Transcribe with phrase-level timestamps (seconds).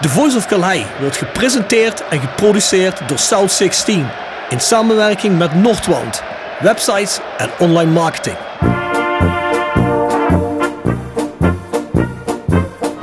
[0.00, 4.06] The Voice of Calais wordt gepresenteerd en geproduceerd door South 16
[4.48, 6.22] in samenwerking met Noordwand,
[6.60, 8.36] websites en online marketing.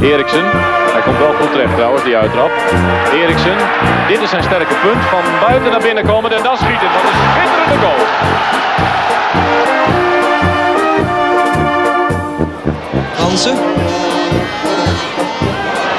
[0.02, 0.44] Eriksen,
[0.92, 2.52] hij komt wel goed terecht trouwens, die uittrap.
[3.14, 3.56] Eriksen,
[4.08, 5.04] dit is zijn sterke punt.
[5.06, 6.88] Van buiten naar binnen komen en dan schieten.
[6.94, 8.06] Dat is een schitterende goal.
[13.16, 13.87] Hansen.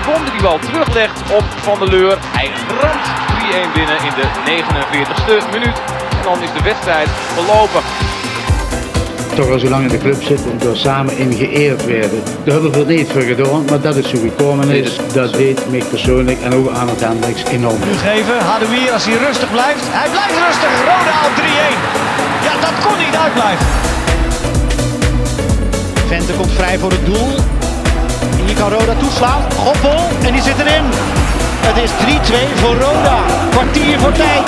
[0.00, 2.18] Sibon die die bal teruglegt op Van der Leur.
[2.20, 2.50] Hij
[2.80, 3.06] ramt
[3.70, 5.76] 3-1 binnen in de 49ste minuut.
[6.10, 7.80] En dan is de wedstrijd verlopen.
[9.34, 12.22] toch al zo lang in de club zitten en door samen in geëerd werden.
[12.44, 14.96] Daar hebben we er niet voor gedaan, maar dat is hoe gekomen is.
[15.12, 17.80] Dat deed mij persoonlijk en ook aan het Hendricks enorm.
[17.82, 18.38] geven.
[18.38, 19.84] Hadouier als hij rustig blijft.
[19.84, 20.72] Hij blijft rustig.
[20.78, 21.42] Roda op 3-1.
[22.46, 23.66] Ja, dat kon niet uitblijven.
[26.06, 27.59] Vente komt vrij voor het doel.
[28.60, 29.52] Kan Roda toeslaan.
[29.52, 30.84] Goppel en die zit erin.
[31.66, 33.24] Het is 3-2 voor Roda.
[33.50, 34.46] Kwartier voor tijd.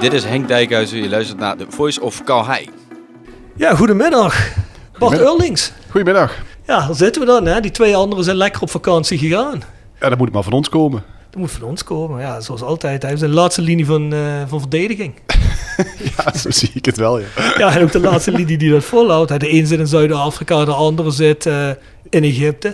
[0.00, 2.70] Dit is Henk Dijkhuizen, je luistert naar The Voice of Calhei.
[3.56, 4.48] Ja, goedemiddag.
[4.98, 5.72] Bart Eurlings.
[5.90, 6.36] Goedemiddag.
[6.66, 7.46] Ja, daar zitten we dan.
[7.46, 7.60] Hè?
[7.60, 9.62] Die twee anderen zijn lekker op vakantie gegaan.
[10.00, 11.04] Ja, dat moet maar van ons komen.
[11.30, 12.20] Dat moet van ons komen.
[12.20, 13.02] Ja, zoals altijd.
[13.02, 15.14] Hij is de laatste linie van, eh, van verdediging.
[16.16, 17.26] Ja, zo zie ik het wel, ja.
[17.58, 19.40] Ja, en ook de laatste linie die dat volhoudt.
[19.40, 21.70] De een zit in Zuid-Afrika, de andere zit eh,
[22.10, 22.68] in Egypte.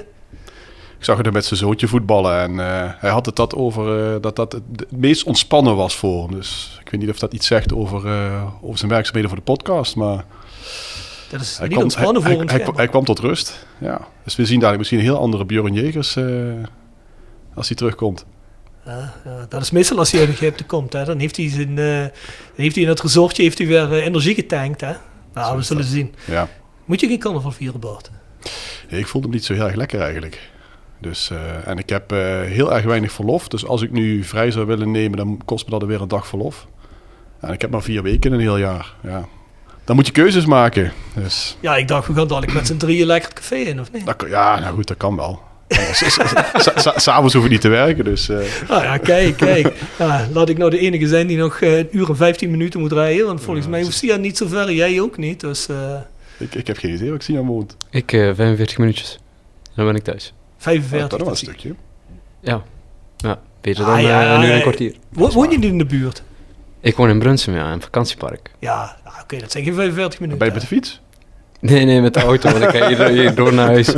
[0.98, 4.20] Ik zag hem er met zijn zoontje voetballen en eh, hij had het dat over
[4.20, 6.34] dat dat het, meest ontspannen was voor hem.
[6.34, 8.02] Dus ik weet niet of dat iets zegt over,
[8.60, 10.24] over zijn werkzaamheden voor de podcast, maar
[11.30, 13.66] Dat is hij niet kwam, ontspannen hij, voor hij, hij, kwam tot rust.
[13.78, 14.00] Ja.
[14.24, 16.16] Dus we zien dadelijk misschien een heel andere Björn Jegers
[17.54, 18.24] als hij terugkomt.
[18.86, 20.92] Ja, ja, dat is meestal als hij uit Egypte komt.
[20.92, 21.04] Hè.
[21.04, 22.10] Dan heeft hij, zijn, eh, dan
[22.56, 24.80] heeft hij in het resortje heeft hij weer eh, energie getankt.
[24.80, 24.92] Hè.
[25.34, 25.92] Nou, we zullen dat.
[25.92, 26.14] zien.
[26.26, 26.48] Ja.
[26.84, 28.10] Moet je geen carnaval vieren, Bart?
[28.88, 30.50] Ik voelde hem niet zo heel erg lekker eigenlijk.
[31.00, 32.10] Dus, eh, en ik heb
[32.46, 33.48] heel erg weinig verlof.
[33.48, 36.26] Dus als ik nu vrij zou willen nemen, dan kost me dat weer een dag
[36.26, 36.66] verlof.
[37.40, 38.94] En ik heb maar vier weken in een heel jaar.
[39.02, 39.24] Ja.
[39.84, 40.92] Dan moet je keuzes maken.
[41.14, 43.92] Dus, Ja, ik dacht, we gaan dadelijk met z'n drieën lekker het café in, of
[43.92, 44.06] niet?
[44.06, 45.42] dat, ja, nou goed, dat kan wel.
[46.96, 48.04] S'avonds hoeven we niet te werken.
[48.04, 48.38] Dus, eh,
[48.68, 49.72] Ah ja, kijk, kijk.
[49.98, 52.80] Ja, laat ik nou de enige zijn die nog eh, een uur en 15 minuten
[52.80, 53.26] moet rijden.
[53.26, 55.40] Want volgens mij hoeft Sia niet zo ver, jij ook niet.
[55.40, 55.96] Dus eh
[56.38, 57.76] ik, ik heb geen idee waar ik zie aan woont.
[57.90, 59.18] Ik eh 45 minuutjes.
[59.74, 60.32] Dan ben ik thuis.
[60.36, 61.08] Ja, 45.
[61.08, 61.74] dat was een is stukje.
[62.40, 62.62] Ja.
[63.16, 64.94] Ja, beter Ah, dan ja, eh, een uur en een kwartier.
[65.08, 66.22] Wo- Woon je niet in de buurt?
[66.80, 68.50] Ik woon in Brunsum, ja, in een vakantiepark.
[68.58, 70.38] Ja, nou, oké, dat zijn geen 45 minuten.
[70.38, 71.00] Ben je met de fiets?
[71.60, 73.88] Nee, nee, met de auto, want ik ga hier, hier door naar huis.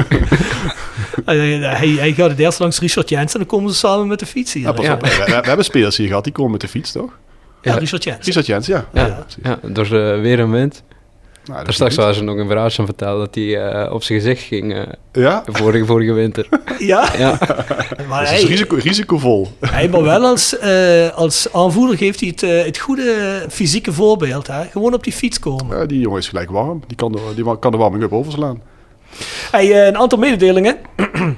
[1.24, 4.26] Hij, hij gaat het eerst langs Richard Jens en dan komen ze samen met de
[4.26, 4.62] fiets hier.
[4.62, 5.00] Ja, pas op.
[5.00, 7.18] We, we- we hebben spelers hier gehad, die komen met de fiets, toch?
[7.62, 7.78] Ja, Ja.
[7.78, 8.26] Richard Jens.
[8.26, 8.84] Richard Jens, ja.
[8.92, 9.42] Ja, precies.
[9.42, 10.82] ja door eh, weer en wind.
[11.44, 14.20] Nou, Daar straks waren ze nog een verhaal aan vertellen dat hij eh, op zijn
[14.20, 14.82] gezicht ging eh,
[15.12, 15.42] Ja?
[15.46, 16.48] vorige, vorige winter.
[16.78, 17.30] Ja, Ja,
[18.08, 19.48] maar Dat hij, is risico, risicovol.
[19.60, 24.46] hij maar wel als, eh, als aanvoerder geeft hij het, het goede fysieke voorbeeld.
[24.46, 24.64] Hè?
[24.64, 25.78] Gewoon op die fiets komen.
[25.78, 26.82] Ja, die jongen is gelijk warm.
[26.86, 28.60] Die kan de, die kan de warming-up overslaan.
[29.50, 30.76] Eh, een aantal mededelingen.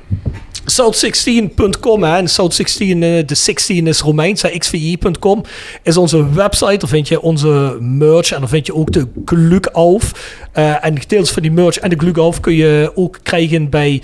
[0.69, 2.17] South16.com hè.
[2.17, 5.45] en South16, eh, de 16 is Romeins, xvi.com
[5.83, 6.77] is onze website.
[6.77, 10.37] Daar vind je onze merch en daar vind je ook de Glukauf.
[10.53, 14.03] Eh en deels van die merch en de Glukauf kun je ook krijgen bij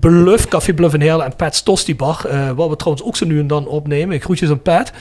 [0.00, 3.46] Bluff, Café Bluff in Heerlen en Pat's Tosti waar we trouwens ook zo nu en
[3.46, 4.20] dan opnemen.
[4.20, 4.92] Groetjes aan Pat.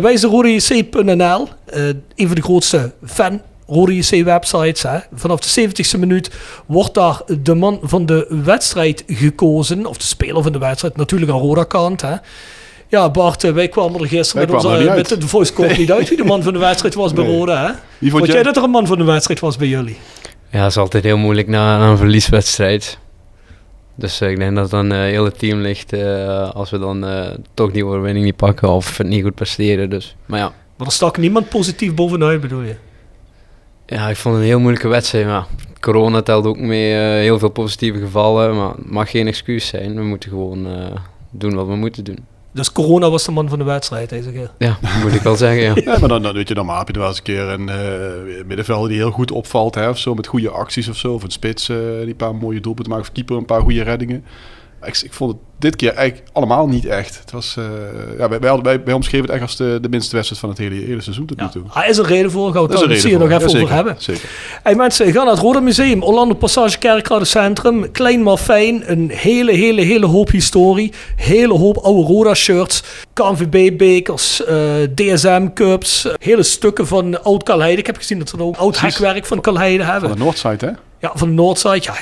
[0.00, 1.86] Wij zijn rodejc.nl, eh
[2.16, 4.82] een van de grootste fan Rode JC websites.
[4.82, 4.98] Hè.
[5.14, 6.30] Vanaf de 70ste minuut
[6.66, 9.86] wordt daar de man van de wedstrijd gekozen.
[9.86, 10.96] Of de speler van de wedstrijd.
[10.96, 12.00] Natuurlijk aan Roda kant.
[12.00, 12.14] Hè.
[12.88, 15.76] Ja, Bart, eh, wij kwamen er gisteren Wij met, kwamen onze, met de voice call
[15.76, 17.36] niet uit wie de man van de wedstrijd was bij Nee.
[17.36, 17.66] Roda.
[17.66, 17.72] Hè.
[17.98, 19.96] Wie vond Vond jij dat er een man van de wedstrijd was bij jullie?
[20.50, 22.98] ja dat is altijd heel moeilijk na, na een verlieswedstrijd.
[23.94, 27.06] Dus eh, ik denk dat dan eh heel het team ligt eh, als we dan
[27.06, 29.90] eh, toch die overwinning niet pakken of het niet goed presteren.
[29.90, 30.16] Dus.
[30.26, 32.74] Maar ja, Maar er stak niemand positief bovenuit, bedoel je?
[33.90, 35.26] Ja, ik vond het een heel moeilijke wedstrijd.
[35.26, 35.46] Maar
[35.80, 36.94] corona telt ook mee.
[36.94, 38.56] eh, heel veel positieve gevallen.
[38.56, 39.94] Maar het mag geen excuus zijn.
[39.94, 40.96] We moeten gewoon eh,
[41.30, 42.18] doen wat we moeten doen.
[42.52, 44.50] Dus corona was de man van de wedstrijd deze keer.
[44.58, 45.72] Ja, moet ik wel zeggen, ja.
[45.92, 47.68] Ja, maar dan, dan weet je, dan heb je er wel eens een keer een
[47.68, 51.12] eh middenvelder die heel goed opvalt, hè, of zo, met goede acties of zo.
[51.12, 53.82] Of een spits eh, die een paar mooie doelpunten maakt, of keeper een paar goede
[53.82, 54.24] reddingen.
[54.82, 57.18] Ik, ik vond het dit keer eigenlijk allemaal niet echt.
[57.18, 57.64] Het was, eh,
[58.18, 60.58] ja, wij, wij, wij, wij omschreven het echt als de, de minste wedstrijd van het
[60.58, 61.48] hele, hele seizoen tot nu Ja.
[61.50, 61.62] toe.
[61.70, 63.94] Hij is een reden voor, gaan we het nog even Ja, over zeker, hebben.
[63.98, 64.28] Zeker.
[64.62, 67.90] Hey mensen, ga naar het Rode Museum, Orlando Passage Kerkrade Centrum.
[67.90, 70.92] Klein maar fijn, een hele, hele, hele hoop historie.
[71.16, 72.82] Hele hoop oude Roda-shirts,
[73.12, 74.56] KNVB-bekers, eh,
[74.94, 77.78] DSM-cups, eh, hele stukken van oud Kalheide.
[77.80, 78.98] Ik heb gezien dat ze ook oud Precies.
[78.98, 80.08] hekwerk van Kalheide hebben.
[80.08, 80.72] Van de Noordside, hè?
[81.00, 81.84] Ja, van de Noordzijde.
[81.84, 81.94] Ja,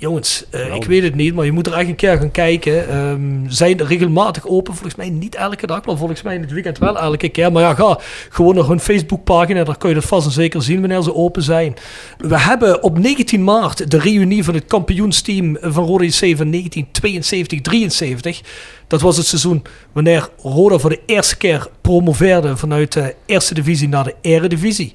[0.00, 2.88] jongens, eh, ik weet het niet, maar je moet er echt een keer gaan kijken.
[2.88, 6.78] Ehm zijn regelmatig open, volgens mij niet elke dag, maar volgens mij in het weekend
[6.78, 7.52] wel elke keer.
[7.52, 7.98] Maar ja, ga
[8.28, 11.42] gewoon naar hun Facebookpagina, daar kun je dat vast en zeker zien wanneer ze open
[11.42, 11.74] zijn.
[12.18, 18.40] We hebben op 19 maart de reunie van het kampioensteam van Roda JC van 1972-73.
[18.86, 19.62] Dat was het seizoen
[19.92, 24.92] wanneer Roda voor de eerste keer promoveerde vanuit de eerste divisie naar de eredivisie.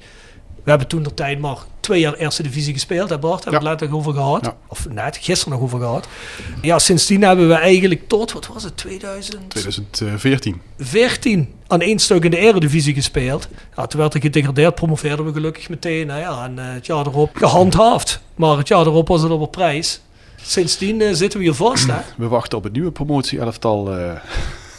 [0.64, 3.44] We hebben toen de tijd maar twee jaar eerste divisie gespeeld, hè Bart?
[3.44, 4.44] Hebben we het later over gehad.
[4.44, 4.56] Ja.
[4.68, 6.08] Of net, gisteren nog over gehad.
[6.62, 11.52] Ja, sindsdien hebben we eigenlijk tot, wat was het, 2014 2014.
[11.66, 13.48] aan één stuk in de eredivisie gespeeld.
[13.76, 16.06] Ja, toen werd er gedegradeerd, promoveerden we gelukkig meteen.
[16.06, 18.20] Nou ja, en eh, het jaar erop gehandhaafd.
[18.34, 20.00] Maar het jaar erop was het op een prijs.
[20.42, 21.98] Sindsdien eh, zitten we hier vast, hè?
[22.22, 24.12] We wachten op het nieuwe promotie-elftal eh,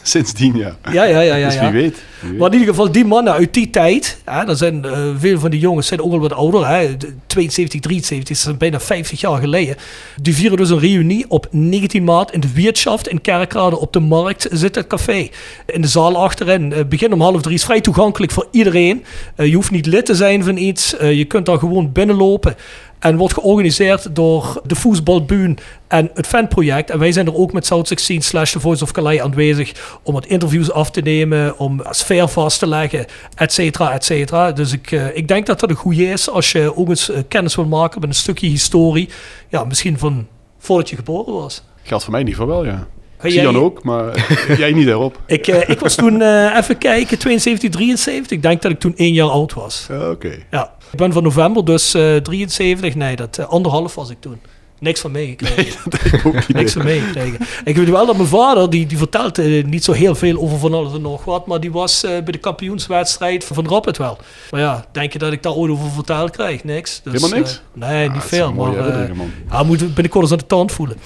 [0.08, 0.76] sindsdien, ja.
[0.92, 1.48] Ja, ja, ja, ja.
[1.48, 2.02] dus wie weet.
[2.20, 2.38] wie weet.
[2.38, 5.50] Maar in ieder geval, die mannen uit die tijd, hè, dat zijn, eh, veel van
[5.50, 9.20] die jongens zijn ook al wat ouder, hè, de 72, 73, dat is bijna 50
[9.20, 9.76] jaar geleden.
[10.22, 14.00] Die vieren dus een reunie op 19 maart in de Wirtschaft in Kerkrade op de
[14.00, 15.28] markt zit het café.
[15.66, 19.04] In de zaal achterin, eh, begin om half drie, is vrij toegankelijk voor iedereen.
[19.36, 22.56] Eh, je hoeft niet lid te zijn van iets, je kunt daar gewoon binnenlopen.
[22.98, 25.58] En wordt georganiseerd door de Voetbalbuun
[25.88, 26.90] en het fanproject.
[26.90, 30.14] En wij zijn er ook met South 16 slash The Voice of Calais aanwezig om
[30.14, 34.52] wat interviews af te nemen, om sfeer vast te leggen, et cetera, et cetera.
[34.52, 37.22] Dus ik, eh, ik denk dat dat een goede is als je ook eens eh,
[37.28, 39.08] kennis wil maken met een stukje historie.
[39.48, 40.26] Ja, misschien van
[40.58, 41.62] voordat je geboren was.
[41.82, 42.86] Geldt voor mij in ieder geval wel, ja.
[43.22, 44.26] Zie jij- dan ook, maar
[44.58, 45.20] jij niet daarop.
[45.26, 48.36] Ik, eh, ik was toen, eh, even kijken, 72, 73.
[48.36, 49.86] Ik denk dat ik toen één jaar oud was.
[50.10, 50.38] Oké.
[50.50, 52.94] Ja, ik ben van november, dus eh 73.
[52.94, 54.40] Nee, dat eh, anderhalf was ik toen.
[54.80, 55.80] Niks van meegekregen.
[56.34, 56.48] Niet.
[56.54, 57.38] Niks van meegekregen.
[57.64, 60.58] Ik weet wel dat mijn vader, die, die vertelt eh, niet zo heel veel over
[60.58, 64.18] van alles en nog wat, maar die was eh, bij de kampioenswedstrijd van Rapid wel.
[64.50, 66.64] Maar ja, denk je dat ik daar ooit over verteld krijg?
[66.64, 67.00] Niks.
[67.04, 67.62] Dus, Helemaal niks?
[67.80, 68.52] eh, nee, niet Ah, veel.
[68.52, 69.30] Maar, eh, man.
[69.50, 70.96] ja, we binnenkort eens aan de tand voelen.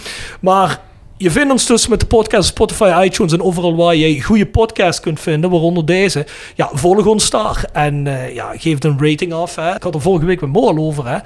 [0.40, 0.80] Maar
[1.22, 5.00] je vindt ons dus met de podcast Spotify, iTunes en overal waar je goede podcasts
[5.00, 6.26] kunt vinden, waaronder deze.
[6.54, 9.54] Ja, volg ons daar en eh, ja, geef een rating af.
[9.54, 9.74] Hè.
[9.74, 11.08] Ik had er vorige week met Moal over.
[11.08, 11.18] Hè.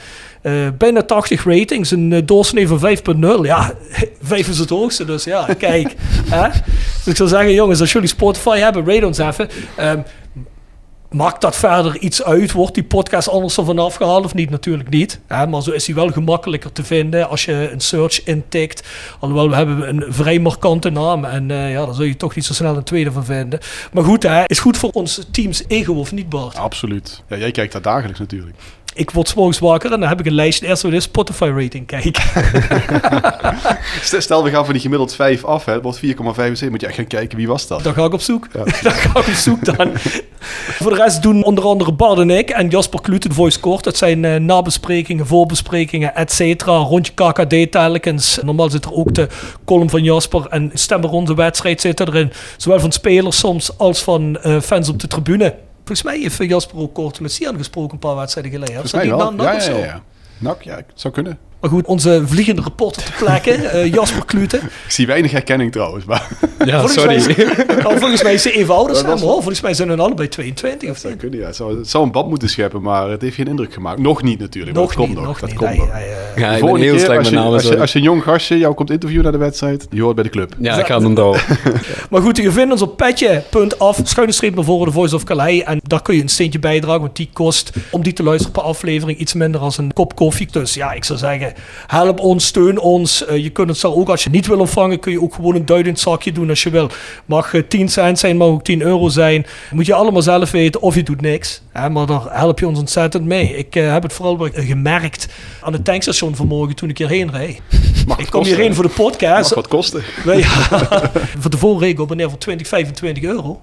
[0.43, 3.41] Eh, bijna 80 ratings, een uh, doorsnee van 5.0.
[3.43, 3.73] Ja,
[4.23, 5.95] 5 is het hoogste, dus ja, kijk.
[6.97, 9.49] Dus ik zou zeggen, jongens, als jullie Spotify hebben, rate ons even.
[9.77, 10.01] Ehm,
[11.11, 12.53] Maakt dat verder iets uit?
[12.53, 14.51] Wordt die podcast anders ervan afgehaald of niet?
[14.51, 15.21] Natuurlijk niet.
[15.27, 15.47] Hè?
[15.47, 18.89] Maar zo is hij wel gemakkelijker te vinden als je een search intikt.
[19.21, 21.25] Alhoewel, we hebben een vrij markante naam.
[21.25, 23.61] En eh, ja, daar zul je toch niet zo snel een tweede van vinden.
[23.93, 26.57] Maar goed, hè, is goed voor ons teams ego of niet, Bart?
[26.57, 27.23] Absoluut.
[27.29, 28.57] Ja, jij kijkt daar dagelijks natuurlijk.
[28.97, 30.67] Ik word 's morgens wakker en dan heb ik een lijstje.
[30.67, 32.23] Eerst weer de Spotify rating kijken.
[34.23, 35.73] Stel, we gaan van die gemiddeld 5 af, hè.
[35.73, 36.71] Het wordt 4,75.
[36.71, 37.83] Moet je echt gaan kijken, wie was dat?
[37.83, 38.53] Dan ga ik op zoek.
[38.53, 39.91] Dan ga ik op zoek dan.
[40.81, 43.85] Voor de rest doen onder andere Bart en ik en Jasper Klute de Voice Court.
[43.85, 46.77] Dat zijn eh, nabesprekingen, voorbesprekingen, et cetera.
[46.77, 48.39] Rondje KKD telkens.
[48.43, 49.29] Normaal zit er ook de
[49.65, 52.33] column van Jasper en stemmen rond de wedstrijd zitten erin.
[52.57, 55.55] Zowel van spelers soms als van eh, fans op de tribune.
[55.87, 58.75] Volgens mij heeft Jasper ook kort met Sian gesproken een paar wedstrijden geleden.
[58.75, 59.33] Volgens mij wel.
[59.37, 60.03] Ja, ja, ja,
[60.39, 60.57] ja.
[60.61, 61.39] Ja, het zou kunnen.
[61.61, 63.71] Maar goed, onze vliegende report op de plekken.
[63.71, 64.57] eh, Jasper Klute.
[64.57, 66.29] Ik zie weinig herkenning trouwens, maar
[66.65, 67.07] Ja, volgens, sorry.
[67.25, 69.33] Mij is, nou, volgens mij is ze even ouder Dat hoor.
[69.33, 71.23] Volgens mij zijn hun allebei 22 of dat zou niet?
[71.23, 71.47] kunnen, ja.
[71.47, 73.99] Het zou, het zou een band moeten scheppen, maar het heeft geen indruk gemaakt.
[74.01, 75.27] Nog niet natuurlijk, Nog dat komt niet, nog.
[75.27, 75.59] nog dat niet.
[75.59, 75.91] komt nog.
[75.93, 77.53] hij, Ja, ik ben heel keer, slecht als met je, namen.
[77.53, 77.81] als, je, zo.
[77.81, 80.31] als je een jong gastje jou komt interviewen naar de wedstrijd, die hoort bij de
[80.31, 80.55] club.
[80.59, 81.43] Ja, ik ga het onthouden.
[82.11, 85.63] Maar goed, je vindt ons op petje.af, schuine streep naar voren, de Voice of Calais.
[85.63, 88.63] En daar kun je een steentje bijdragen, want die kost om die te luisteren per
[88.63, 90.49] aflevering iets minder dan een kop koffie.
[90.51, 91.46] Dus ja, ik zou zeggen,
[91.87, 93.25] help ons, steun ons.
[93.25, 95.55] Eh, je kunt het zo ook, als je niet wil ontvangen, kun je ook gewoon
[95.55, 96.91] een duidend zakje doen als je wil.
[97.25, 99.47] Mag eh, 10 cent zijn, mag ook 10 euro zijn.
[99.71, 101.63] Moet je allemaal zelf weten, of je doet niks.
[101.73, 103.57] Hè, maar daar help je ons ontzettend mee.
[103.57, 105.29] Ik eh, heb het vooral gemerkt
[105.61, 107.61] aan het tankstation vanmorgen toen ik hierheen reed.
[108.07, 109.55] Mag Ik kom kosten, hierheen voor de podcast.
[109.55, 110.03] Mag wat kosten.
[110.25, 110.47] Nee, ja.
[111.39, 113.61] Van tevoren reed ik voor 20, 25 euro.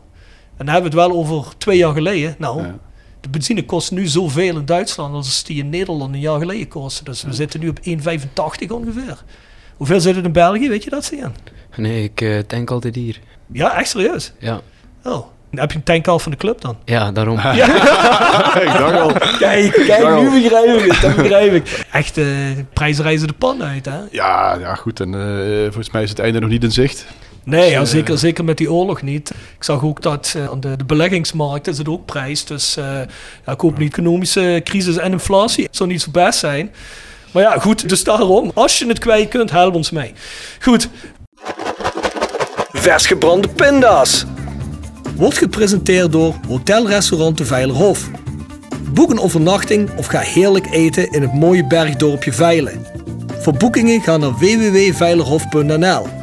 [0.58, 2.36] En dan hebben we het wel over twee jaar geleden.
[2.38, 2.76] Nou, Ja.
[3.24, 7.04] De benzine kost nu zoveel in Duitsland als die in Nederland een jaar geleden kostte.
[7.04, 9.24] Dus we zitten nu op 1,85 ongeveer.
[9.78, 10.70] Hoeveel zit het in België?
[10.70, 11.34] Weet je dat, Sian?
[11.76, 13.20] Nee, ik eh, tank altijd hier.
[13.52, 14.34] Ja, echt serieus?
[14.40, 14.62] Ja,
[15.04, 15.26] Oh.
[15.52, 16.78] Heb je een tank van de club dan?
[16.86, 17.38] ja daarom.
[18.66, 19.14] ik dacht al.
[19.38, 21.02] Kijk, kijk, nu begrijp ik het.
[21.02, 21.86] Dat begrijp ik.
[21.92, 22.26] Echt, eh
[22.74, 24.00] prijzen reizen de pan uit, hè?
[24.12, 25.00] Ja, ja, goed.
[25.00, 27.06] En eh, volgens mij is het einde nog niet in zicht.
[27.44, 29.30] Nee, ja, Dus, eh, zeker, zeker met die oorlog niet.
[29.30, 32.46] Ik zag ook dat eh, aan de, de beleggingsmarkt is het ook prijs.
[32.46, 32.86] Dus eh,
[33.46, 35.64] ja, ik hoop niet economische crisis en inflatie.
[35.64, 36.72] Het zou niet zo best zijn.
[37.32, 38.52] Maar ja, goed, dus daarom.
[38.54, 40.14] Als je het kwijt kunt, help ons mee.
[40.60, 40.90] Goed.
[42.72, 44.26] Vers gebrande pinda's.
[45.16, 48.10] Wordt gepresenteerd door Hotel Restaurant de Veilerhof.
[48.94, 52.86] Boek een overnachting of ga heerlijk eten in het mooie bergdorpje Veilen.
[53.40, 56.23] Voor boekingen ga naar www.veilerhof.nl.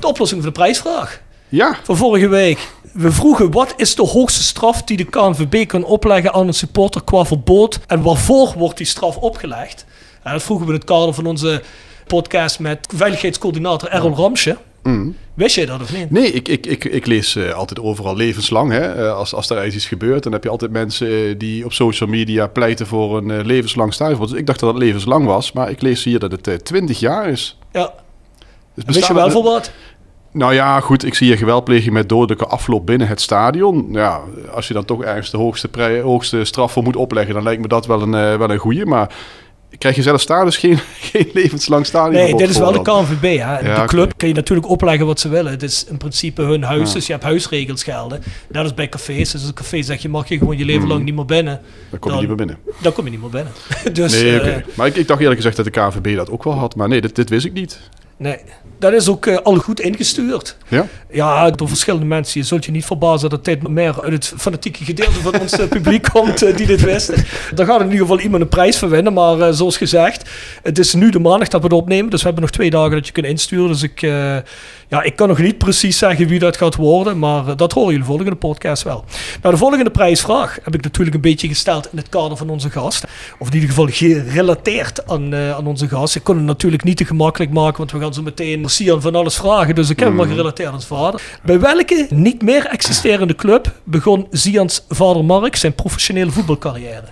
[0.00, 2.68] De oplossing voor de prijsvraag Ja, van vorige week.
[2.92, 7.02] We vroegen wat is de hoogste straf die de KNVB kan opleggen aan een supporter
[7.04, 9.86] qua verbod en waarvoor wordt die straf opgelegd?
[10.22, 11.62] En dat vroegen we in het kader van onze
[12.06, 14.56] podcast met veiligheidscoördinator Errol Ramsje.
[15.34, 16.10] Wist jij dat of niet?
[16.10, 18.70] Nee, ik, ik, ik, ik lees eh, altijd overal levenslang.
[18.72, 19.06] Hè?
[19.06, 22.08] Eh, als, als er iets gebeurt, dan heb je altijd mensen eh, die op social
[22.08, 24.30] media pleiten voor een levenslang stuifverbod.
[24.30, 27.00] Dus ik dacht dat het levenslang was, maar ik lees hier dat het eh 20
[27.00, 27.58] jaar is.
[27.72, 27.92] Ja.
[28.74, 29.72] Dus wist je wel voor wat?
[30.32, 33.88] Nou ja, goed, ik zie hier geweldpleging met dodelijke afloop binnen het stadion.
[33.92, 34.20] Ja,
[34.54, 35.68] als je dan toch ergens de hoogste,
[36.02, 38.86] hoogste straf voor moet opleggen, dan lijkt me dat wel een, eh, wel een goeie.
[38.86, 39.14] Maar
[39.78, 40.78] krijg je zelfs daar dus geen,
[41.10, 43.22] geen levenslang stadion Nee, dit is wel de KNVB.
[43.22, 43.58] Hè.
[43.58, 45.50] Ja, de club kan je natuurlijk opleggen wat ze willen.
[45.52, 46.94] Het is in principe hun huis, Ja.
[46.94, 48.22] dus je hebt huisregels gelden.
[48.48, 49.30] Net als bij cafés.
[49.30, 51.60] Dus als een café zegt je mag je gewoon je leven lang niet meer binnen.
[51.90, 52.58] Dan kom je dan- niet meer binnen.
[52.82, 53.52] Dan kom je niet meer binnen.
[53.92, 54.64] dus, nee, eh, oké.
[54.74, 56.74] Maar ik, ik dacht eerlijk gezegd dat de KNVB dat ook wel had.
[56.76, 57.80] Maar nee, dit, dit wist ik niet.
[58.20, 58.36] Nee,
[58.78, 60.56] dat is ook eh, al goed ingestuurd.
[60.68, 60.86] Ja?
[61.10, 62.40] Ja, door verschillende mensen.
[62.40, 65.68] Je zult je niet verbazen dat dit meer uit het fanatieke gedeelte van ons eh,
[65.78, 67.24] publiek komt eh, die dit wisten.
[67.54, 69.12] Daar gaat in ieder geval iemand een prijs voor winnen.
[69.12, 70.30] Maar zoals gezegd,
[70.62, 72.10] het is nu de maandag dat we het opnemen.
[72.10, 73.68] Dus we hebben nog twee dagen dat je kunt insturen.
[73.68, 74.00] Dus ik,
[74.90, 77.18] ja, ik kan nog niet precies zeggen wie dat gaat worden.
[77.18, 79.04] Maar eh, dat horen jullie volgende podcast wel.
[79.42, 82.70] Nou, de volgende prijsvraag heb ik natuurlijk een beetje gesteld in het kader van onze
[82.70, 83.04] gast.
[83.38, 86.14] Of in ieder geval gerelateerd aan, eh, aan onze gast.
[86.14, 89.14] Ik kon het natuurlijk niet te gemakkelijk maken, want we gaan zo meteen Sian van
[89.14, 89.74] alles vragen.
[89.74, 91.22] Dus ik heb hem maar gerelateerd aan zijn vader.
[91.42, 97.06] Bij welke niet meer existerende club begon Sians vader Mark zijn professionele voetbalcarrière?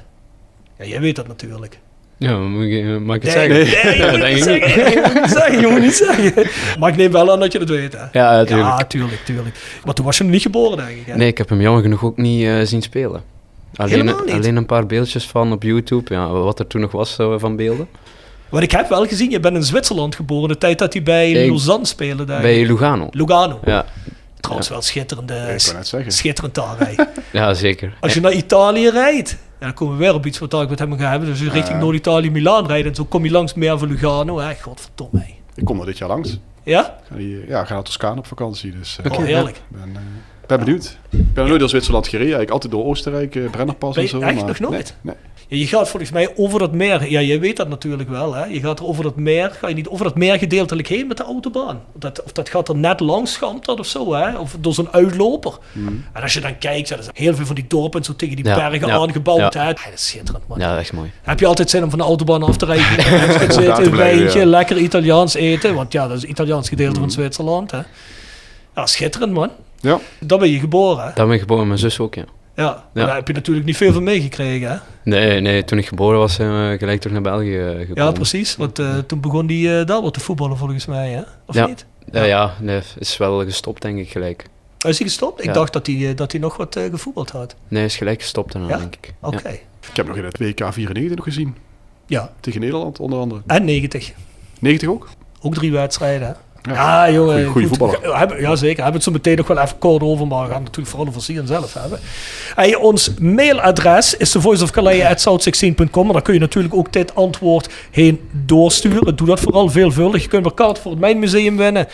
[0.79, 1.79] Ja, jij weet dat natuurlijk.
[2.19, 3.89] Ja, moet ik, eh, mag ik het Nee, zeggen?
[3.91, 4.91] nee, je Ja, moet zeggen.
[4.91, 5.61] Je moet niet zeggen.
[5.61, 6.47] Je moet niet zeggen.
[6.79, 8.19] Maar ik neem wel aan dat je dat weet, hè?
[8.21, 8.69] Ja, natuurlijk.
[8.69, 9.57] Ja, tuurlijk, tuurlijk.
[9.85, 11.07] Maar toen was je nog niet geboren, denk ik.
[11.07, 11.17] Hè?
[11.17, 13.23] Nee, ik heb hem jammer genoeg ook niet eh, zien spelen.
[13.77, 14.35] Alleen, Helemaal niet?
[14.35, 17.57] alleen een paar beeldjes van op YouTube, ja, wat er toen nog was eh, van
[17.57, 17.89] beelden.
[18.49, 20.49] Want ik heb wel gezien, je bent in Zwitserland geboren.
[20.49, 22.25] De tijd dat hij bij Ik- Lausanne speelde.
[22.25, 22.41] Daar.
[22.41, 23.09] Bij Lugano.
[23.11, 23.61] Lugano.
[23.65, 23.85] Ja,
[24.41, 26.13] Trouwens wel schitterende, zeggen.
[26.13, 26.97] schitterend taalrij.
[27.33, 27.93] ja zeker.
[28.01, 30.79] Als je naar Italië rijdt, ja, dan komen we weer op iets wat ik met
[30.79, 31.29] hem ga hebben.
[31.29, 34.39] Dus richting Noord-Italië, Milaan rijdt en zo kom je langs meer van Lugano.
[34.39, 35.25] Hè, godverdomme.
[35.55, 36.39] Ik kom er dit jaar langs.
[36.63, 36.99] Ja?
[37.17, 38.73] Ik ja, ik ga naar Toscane op vakantie.
[38.73, 39.57] Dus eh, Oh, heerlijk.
[39.57, 40.01] ik ben, eh,
[40.47, 40.99] ben benieuwd.
[41.11, 42.35] Ik ben nooit door Zwitserland gereden.
[42.35, 44.21] Eigenlijk altijd door Oostenrijk, eh, Brennerpas en zo.
[44.21, 44.95] echt maar- nog nooit?
[45.01, 45.15] Nee,
[45.49, 47.11] je gaat volgens mij over dat meer.
[47.11, 48.35] Ja, jij weet dat natuurlijk wel.
[48.35, 48.45] Hè?
[48.45, 49.51] Je gaat er over dat meer.
[49.51, 51.81] Ga je niet over dat meer gedeeltelijk heen met de autobaan?
[51.95, 54.37] Of dat, of dat gaat er net langs, schamt dat of zo, hè?
[54.39, 55.59] Of door zo'n uitloper.
[56.13, 58.45] En als je dan kijkt, er zijn heel veel van die dorpen zo tegen die
[58.45, 59.53] Ja, bergen ja, aangebouwd.
[59.55, 59.65] ja.
[59.67, 59.73] Hè?
[59.73, 60.59] Dat is schitterend, man.
[60.59, 61.11] Ja, echt mooi.
[61.23, 63.05] Heb je altijd zin om van de autobaan af te rijden?
[63.53, 65.75] Zitten, een wijntje, lekker Italiaans eten.
[65.75, 67.71] Want ja, dat is het Italiaans gedeelte van Zwitserland.
[67.71, 67.81] Hè?
[68.75, 69.51] Ja, schitterend, man.
[69.81, 71.11] Ja, Daar ben je geboren, hè?
[71.15, 72.25] Daar ben ik geboren, mijn zus ook, ja.
[72.65, 74.77] Ja, daar heb je natuurlijk niet veel van meegekregen, hè?
[75.05, 78.05] Nee, nee, toen ik geboren was, zijn we gelijk terug naar België eh, gekomen.
[78.05, 78.57] Ja, precies.
[78.57, 81.23] Want eh, toen begon die eh, daar wat te voetballen volgens mij, hè?
[81.47, 81.67] Of Ja.
[81.67, 81.87] niet?
[82.13, 84.45] Ja, ja, nee, is wel gestopt, denk ik, gelijk.
[84.85, 85.39] Oh, Is hij gestopt?
[85.41, 85.53] Ik Ja.
[85.53, 87.55] dacht dat hij, eh, dat hij nog wat eh, gevoetbald had.
[87.69, 88.77] Nee, is gelijk gestopt daarna, Ja?
[88.79, 89.13] denk ik.
[89.21, 89.49] Oké.
[89.91, 91.57] ik heb nog in het WK 94 nog gezien.
[92.07, 92.31] Ja.
[92.41, 93.41] Tegen Nederland onder andere.
[93.47, 94.13] En 90.
[94.61, 95.09] 90 ook?
[95.41, 96.35] Ook drie wedstrijden, hè?
[96.75, 97.07] Ja.
[97.07, 97.33] Ja, jongen.
[97.35, 97.79] Goeie- goeie goed.
[97.79, 98.41] voetballer.
[98.41, 98.77] Ja, zeker.
[98.77, 101.09] We hebben het zo meteen nog wel even kort over, maar we gaan natuurlijk vooral
[101.09, 101.99] over Sian zelf hebben.
[102.55, 109.17] Hey, ons mailadres is thevoiceofcalais.south16.com en daar kun je natuurlijk ook dit antwoord heen doorsturen.
[109.17, 110.23] Doe dat vooral veelvuldig.
[110.23, 111.87] Je kunt een kaart voor het Mijnmuseum winnen.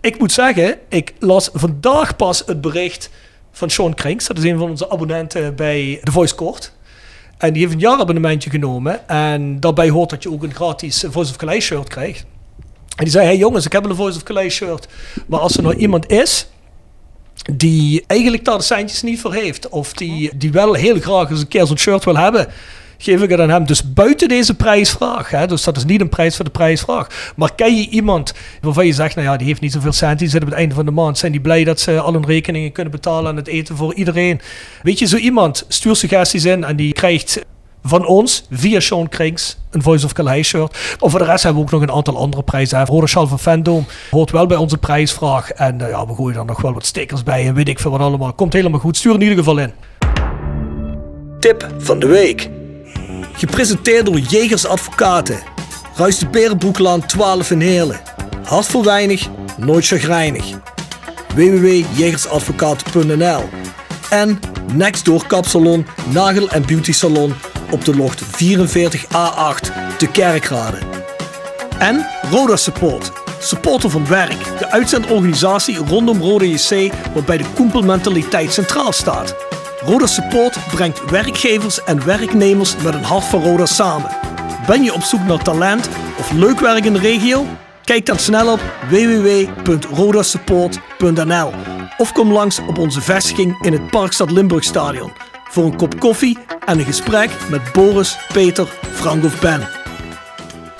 [0.00, 3.10] Ik moet zeggen, ik las vandaag pas het bericht
[3.52, 4.26] van Sean Krinks.
[4.26, 6.72] Dat is een van onze abonnenten bij The Voice Court.
[7.38, 9.08] En die heeft een jaarabonnementje genomen.
[9.08, 12.24] En daarbij hoort dat je ook een gratis Voice of Calais shirt krijgt.
[12.98, 14.88] En die zei, hey jongens, ik heb een Voice of Calais shirt.
[15.26, 16.48] Maar als er nou iemand is
[17.52, 19.68] die eigenlijk daar de centjes niet voor heeft.
[19.68, 22.46] Of die, die wel heel graag eens een keer zo'n shirt wil hebben.
[22.98, 23.66] Geef ik het aan hem.
[23.66, 25.30] Dus buiten deze prijsvraag.
[25.30, 27.32] Hè, dus dat is niet een prijs voor de prijsvraag.
[27.36, 30.18] Maar ken je iemand waarvan je zegt, nou ja, die heeft niet zoveel cent.
[30.18, 31.18] Die zit op het einde van de maand.
[31.18, 34.40] Zijn die blij dat ze al hun rekeningen kunnen betalen aan het eten voor iedereen.
[34.82, 37.44] Weet je, zo iemand, stuur suggesties in en die krijgt
[37.82, 40.96] van ons via Sean Krings een Voice of Calais shirt.
[41.00, 42.86] Of voor de rest hebben we ook nog een aantal andere prijzen.
[42.86, 45.50] Rode Schal van Fandom hoort wel bij onze prijsvraag.
[45.50, 47.90] En uh, ja, we gooien er nog wel wat stickers bij en weet ik veel
[47.90, 48.32] wat allemaal.
[48.32, 48.96] Komt helemaal goed.
[48.96, 49.72] Stuur in ieder geval in.
[51.38, 52.50] Tip van de week.
[53.32, 55.38] Gepresenteerd door Jegers Advocaten.
[55.94, 58.00] Ruist de Berenbroeklaan 12 in Heerlen.
[58.44, 60.44] Hart voor weinig, nooit chagrijnig.
[61.34, 63.42] www.jegersadvocaten.nl
[64.10, 64.38] En
[64.72, 67.34] Nextdoor Kapsalon, Nagel en Beauty Salon
[67.70, 70.78] op de locht 44A8 te Kerkrade.
[71.78, 78.92] En Roda Support, supporter van werk, de uitzendorganisatie rondom Roda JC waarbij de koempelmentaliteit centraal
[78.92, 79.36] staat.
[79.80, 84.10] Roda Support brengt werkgevers en werknemers met een hart voor Roda samen.
[84.66, 87.46] Ben je op zoek naar talent of leuk werk in de regio?
[87.84, 88.60] Kijk dan snel op
[88.90, 91.52] www.rodasupport.nl
[91.98, 96.38] of kom langs op onze vestiging in het Parkstad Limburg Stadion voor een kop koffie
[96.66, 99.60] en een gesprek met Boris, Peter, Frank of Ben.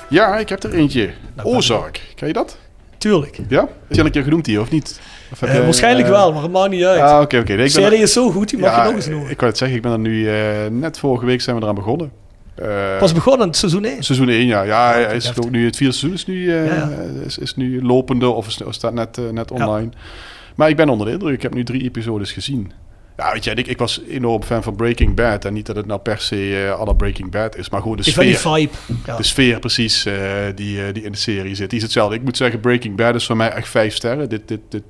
[0.09, 1.09] Ja, ik heb er eentje.
[1.43, 2.01] Ozark.
[2.15, 2.57] Ken je dat?
[2.97, 3.39] Tuurlijk.
[3.47, 3.61] Ja?
[3.63, 4.99] Is die al een keer genoemd hier, of niet?
[5.31, 7.01] Of heb Uh, je, waarschijnlijk eh, wel, maar het maakt niet uit.
[7.01, 7.55] Ah, oké, oké.
[7.55, 9.29] De serie is zo goed, die mag ja, je nog eens noemen.
[9.29, 10.35] Ik wou het zeggen, ik ben er nu eh,
[10.71, 12.11] net vorige week zijn we eraan begonnen.
[12.55, 14.03] Eh, Pas begonnen seizoen 1.
[14.03, 14.61] Seizoen 1, ja.
[14.61, 16.89] Ja, hij is ook nu, het vierde seizoen is nu, eh, Ja.
[17.25, 19.89] Is, is nu lopende of is, staat net, eh, net online.
[20.55, 21.33] Maar ik ben onder de indruk.
[21.33, 22.71] Ik heb nu drie episodes gezien.
[23.19, 25.45] Ja, weet je, ik, ik was enorm fan van Breaking Bad.
[25.45, 28.03] En niet dat het nou per se eh alle Breaking Bad is, maar gewoon de
[28.05, 28.53] Ik vind die sfeer.
[28.53, 28.73] vibe.
[29.05, 29.15] Ja.
[29.17, 30.13] De sfeer precies eh,
[30.55, 31.69] die, eh, die in de serie zit.
[31.69, 32.15] Die is hetzelfde.
[32.15, 34.29] Ik moet zeggen, Breaking Bad is voor mij echt vijf sterren.
[34.29, 34.83] Dit, dit, dit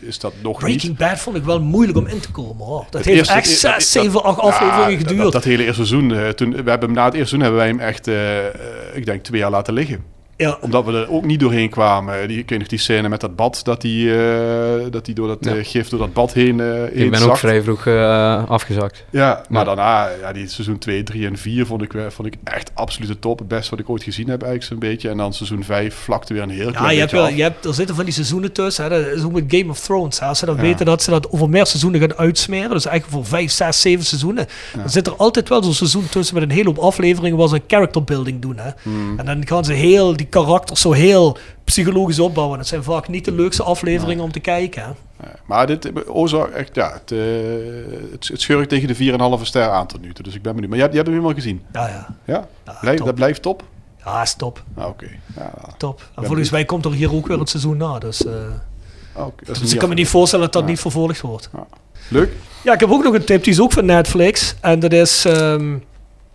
[0.00, 0.76] is dat nog niet.
[0.76, 2.64] Breaking Bad vond ik wel moeilijk om in te komen.
[2.66, 2.84] Hoor.
[2.90, 5.22] Dat Het heeft eerste- echt zes, dat- zeven, acht afleveringen dat- geduurd.
[5.22, 7.80] Dat, dat hele eerste seizoen, toen, we hebben na het eerste seizoen hebben wij hem
[7.80, 8.06] echt,
[8.96, 10.12] ik denk, twee jaar laten liggen.
[10.36, 10.58] Ja.
[10.60, 12.28] Omdat we er ook niet doorheen kwamen.
[12.28, 15.26] Die, ik weet nog die scène met dat bad, dat die, eh, dat die door
[15.28, 15.54] dat Ja.
[15.54, 19.04] eh, gif door dat bad heen, heen Ik ben ook vrij vroeg eh, afgezakt.
[19.10, 19.74] Ja, maar Ja.
[19.74, 23.38] daarna, ja, die seizoen 2, 3 en 4 vond ik, vond ik echt absolute top.
[23.38, 25.08] Het beste wat ik ooit gezien heb eigenlijk zo'n beetje.
[25.08, 27.36] En dan seizoen 5 vlakte weer een heel klein Ja, je hebt beetje wel, af.
[27.36, 28.84] je hebt, er zitten van die seizoenen tussen.
[28.84, 28.90] Hè.
[28.90, 30.18] Dat is ook met Game of Thrones.
[30.20, 30.26] Hè.
[30.26, 30.60] Als ze dan Ja.
[30.62, 34.04] weten dat ze dat over meer seizoenen gaan uitsmeren, dus eigenlijk voor vijf, zes, zeven
[34.04, 37.48] seizoenen, dan zit er altijd wel zo'n seizoen tussen met een hele hoop afleveringen waar
[37.48, 38.56] ze een character building doen.
[38.58, 38.70] Hè.
[38.82, 39.18] Hmm.
[39.18, 42.58] En dan gaan ze heel die karakters zo heel psychologisch opbouwen.
[42.58, 44.82] Dat zijn vaak niet de leukste afleveringen om te kijken.
[44.82, 44.90] Hè.
[45.46, 47.18] Maar dit, Ozark, echt, ja, het, eh,
[48.12, 50.24] het, het schurkt tegen de 4,5 ster aan tot nu toe.
[50.24, 50.70] Dus ik ben benieuwd.
[50.70, 51.62] Maar jij, jij hebt hem helemaal gezien?
[51.72, 52.06] Ja, ja.
[52.24, 52.46] Ja?
[52.64, 53.06] Ja, Blijf- top.
[53.06, 53.62] dat blijft top?
[54.04, 54.62] Ja, is top.
[54.74, 55.06] Ah, Oké.
[55.36, 56.08] Ja, top.
[56.16, 57.98] En volgens mij komt er hier ook weer een seizoen na.
[57.98, 58.32] Dus, eh,
[59.12, 61.50] ah, dus ik kan me niet voorstellen dat dat niet vervolgd wordt.
[62.08, 62.32] Leuk.
[62.64, 63.44] Ja, ik heb ook nog een tip.
[63.44, 64.54] Die is ook van Netflix.
[64.60, 65.76] En dat is ehm,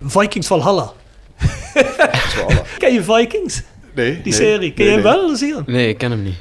[0.01, 0.91] Vikings Valhalla.
[2.77, 3.61] Ken je Vikings?
[3.99, 4.21] Nee.
[4.21, 4.73] Die nee, serie.
[4.73, 5.35] Ken nee, je hem wel?
[5.35, 5.63] Zien?
[5.65, 6.39] Nee, ik ken hem niet.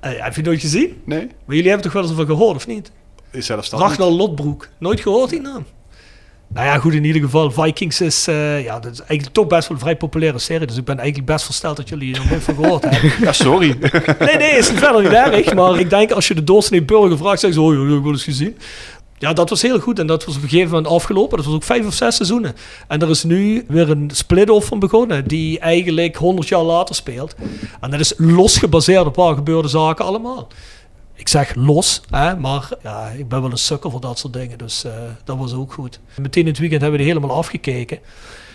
[0.00, 1.00] Eh, heb je nooit gezien?
[1.04, 1.18] Nee.
[1.18, 2.90] Maar jullie hebben toch wel eens van gehoord, of niet?
[3.30, 3.88] Is zelfstandig.
[3.88, 4.68] Ragnar Lotbroek.
[4.78, 5.66] Nooit gehoord die naam?
[6.54, 9.68] Nou ja, goed, in ieder geval, Vikings is, eh, ja, dat is eigenlijk toch best
[9.68, 10.66] wel een vrij populaire serie.
[10.66, 13.12] Dus ik ben eigenlijk best versteld dat jullie er nooit van gehoord hebben.
[13.26, 13.76] Ja, sorry.
[14.18, 15.54] Nee, nee, is verder niet erg.
[15.54, 18.24] Maar ik denk als je de doorsnee burger vraagt, zeggen ze, oh, ik wel eens
[18.24, 18.56] gezien.
[19.20, 19.98] Ja, dat was heel goed.
[19.98, 21.36] En dat was op een gegeven moment afgelopen.
[21.36, 22.56] Dat was ook vijf of zes seizoenen.
[22.88, 25.28] En er is nu weer een split-off van begonnen.
[25.28, 27.34] Die eigenlijk 100 jaar later speelt.
[27.80, 30.48] En dat is los gebaseerd op waar gebeurde zaken allemaal.
[31.14, 34.58] Ik zeg los, hè, maar ja, ik ben wel een sukker voor dat soort dingen.
[34.58, 34.92] Dus eh,
[35.24, 36.00] dat was ook goed.
[36.16, 37.98] Meteen in het weekend hebben we die helemaal afgekeken.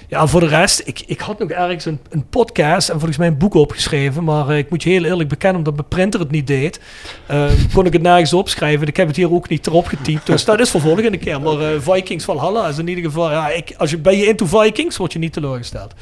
[0.07, 3.27] Ja, voor de rest, ik, ik had nog ergens een, een podcast en volgens mij
[3.27, 4.23] een boek opgeschreven.
[4.23, 6.79] Maar eh, ik moet je heel eerlijk bekennen, omdat mijn printer het niet deed,
[7.25, 8.87] eh, kon ik het nergens opschrijven.
[8.87, 10.25] Ik heb het hier ook niet erop getypt.
[10.25, 11.41] Dus dat is voor volgende keer.
[11.41, 13.31] Maar eh, Vikings Valhalla is in ieder geval...
[13.31, 15.93] Ja, ik, als je, ben je into Vikings, word je niet teleurgesteld.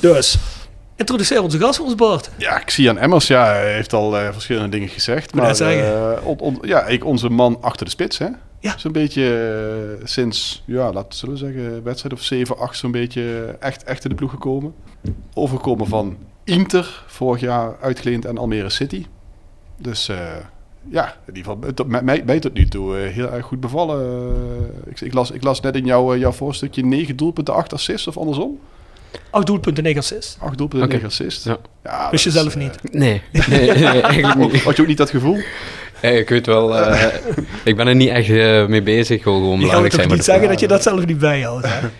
[0.00, 0.38] Dus,
[0.96, 2.30] introduceer onze gast, ons Bart.
[2.36, 5.34] Ja, ik zie aan Emmers, ja, hij heeft al eh, verschillende dingen gezegd.
[5.34, 5.44] Maar
[6.24, 8.26] on- on- ja, ik, onze man achter de spits, hè?
[8.62, 8.78] Ja.
[8.78, 9.24] Zo'n beetje
[10.00, 14.04] eh, sinds, ja, laten zullen we zeggen, wedstrijd of 7, 8 zo'n beetje echt, echt
[14.04, 14.74] in de ploeg gekomen.
[15.34, 19.06] Overgekomen van Inter, vorig jaar uitgeleend aan Almere City.
[19.78, 20.16] Dus eh,
[20.90, 23.60] ja, in ieder geval, tot- met mij, mij tot nu toe eh, heel erg goed
[23.60, 24.26] bevallen.
[24.86, 28.06] Ik, ik, las, ik las net in jouw, eh, jouw voorstukje 9 doelpunten, 8 assists
[28.06, 28.58] of andersom.
[29.30, 30.36] Acht doelpunten, negen assists.
[30.40, 30.92] 8 doelpunten, Oké.
[30.96, 31.44] 9 assists.
[31.44, 31.56] Ja.
[31.84, 32.92] Ja, Wist je zelf niet?
[32.92, 34.62] Nee, nee, nee, eigenlijk niet.
[34.64, 35.38] Had je ook niet dat gevoel?
[36.02, 37.14] Hey, ik weet wel, eh,
[37.64, 39.16] ik ben er niet echt eh, mee bezig.
[39.16, 40.08] Ik wil gewoon Je gaat belangrijk toch zijn.
[40.08, 41.78] niet met de zeggen dat je dat zelf niet bijhoudt, hè?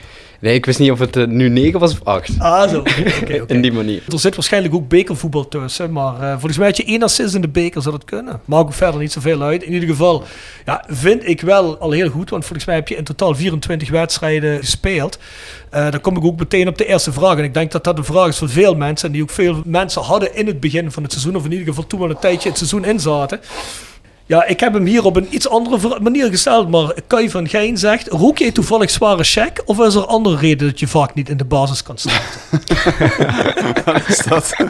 [0.40, 2.30] Nee, ik wist niet of het eh, nu 9 was of 8.
[2.38, 2.82] Ah, zo.
[3.46, 4.02] In die manier.
[4.08, 7.48] Er zit waarschijnlijk ook bekervoetbal tussen, maar volgens mij had je één assist in de
[7.48, 8.40] beker, zou dat kunnen.
[8.44, 9.62] Maakt ook verder niet zoveel uit.
[9.62, 10.24] In ieder geval,
[10.64, 13.90] ja, vind ik wel al heel goed, want volgens mij heb je in totaal 24
[13.90, 15.18] wedstrijden gespeeld.
[15.70, 17.38] Eh dan kom ik ook meteen op de eerste vraag.
[17.38, 19.62] En ik denk dat dat een vraag is voor veel mensen, en die ook veel
[19.64, 22.18] mensen hadden in het begin van het seizoen, of in ieder geval toen we een
[22.18, 23.40] tijdje het seizoen in zaten.
[24.32, 27.76] Ja, ik heb hem hier op een iets andere manier gesteld, maar Kai van Gein
[27.78, 31.28] zegt, rook jij toevallig zware check, of is er andere reden dat je vaak niet
[31.28, 31.96] in de basis kan?
[33.84, 34.54] Wat is dat?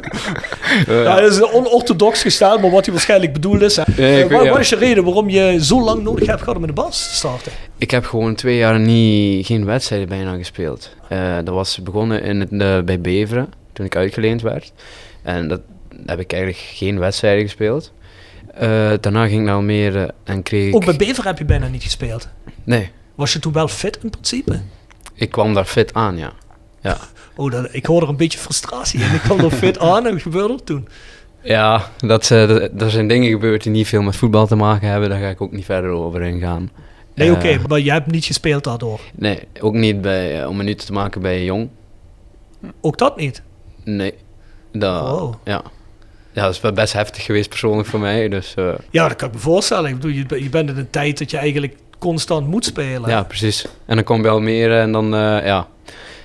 [0.86, 3.78] Ja, dat is een onorthodox gesteld, maar wat hij waarschijnlijk bedoeld is.
[3.96, 4.50] Nee, Eh, wat, ja.
[4.50, 7.08] wat is je reden waarom je zo lang nodig hebt gehad om in de basis
[7.08, 7.52] te starten?
[7.78, 10.90] Ik heb gewoon twee jaar niet, geen wedstrijden bijna gespeeld.
[11.08, 14.72] Eh, dat was begonnen in het, eh, bij Beveren, toen ik uitgeleend werd.
[15.22, 15.60] En dat
[16.06, 17.92] heb ik eigenlijk geen wedstrijden gespeeld.
[18.54, 20.74] Eh, daarna ging ik naar Almere en kreeg ik...
[20.74, 22.28] Ook bij Bever heb je bijna niet gespeeld.
[22.64, 24.60] Nee, Was je toen wel fit in principe?
[25.14, 26.32] ik kwam daar fit aan, ja.
[26.80, 26.96] Ja,
[27.36, 29.14] Oh, dat, ik hoor er een beetje frustratie in.
[29.14, 30.88] Ik kwam er fit aan en wat gebeurde er toen?
[31.42, 34.88] ja dat, eh, dat, er zijn dingen gebeurd die niet veel met voetbal te maken
[34.88, 35.08] hebben.
[35.10, 36.70] Daar ga ik ook niet verder over ingaan.
[37.14, 39.00] Nee, Eh, oké, maar jij hebt niet gespeeld daardoor.
[39.14, 41.68] Nee, ook niet bij, om minuten te maken bij Jong.
[42.80, 43.42] Ook dat niet?
[43.84, 44.14] Nee.
[44.72, 45.34] Dat, Oh.
[45.44, 45.62] ja.
[46.32, 48.28] Ja, dat is wel best heftig geweest persoonlijk voor mij.
[48.28, 49.90] Dus eh, Ja, dat kan ik me voorstellen.
[49.90, 53.10] Ik bedoel, je, je bent in een tijd dat je eigenlijk constant moet spelen.
[53.10, 53.66] ja, precies.
[53.86, 55.68] En dan kom je Almere en dan, eh, ja,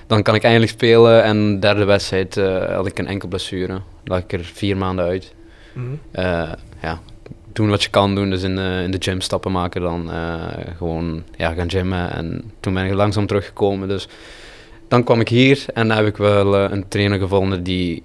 [0.06, 1.22] dan kan ik eindelijk spelen.
[1.22, 3.80] En de derde wedstrijd eh, had ik een enkel blessure.
[4.04, 5.32] Lag ik er vier maanden uit.
[6.10, 7.00] Eh, ja,
[7.52, 8.30] doen wat je kan doen.
[8.30, 9.80] Dus in de, in de gym stappen maken.
[9.80, 10.34] Dan eh,
[10.76, 12.12] gewoon ja, gaan gymmen.
[12.12, 13.88] En toen ben ik langzaam teruggekomen.
[13.88, 14.08] Dus
[14.88, 18.02] dan kwam ik hier en dan heb ik wel eh, een trainer gevonden die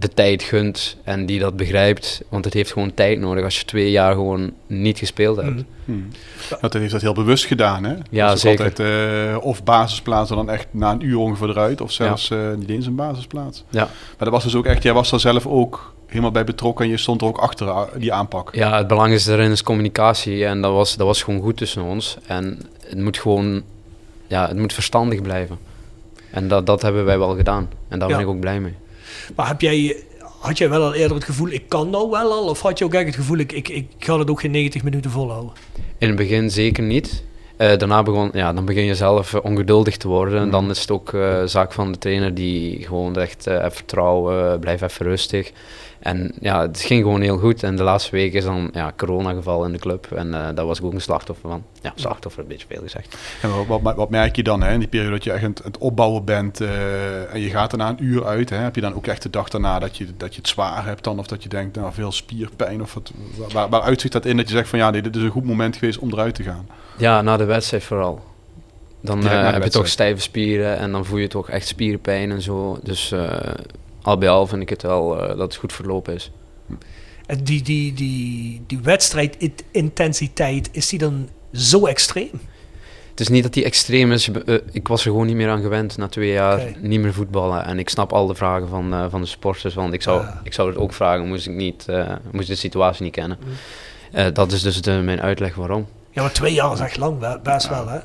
[0.00, 2.22] de tijd gunt en die dat begrijpt.
[2.28, 5.62] Want het heeft gewoon tijd nodig als je twee jaar gewoon niet gespeeld hebt.
[5.84, 6.08] Hmm.
[6.60, 7.94] Dat heeft dat heel bewust gedaan, hè?
[8.10, 8.64] Ja, Dus zeker.
[8.64, 8.88] Altijd,
[9.30, 12.86] eh, of basisplaatsen dan echt na een uur ongeveer eruit, of zelfs eh, niet eens
[12.86, 13.64] een basisplaats.
[13.70, 13.84] Ja.
[13.84, 16.90] Maar dat was dus ook echt, jij was daar zelf ook helemaal bij betrokken en
[16.90, 18.54] je stond er ook achter eh, die aanpak.
[18.54, 22.16] Ja, het belangrijkste daarin is communicatie en dat was, dat was gewoon goed tussen ons.
[22.26, 22.58] En
[22.88, 23.62] het moet gewoon,
[24.26, 25.58] ja, het moet verstandig blijven.
[26.30, 27.68] En dat, dat hebben wij wel gedaan.
[27.88, 28.14] En daar Ja.
[28.16, 28.74] ben ik ook blij mee.
[29.36, 29.96] Maar heb jij,
[30.40, 32.48] had jij wel al eerder het gevoel, ik kan nou wel al?
[32.48, 34.82] Of had je ook echt het gevoel, ik, ik, ik ga het ook geen 90
[34.82, 35.52] minuten volhouden?
[35.98, 37.22] In het begin zeker niet.
[37.56, 40.34] Eh, daarna begon, ja, dan begin je zelf eh, ongeduldig te worden.
[40.38, 40.50] En Mhm.
[40.50, 44.80] dan is het ook eh, zaak van de trainer die gewoon echt even vertrouwen, blijf
[44.82, 45.52] even rustig.
[46.08, 47.62] En ja, het ging gewoon heel goed.
[47.62, 50.12] En de laatste week is dan ja, corona geval in de club.
[50.12, 51.64] En eh daar was ik ook een slachtoffer van.
[51.82, 53.16] Ja, slachtoffer, een beetje veel gezegd.
[53.42, 55.54] En wat, wat, wat merk je dan hè, in die periode dat je echt aan
[55.64, 58.50] het, opbouwen bent eh, en je gaat er na een uur uit?
[58.50, 60.84] Hè, heb je dan ook echt de dag daarna dat je, dat je het zwaar
[60.84, 61.18] hebt dan?
[61.18, 62.82] Of dat je denkt, nou veel spierpijn?
[62.82, 63.12] Of wat,
[63.52, 65.44] waar, waar uitzicht dat in dat je zegt van ja, nee, dit is een goed
[65.44, 66.68] moment geweest om eruit te gaan?
[66.96, 68.20] Ja, na de wedstrijd vooral.
[69.00, 72.42] Dan eh, heb je toch stijve spieren en dan voel je toch echt spierpijn en
[72.42, 72.78] zo.
[72.82, 73.14] Dus
[74.08, 76.30] al bij al vind ik het wel eh, dat het goed verlopen is.
[77.26, 82.30] En die, die, die, die wedstrijdintensiteit, is die dan zo extreem?
[83.10, 84.28] Het is niet dat die extreem is.
[84.30, 87.64] eh, ik was er gewoon niet meer aan gewend na twee jaar niet meer voetballen.
[87.64, 89.74] En ik snap al de vragen van, eh, van de sporters.
[89.74, 90.40] Want ik zou, Ja.
[90.44, 93.38] ik zou het ook vragen, moest ik, niet, eh, moest ik de situatie niet kennen.
[93.44, 93.52] Mm.
[94.12, 95.86] Eh, dat is dus de, mijn uitleg waarom.
[96.10, 97.98] Ja, maar twee jaar is echt lang, best wel, hè?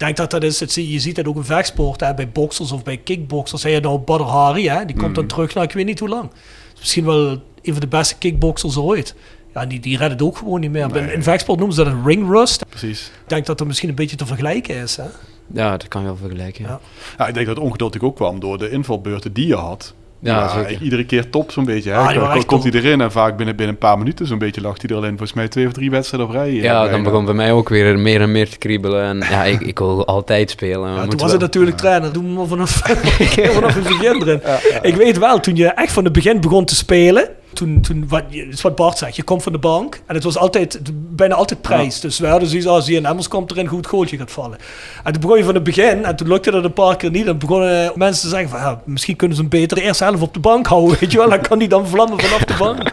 [0.00, 2.72] Ik denk dat dat is, het, je ziet dat ook in vechtsport, hè, bij boxers
[2.72, 3.62] of bij kickboxers.
[3.62, 4.84] Zeg je nou Badr Hari, hè?
[4.84, 5.32] Die komt dan Mhm.
[5.34, 6.30] terug na ik weet niet hoe lang.
[6.74, 9.14] Is misschien wel een van de beste kickboxers ooit.
[9.54, 10.88] Ja, die, die redden het ook gewoon niet meer.
[10.88, 11.02] Nee.
[11.02, 12.68] In, in vechtsport noemen ze dat een ring rust.
[12.68, 13.00] Precies.
[13.22, 15.04] Ik denk dat dat misschien een beetje te vergelijken is, hè?
[15.52, 16.64] Ja, dat kan je wel vergelijken.
[16.64, 16.80] Ja,
[17.18, 17.26] Ja.
[17.26, 19.94] Ik denk dat het ongeduld ook kwam door de invalbeurten die je had.
[20.22, 20.66] Ja.
[20.80, 21.90] Iedere keer top zo'n beetje.
[21.90, 21.96] Hè?
[21.96, 24.90] Ah, komt hij erin en vaak binnen, binnen een paar minuten zo'n beetje lag hij
[24.90, 26.48] er alleen volgens mij twee of drie wedstrijden op rij.
[26.48, 29.04] eh, Ja, dan begon bij mij ook weer meer en meer te kriebelen.
[29.04, 30.90] En ja, ik, ik wil altijd spelen.
[30.94, 32.12] Ja, toen was het natuurlijk trainer.
[32.12, 32.70] Doe maar vanaf,
[33.54, 34.40] vanaf het begin erin.
[34.82, 37.28] Ik weet wel, toen je echt van het begin begon te spelen.
[37.52, 40.00] Toen, toen wat, is wat Bart zegt, je komt van de bank.
[40.06, 42.00] En het was altijd, bijna altijd prijs.
[42.00, 44.58] Dus we hadden zoiets als, hier en Emmers komt er een goed goaltje gaat vallen.
[45.04, 46.04] En toen begon je van het begin.
[46.04, 47.26] En toen lukte dat een paar keer niet.
[47.26, 50.34] En begonnen mensen te zeggen van, ja, misschien kunnen ze hem beter eerst zelf op
[50.34, 50.98] de bank houden.
[51.00, 52.92] Weet je wel, dan kan hij dan vlammen vanaf de bank.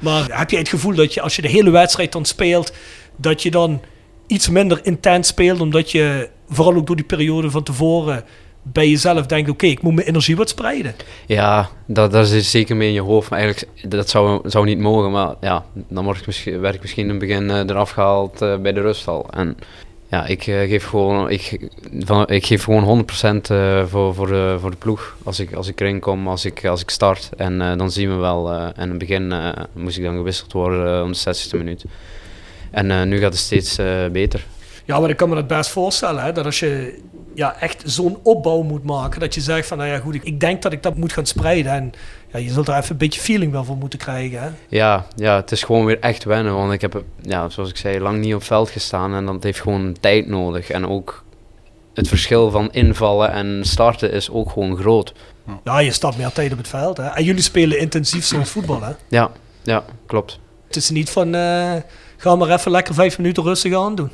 [0.00, 2.72] Maar heb je het gevoel dat je, als je de hele wedstrijd dan speelt,
[3.16, 3.80] dat je dan
[4.26, 8.24] iets minder intens speelt, omdat je vooral ook door die periode van tevoren
[8.72, 10.94] bij jezelf denkt, oké, ik moet mijn energie wat spreiden.
[11.26, 13.30] Ja, dat, dat is zeker mee in je hoofd.
[13.30, 15.10] Maar eigenlijk, dat zou, zou niet mogen.
[15.10, 18.42] Maar ja, dan word ik misschien, werd ik misschien in het begin eh, eraf gehaald
[18.42, 19.26] eh, bij de rustal.
[19.30, 19.56] En
[20.08, 23.06] ja, ik eh, geef gewoon, ik, van, ik geef gewoon
[23.42, 25.16] 100% eh, voor, voor, de, voor de ploeg.
[25.22, 27.30] Als ik, als ik erin kom, als ik, als ik start.
[27.36, 28.52] En dan zien we wel.
[28.52, 29.34] en in het begin
[29.72, 31.84] moest ik dan gewisseld worden om de 60e minuut.
[32.70, 33.78] En nu gaat het steeds
[34.12, 34.46] beter.
[34.84, 36.98] Ja, maar ik kan me dat best voorstellen, hè, dat als je
[37.34, 39.20] ja, echt zo'n opbouw moet maken.
[39.20, 41.26] Dat je zegt van, nou ja goed, ik, ik denk dat ik dat moet gaan
[41.26, 41.72] spreiden.
[41.72, 41.92] En
[42.32, 44.42] ja, je zult er even een beetje feeling wel voor moeten krijgen.
[44.42, 44.48] Hè?
[44.68, 46.54] Ja, ja, het is gewoon weer echt wennen.
[46.54, 49.14] Want ik heb, ja, zoals ik zei, lang niet op veld gestaan.
[49.14, 50.70] En dat heeft gewoon tijd nodig.
[50.70, 51.24] En ook
[51.94, 55.12] het verschil van invallen en starten is ook gewoon groot.
[55.64, 56.96] Ja, je staat meer tijd op het veld.
[56.96, 57.06] Hè?
[57.06, 58.92] En jullie spelen intensief zoals voetbal, hè?
[59.08, 59.30] Ja,
[59.62, 60.38] ja, klopt.
[60.66, 61.74] Het is niet van, eh,
[62.16, 64.10] ga maar even lekker vijf minuten rustig aan doen.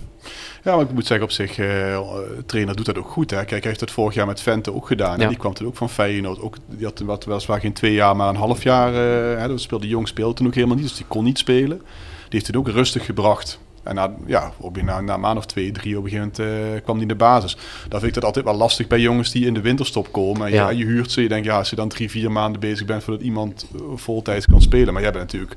[0.64, 3.30] Ja, maar ik moet zeggen op zich, de trainer doet dat ook goed.
[3.30, 3.36] Hè.
[3.36, 5.16] Kijk, hij heeft het vorig jaar met Vente ook gedaan.
[5.16, 5.22] Ja.
[5.22, 6.40] En die kwam toen ook van Feyenoord.
[6.40, 8.88] Ook, die had wat, weliswaar geen twee jaar, maar een half jaar.
[8.94, 10.84] eh hè, dat speelde jong, speelde toen ook helemaal niet.
[10.88, 11.78] Dus die kon niet spelen.
[11.78, 13.58] Die heeft het ook rustig gebracht.
[13.82, 16.82] En na, ja, op, na, na een maand of twee, drie op een gegeven moment
[16.82, 17.56] kwam die in de basis.
[17.88, 20.46] Dan vind ik dat altijd wel lastig bij jongens die in de winterstop komen.
[20.46, 20.70] En Ja.
[20.70, 23.22] je huurt ze, je denkt ja, als je dan drie, vier maanden bezig bent voordat
[23.22, 24.92] iemand voltijds kan spelen.
[24.92, 25.56] Maar jij bent natuurlijk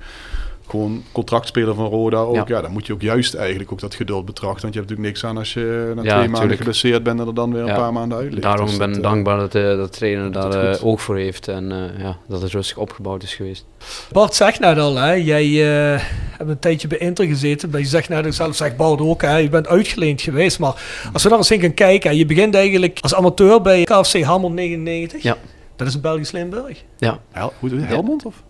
[0.67, 2.35] gewoon contractspeler van Roda ook.
[2.35, 2.43] Ja.
[2.47, 2.61] Ja.
[2.61, 4.61] dan moet je ook juist eigenlijk ook dat geduld betrachten.
[4.61, 7.27] Want je hebt natuurlijk niks aan als je na Ja, twee maanden geblesseerd bent en
[7.27, 7.75] er dan weer een Ja.
[7.75, 8.41] paar maanden uit ligt.
[8.43, 10.85] Daarom Dus ben ik dat, eh, dankbaar dat de, dat de trainer dat daar eh,
[10.85, 11.47] ook voor heeft.
[11.47, 13.65] En eh, ja, dat het rustig opgebouwd is geweest.
[14.11, 15.45] Bart zegt net al, hè, jij
[15.93, 16.01] eh,
[16.37, 17.69] hebt een tijdje bij Inter gezeten.
[17.69, 20.59] Maar je zegt net, zelf zegt Bart ook, hè, je bent uitgeleend geweest.
[20.59, 23.83] Maar als we daar eens in gaan kijken, hè, je begint eigenlijk als amateur bij
[23.83, 25.23] KFC Hamel 99.
[25.23, 25.37] Ja.
[25.75, 26.83] Dat is in Belgisch Limburg.
[26.97, 27.53] Ja, Hel?
[27.61, 28.43] Helmond of?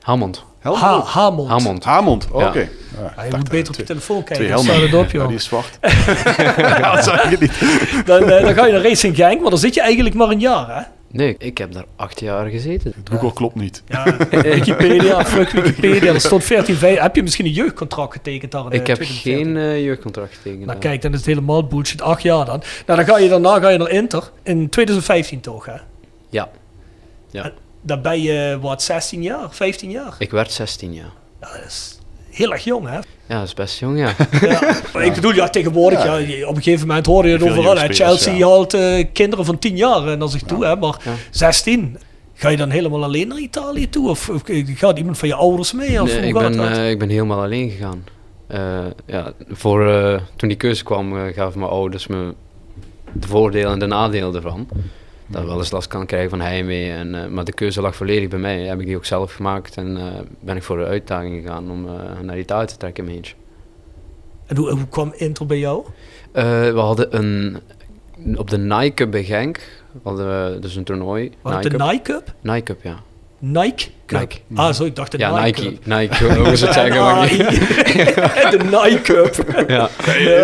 [0.00, 0.36] Hammond.
[0.38, 0.44] Helmond?
[0.60, 1.48] Ha Hamond.
[1.48, 1.84] Hamond.
[1.84, 2.48] Hamond, oh, Ja.
[2.48, 2.58] oké.
[2.58, 4.48] Ja, ik je dacht, moet eh, beter op je twee- telefoon kijken.
[4.48, 5.78] Dan staat het op, Ja, die is zwart.
[6.58, 7.60] ja, dat zag ik niet.
[8.06, 10.40] Dan, eh, dan ga je naar Racing Genk, maar dan zit je eigenlijk maar een
[10.40, 10.82] jaar, hè?
[11.12, 12.94] Nee, ik heb daar acht jaar gezeten.
[13.10, 13.82] Google klopt niet.
[13.86, 16.12] Ja, Wikipedia, fuck Wikipedia.
[16.12, 17.02] Er stond 14, 15.
[17.02, 18.64] Heb je misschien een jeugdcontract getekend daar?
[18.66, 19.44] Ik eh, heb 2014?
[19.44, 20.66] geen eh, jeugdcontract getekend.
[20.66, 22.02] Nou kijk, dan is het helemaal bullshit.
[22.02, 22.62] Acht jaar dan.
[22.86, 24.30] Nou, dan ga je daarna ga je naar Inter.
[24.42, 25.74] In 2015 toch, hè?
[26.28, 26.48] Ja.
[27.30, 27.52] Ja.
[27.82, 29.48] Dan ben je, wat, 16 jaar?
[29.50, 30.14] 15 jaar?
[30.18, 31.12] Ik werd 16 jaar.
[31.40, 31.98] Ja, dat is
[32.30, 32.94] heel erg jong, hè?
[33.26, 34.14] Ja, dat is best jong, ja.
[34.48, 35.00] Ja.
[35.02, 36.46] Ik bedoel, ja, tegenwoordig, ja.
[36.48, 37.76] op een gegeven moment hoorde je het overal.
[37.78, 37.88] hè.
[37.88, 38.46] Chelsea ja.
[38.48, 40.76] haalt eh, kinderen van 10 jaar eh, naar zich toe, hè?
[40.76, 41.12] Maar Ja.
[41.30, 41.98] 16,
[42.34, 44.08] ga je dan helemaal alleen naar Italië toe?
[44.08, 44.42] Of, of
[44.74, 46.02] gaat iemand van je ouders mee?
[46.02, 46.76] Of Nee, hoe ik, gaat ben, dat?
[46.76, 48.04] eh, ik ben helemaal alleen gegaan.
[48.46, 52.34] Eh, ja, voor, eh, toen die keuze kwam, eh, gaven mijn ouders me
[53.12, 54.68] de voordelen en de nadelen ervan.
[55.30, 56.90] Dat ik wel eens last kan krijgen van heimwee.
[56.90, 58.60] En, eh, maar de keuze lag volledig bij mij.
[58.60, 59.76] Heb ik die ook zelf gemaakt.
[59.76, 63.14] En eh, ben ik voor de uitdaging gegaan om eh, naar Italië te trekken in
[63.14, 63.34] eentje.
[64.46, 65.84] En hoe, hoe kwam Inter bij jou?
[66.32, 67.58] We hadden een...
[68.36, 71.32] Op de Nike bij Genk hadden we dus een toernooi.
[71.42, 71.70] Wat, de.
[71.70, 72.34] Nike Cup?
[72.40, 73.02] Nike Cup, ja.
[73.42, 74.20] Nike Cup?
[74.20, 74.36] Nike.
[74.54, 75.78] Ah, zo, ik dacht de ja, Nike, Nike.
[75.84, 77.00] Nike, hoe is het zeggen?
[77.02, 77.36] maar NAI.
[77.36, 77.50] niet-
[78.54, 79.64] de Nike Cup.
[79.68, 79.88] ja.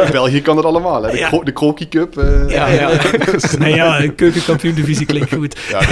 [0.05, 1.11] In België kan het allemaal, hè?
[1.11, 1.31] De, Ja.
[1.45, 2.19] de Krokie Cup.
[2.19, 2.91] eh, Ja, ja.
[3.59, 5.59] nee, ja, keukenkampioen divisie klinkt goed.
[5.71, 5.89] ja, dat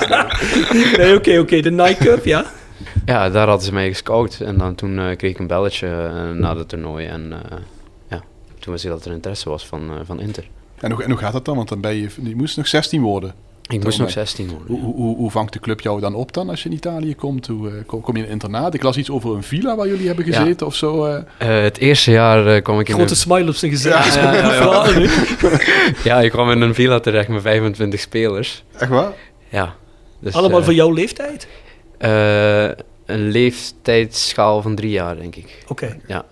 [0.00, 0.96] is.
[0.96, 2.44] Nee, oké, oké, de Nike Cup, ja.
[3.06, 4.40] Ja, daar hadden ze mij gescout.
[4.40, 7.06] En dan toen eh, kreeg ik een belletje eh, na het toernooi.
[7.06, 7.58] En eh,
[8.08, 8.20] ja,
[8.58, 10.44] toen wist ik dat er interesse was van, eh, van Inter.
[10.80, 11.56] En hoe, en hoe gaat dat dan?
[11.56, 13.34] Want dan ben je, je moest nog 16 worden.
[13.68, 14.66] Ik moest nog eh, 16 worden.
[14.66, 17.14] Hoe, hoe, hoe, hoe vangt de club jou dan op dan als je in Italië
[17.14, 17.46] komt?
[17.46, 18.74] Hoe, eh, kom, je in een internaat?
[18.74, 20.40] Ik las iets over een villa waar jullie hebben Ja.
[20.40, 21.04] gezeten of zo.
[21.04, 21.16] eh.
[21.38, 24.14] Eh, het eerste jaar eh, kwam ik in Grote een, smile op zijn gezicht.
[24.14, 24.52] Ja, ja, ja, ja.
[24.52, 25.08] Verhalen nu.
[26.10, 28.64] ja, ik kwam in een villa terecht met 25 spelers.
[28.78, 29.12] Echt waar?
[29.48, 29.74] Ja.
[30.20, 31.48] Dus, Allemaal eh, van jouw leeftijd?
[31.98, 32.64] eh,
[33.06, 35.64] een leeftijdsschaal van drie jaar, denk ik.
[35.68, 35.96] Oké.
[36.06, 36.24] Ja.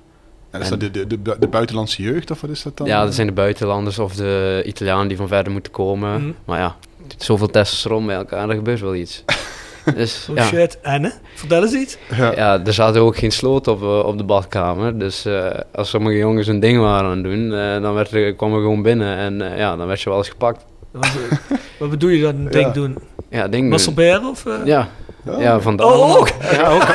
[0.50, 2.86] En is dat de, de, de, de buitenlandse jeugd of wat is dat dan?
[2.86, 6.20] ja, dat zijn de buitenlanders of de Italianen die van verder moeten komen.
[6.20, 6.32] Mhm.
[6.44, 6.76] Maar ja,
[7.18, 9.24] zoveel testosteron bij elkaar, er gebeurt wel iets.
[9.96, 10.44] Dus, Oh ja.
[10.44, 10.78] shit.
[10.82, 11.10] En, hè?
[11.34, 11.96] Vertel eens iets.
[12.16, 12.32] Ja.
[12.36, 14.98] Ja, er zaten ook geen sloot op, eh, op de badkamer.
[14.98, 18.34] Dus eh, als sommige jongens een ding waren aan het doen, eh, dan werd er,
[18.34, 20.64] kwam er gewoon binnen en eh, ja, dan werd je wel eens gepakt.
[21.78, 22.72] Wat, bedoel je dan, denk Ja.
[22.72, 22.98] doen?
[23.30, 23.68] Ja, ding doen.
[23.70, 24.46] Masturberen of...
[24.46, 24.52] eh?
[24.64, 24.88] Ja,
[25.24, 25.38] Ja.
[25.40, 25.86] ja, vandaag.
[25.86, 26.28] Oh, ook?
[26.50, 26.84] Ja, ook.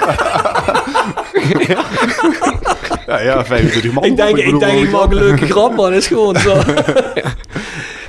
[3.07, 4.03] Ja, ja 25 man.
[4.03, 5.93] Ik denk, ik, denk, ik maak een leuke grap, man.
[5.93, 6.55] is gewoon zo.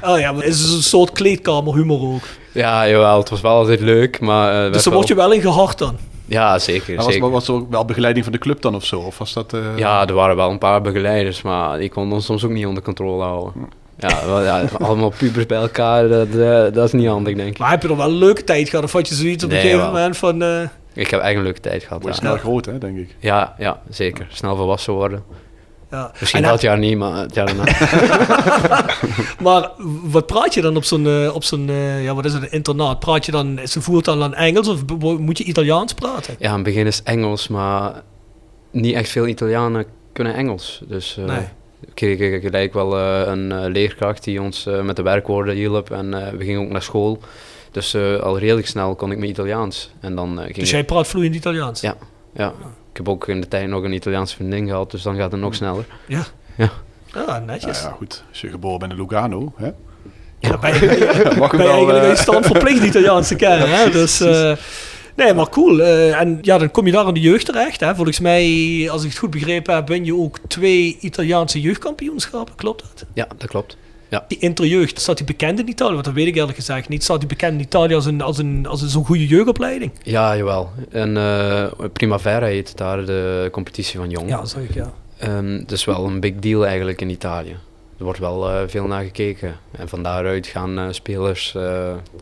[0.05, 2.23] Oh ja, maar het is een soort kleedkamerhumor ook.
[2.53, 4.67] Ja, jawel, het was wel altijd leuk, maar...
[4.67, 5.97] eh, Dus daar word je wel in gehard dan.
[6.25, 7.31] Ja, zeker, Maar was, zeker.
[7.31, 9.01] was er ook wel begeleiding van de club dan of zo?
[9.01, 9.53] Of was dat...
[9.53, 12.67] eh, Ja, er waren wel een paar begeleiders, maar die konden ons soms ook niet
[12.67, 13.53] onder controle houden.
[13.99, 17.59] Ja, wel, ja allemaal pubers bij elkaar, dat, eh, dat is niet handig, denk ik.
[17.59, 18.85] Maar heb je er wel een leuke tijd gehad?
[18.85, 19.93] Of had je zoiets op een Nee, gegeven wel.
[19.95, 20.43] moment van...
[20.43, 20.61] eh,
[20.95, 22.29] Ik heb echt een leuke tijd gehad, Word je ja.
[22.29, 23.17] snel groot, hè, denk ik.
[23.19, 24.27] Ja, ja, zeker.
[24.33, 25.23] Snel volwassen worden.
[25.93, 26.11] Ja.
[26.21, 27.65] Misschien En dat jaar niet, maar het jaar daarna.
[29.43, 29.71] Maar
[30.03, 32.51] wat praat je dan op zo'n, eh, op zo'n eh, ja, wat is het, een
[32.53, 32.99] internaat?
[32.99, 34.81] Praat je dan, ze voert dan aan Engels of
[35.19, 36.35] moet je Italiaans praten?
[36.39, 38.03] Ja, in het begin is Engels, maar
[38.71, 40.81] niet echt veel Italianen kunnen Engels.
[40.89, 41.39] Dus eh Nee.
[41.81, 45.91] we kregen gelijk wel eh, een eh, leerkracht die ons eh, met de werkwoorden hielp.
[45.91, 47.19] En eh, we gingen ook naar school.
[47.71, 49.91] Dus eh, al redelijk snel kon ik mijn Italiaans.
[50.01, 51.81] En dan eh, ging Dus ik- jij praat vloeiend Italiaans?
[51.81, 51.97] Ja.
[52.35, 52.53] ja.
[52.93, 55.41] Ik heb ook in de tijd nog een Italiaanse vriendin gehad, dus dan gaat het
[55.41, 55.85] nog sneller.
[56.07, 56.23] Ja.
[56.57, 56.71] Ja.
[57.15, 57.83] Nou netjes.
[57.83, 58.25] ja, goed.
[58.31, 59.71] Als je geboren bent in Lugano, hè?
[60.39, 63.71] Ja, ben je, mag ben hem je wel, eigenlijk uit stand verplicht Italiaans te kennen.
[63.71, 63.91] hè?
[63.91, 64.53] Dus, eh,
[65.17, 65.81] nee, maar cool.
[65.81, 67.81] Eh, en ja, dan kom je daar in de jeugd terecht.
[67.81, 67.95] Hè?
[67.95, 72.55] Volgens mij, als ik het goed begrepen heb, ben je ook twee Italiaanse jeugdkampioenschappen.
[72.55, 73.07] Klopt dat?
[73.15, 73.77] Ja, dat klopt.
[74.13, 74.25] Ja.
[74.29, 75.93] Die interjeugd, staat die bekend in Italië?
[75.93, 77.03] Want dat weet ik eerlijk gezegd niet.
[77.03, 79.93] Staat die bekend in Italië als een, als een, als een zo'n goede jeugdopleiding?
[80.03, 80.71] Ja, jawel.
[80.91, 84.29] En eh, Primavera heet daar de competitie van jong.
[84.29, 84.93] Ja, zeg ik ja.
[85.59, 87.57] Het is wel een big deal eigenlijk in Italië.
[87.99, 89.57] Er wordt wel eh, veel naar gekeken.
[89.71, 91.57] En van daaruit gaan eh, spelers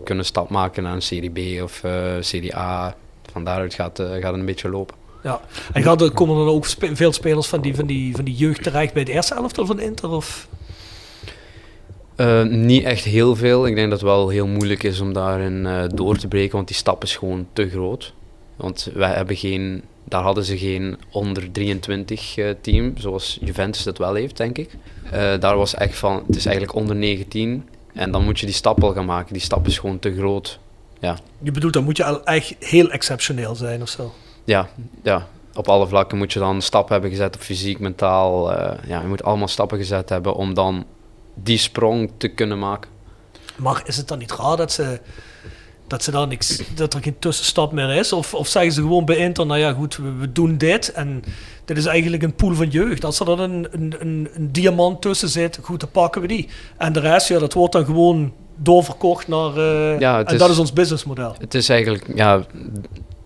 [0.04, 1.82] kunnen stap maken naar een Serie B of
[2.20, 2.94] Serie A.
[3.32, 4.96] Van daaruit gaat, gaat het een beetje lopen.
[5.22, 5.40] ja.
[5.72, 8.24] En gaat er, komen er dan ook spe- veel spelers van die, van, die, van
[8.24, 10.08] die jeugd terecht bij het eerste elftal van Inter?
[10.10, 10.48] Of?
[12.20, 13.66] Eh, niet echt heel veel.
[13.66, 16.68] Ik denk dat het wel heel moeilijk is om daarin eh, door te breken, want
[16.68, 18.14] die stap is gewoon te groot.
[18.56, 23.98] Want wij hebben geen, daar hadden ze geen onder 23 eh, team, zoals Juventus dat
[23.98, 24.70] wel heeft, denk ik.
[25.40, 28.82] Daar was echt van, het is eigenlijk onder 19 en dan moet je die stap
[28.82, 29.32] al gaan maken.
[29.32, 30.58] Die stap is gewoon te groot.
[30.98, 34.12] Ja, Je bedoelt, dan moet je al echt heel exceptioneel zijn of zo.
[34.44, 34.68] ja,
[35.02, 35.26] ja.
[35.54, 38.52] Op alle vlakken moet je dan stappen hebben gezet op fysiek, mentaal.
[38.86, 40.84] ja, je moet allemaal stappen gezet hebben om dan
[41.34, 42.90] die sprong te kunnen maken.
[43.56, 45.00] Maar is het dan niet raar dat ze,
[45.86, 48.12] dat ze dan niks, dat er geen tussenstap meer is?
[48.12, 51.22] Of, of zeggen ze gewoon bij Inter, nou ja goed, we, we doen dit en
[51.64, 53.04] dit is eigenlijk een pool van jeugd.
[53.04, 56.48] Als er dan een, een, een, een diamant tussen zit, goed, dan pakken we die.
[56.76, 59.56] En de rest, ja, dat wordt dan gewoon doorverkocht naar...
[59.56, 61.34] eh, Ja, en is- dat is ons businessmodel.
[61.38, 62.44] Het is eigenlijk, ja,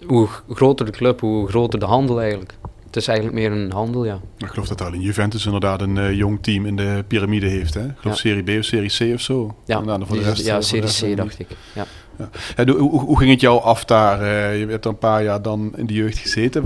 [0.06, 2.54] hoe groter de club, hoe groter de handel eigenlijk.
[2.94, 4.20] Het is eigenlijk meer een handel, ja.
[4.38, 7.74] Ik geloof dat alleen Juventus inderdaad een eh, jong team in de piramide heeft.
[7.74, 7.84] Hè?
[7.84, 8.20] Ik geloof Ja.
[8.20, 9.54] Serie B of Serie C of zo.
[9.64, 11.16] Ja, En dan voor de rest, ja eh, Serie rest C niet.
[11.16, 11.46] dacht ik.
[11.74, 11.86] Ja.
[12.56, 14.22] Ja, hoe, hoe, hoe ging het jou af daar?
[14.22, 16.64] Eh, je hebt er een paar jaar dan in de jeugd gezeten.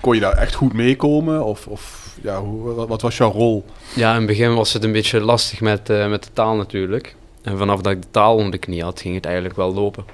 [0.00, 1.44] Kon je daar echt goed meekomen?
[1.44, 3.64] Of, of ja, hoe, wat, was jouw rol?
[3.94, 7.16] ja, in het begin was het een beetje lastig met, eh, met de taal natuurlijk.
[7.42, 10.04] En vanaf dat ik de taal onder de knie had, ging het eigenlijk wel lopen.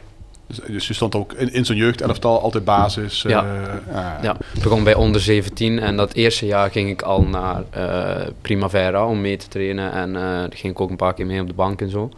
[0.48, 3.24] Dus, dus je stond ook in, in zo'n jeugdelftal altijd basis.
[3.24, 3.40] eh, Ja.
[3.92, 7.62] ah, Ja, ik begon bij onder 17 en dat eerste jaar ging ik al naar
[7.70, 9.92] eh, Primavera om mee te trainen.
[9.92, 12.10] En eh daar ging ik ook een paar keer mee op de bank en zo.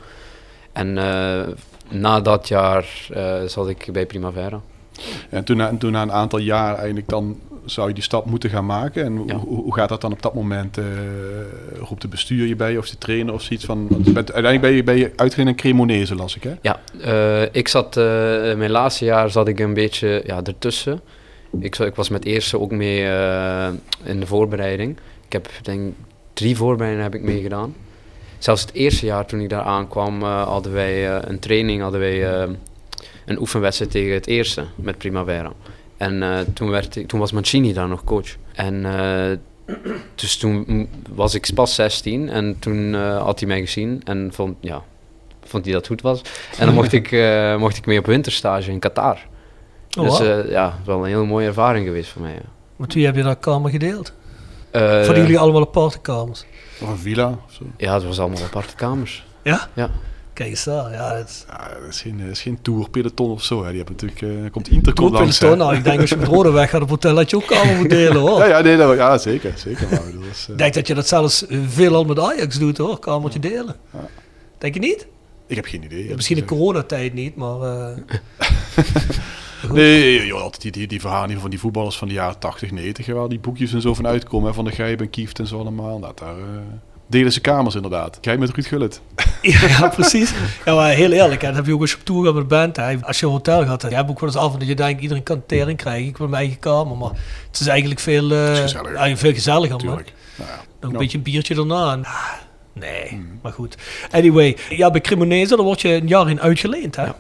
[0.73, 1.49] En eh,
[1.89, 4.61] na dat jaar eh, zat ik bij Primavera.
[5.31, 7.39] En toen na, en toen na een aantal jaar eigenlijk dan
[7.71, 9.05] zou je die stap moeten gaan maken.
[9.05, 9.35] En Ja.
[9.37, 10.79] hoe, hoe gaat dat dan op dat moment?
[10.79, 10.85] eh
[11.89, 13.87] roept de bestuur je bij of de trainer of zoiets van...
[13.89, 16.55] Bent, uiteindelijk ben je, ben je uitgegaan in Cremonese, las ik hè?
[16.63, 18.05] Ja, eh, ik zat, eh,
[18.55, 21.01] mijn laatste jaar zat ik een beetje ja, ertussen.
[21.61, 22.99] Ik, ik was met eerste ook mee
[24.05, 24.99] in de voorbereiding.
[25.27, 25.93] Ik heb denk
[26.33, 27.75] drie voorbereidingen heb ik meegedaan.
[28.39, 32.49] Zelfs het eerste jaar toen ik daar aankwam, hadden wij een training, hadden wij
[33.27, 35.53] een oefenwedstrijd tegen het eerste met Primavera.
[36.01, 38.37] En eh, toen, werd ik, toen was Mancini daar nog coach.
[38.55, 39.37] En eh,
[40.15, 44.57] dus toen was ik pas 16 en toen eh, had hij mij gezien en vond,
[44.61, 44.83] ja,
[45.45, 46.23] vond hij dat goed was.
[46.59, 49.19] En dan mocht ik, eh, mocht ik mee op winterstage in Qatar.
[49.99, 52.33] Oh, dus eh, ja, wel een hele mooie ervaring geweest voor mij.
[52.33, 52.49] Ja.
[52.77, 54.13] Met wie heb je daar kamer gedeeld?
[54.71, 56.45] Eh, hadden jullie allemaal aparte kamers?
[56.81, 57.65] Of een villa of zo?
[57.77, 59.25] Ja, het was allemaal aparte kamers.
[59.43, 59.69] Ja?
[59.75, 59.91] Ja.
[60.65, 60.93] Daar.
[60.93, 63.65] Ja, het Ja, dat is geen, dat is geen tour-peloton of zo.
[63.65, 63.69] Hè.
[63.73, 64.45] Die hebben natuurlijk...
[64.47, 65.41] eh komt Intercom langs.
[65.41, 67.77] Nou, ik denk als je met Rode weg gaat op hotel, dat je ook kamer
[67.77, 68.39] moet delen hoor.
[68.45, 69.53] Ja, ja, nee, dat- ja zeker.
[69.57, 72.19] zeker maar, ik bedoel, dat is, eh, denk dat je dat zelfs eh, veelal met
[72.19, 73.77] Ajax doet hoor, kamertje delen.
[74.59, 75.07] Denk je niet?
[75.47, 76.09] ik heb geen idee.
[76.09, 77.59] Ja, misschien in coronatijd niet, maar...
[79.73, 83.07] Nee, joh, altijd die, die, die verhalen van die voetballers van de jaren 80, 90,
[83.07, 84.49] waar die boekjes en zo van uitkomen.
[84.49, 85.99] Hè, van de Gijp en Kieft en zo allemaal.
[85.99, 86.35] Nou, daar
[87.11, 88.19] delen ze kamers inderdaad.
[88.21, 89.01] Jij met Ruud Gullit.
[89.43, 90.33] ja, ja, precies.
[90.65, 92.43] Ja, maar heel eerlijk, hè, dat heb je ook als je op tour gaat met
[92.43, 92.77] de band.
[92.77, 92.97] Hè.
[93.01, 94.75] Als je een hotel gaat, dan heb je ook wel eens af en dat je
[94.75, 96.07] denkt, iedereen kan tering krijgen.
[96.09, 97.11] Ik wil mijn eigen kamer, maar
[97.51, 98.85] het is eigenlijk veel, eh, is gezelliger.
[98.97, 99.77] eigenlijk veel gezelliger.
[99.85, 99.95] man.
[99.95, 100.03] Nou,
[100.37, 100.61] ja.
[100.81, 101.93] Nog een beetje een biertje erna.
[101.93, 102.33] En, ah,
[102.73, 103.77] nee, maar goed.
[104.11, 107.05] Anyway, ja, bij Cremonese, daar word je een jaar in uitgeleend, hè?
[107.05, 107.17] Ja.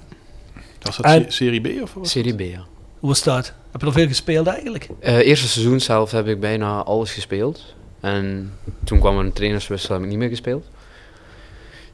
[0.83, 2.09] Was dat En- Serie B of wat?
[2.09, 2.64] Serie B, ja.
[3.00, 3.53] Hoe is dat?
[3.72, 4.88] Heb je er veel gespeeld eigenlijk?
[5.00, 7.74] Eh, eerste seizoen zelf heb ik bijna alles gespeeld.
[8.00, 8.52] En
[8.84, 10.66] toen kwam er een trainerswissel, heb ik niet meer gespeeld.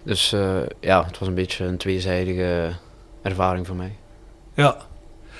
[0.02, 2.72] Dus eh, ja, het was een beetje een tweezijdige
[3.22, 3.96] ervaring voor mij.
[4.54, 4.76] Ja.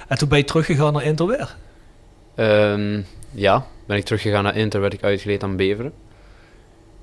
[0.09, 1.57] En toen ben je teruggegaan naar Inter weer?
[2.35, 3.01] Ehm,
[3.31, 5.93] ja, ben ik teruggegaan naar Inter, werd ik uitgeleend aan Beveren.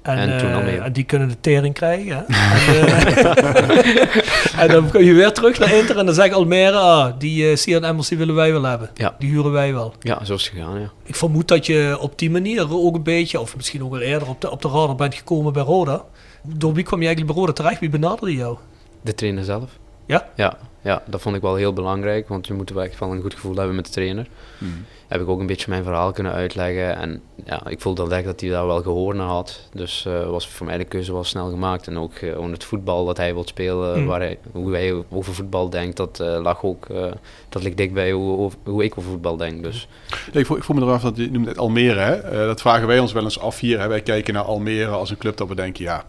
[0.03, 2.15] En, En toen eh, en die kunnen de tering krijgen.
[2.15, 2.23] Hè?
[2.73, 7.13] en, eh, en dan kun je weer terug naar Inter en dan zegt Almere, ah,
[7.17, 8.89] die uh, Sian Emmers die willen wij wel hebben.
[8.93, 9.15] Ja.
[9.19, 9.93] Die huren wij wel.
[9.99, 10.91] Ja, zo is het gegaan, ja.
[11.03, 14.27] Ik vermoed dat je op die manier ook een beetje, of misschien ook wel eerder,
[14.29, 16.03] op de, op de radar bent gekomen bij Roda.
[16.41, 17.79] Door wie kwam je eigenlijk bij Roda terecht?
[17.79, 18.57] Wie benaderde jou?
[19.01, 19.69] De trainer zelf.
[20.05, 20.29] Ja?
[20.35, 23.21] Ja, ja, dat vond ik wel heel belangrijk, want je moet wel echt wel een
[23.21, 24.27] goed gevoel hebben met de trainer.
[24.57, 24.85] Hmm.
[25.13, 28.41] Heb ik ook een beetje mijn verhaal kunnen uitleggen en ja, ik voelde direct dat
[28.41, 29.59] hij daar wel gehoor naar had.
[29.73, 31.87] Dus eh, was voor mij de keuze wel snel gemaakt.
[31.87, 34.05] En ook gewoon het voetbal dat hij wil spelen, Hmm.
[34.05, 37.11] waar hij, hoe hij over voetbal denkt, dat eh, lag ook, eh,
[37.49, 39.63] dat ligt dicht bij hoe, hoe, ik over voetbal denk.
[39.63, 39.87] Dus
[40.31, 41.99] Ja, ik, voel, ik voel me eraf dat je noemt het Almere.
[41.99, 42.13] Hè?
[42.13, 43.79] Eh, dat vragen wij ons wel eens af hier.
[43.79, 43.87] Hè?
[43.87, 46.05] Wij kijken naar Almere als een club dat we denken, ja,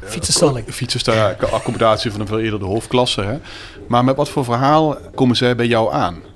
[0.00, 0.66] Fietsenstalling.
[0.68, 3.20] fietsen accommodatie van een veel eerder de hoofdklasse.
[3.20, 3.38] Hè?
[3.86, 6.31] Maar met wat voor verhaal komen zij bij jou aan?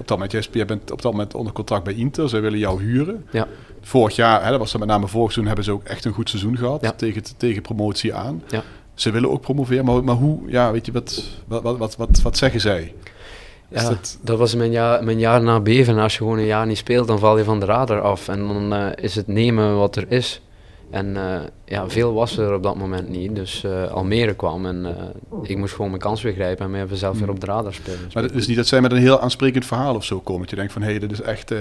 [0.00, 2.28] Op dat moment, jij, bent op dat moment onder contract bij Inter.
[2.28, 3.26] Zij willen jou huren.
[3.30, 3.46] ja,
[3.80, 6.12] Vorig jaar, hè, dat was dan met name vorig seizoen, hebben ze ook echt een
[6.12, 6.80] goed seizoen gehad.
[6.80, 6.92] Ja.
[6.92, 8.42] Tegen, tegen promotie aan.
[8.48, 8.62] Ja.
[8.94, 9.84] Ze willen ook promoveren.
[9.84, 12.94] Maar, maar hoe, ja, weet je, wat, wat, wat, wat, wat, zeggen zij?
[13.68, 14.38] Ja, dat- dat...
[14.38, 15.98] was mijn jaar, mijn jaar na Beven.
[15.98, 18.28] Als je gewoon een jaar niet speelt, dan val je van de radar af.
[18.28, 20.40] En dan eh, is het nemen wat er is.
[20.90, 23.34] En eh, ja, veel was er op dat moment niet.
[23.34, 24.92] Dus eh, Almere kwam en eh,
[25.42, 27.72] ik moest gewoon mijn kans weer grijpen en mij even zelf weer op de radar
[27.74, 27.98] spelen.
[28.12, 30.40] Maar het is niet dat zij met een heel aansprekend verhaal of zo komen.
[30.40, 31.50] Dat je denkt van, hé, dit is echt...
[31.50, 31.58] eh,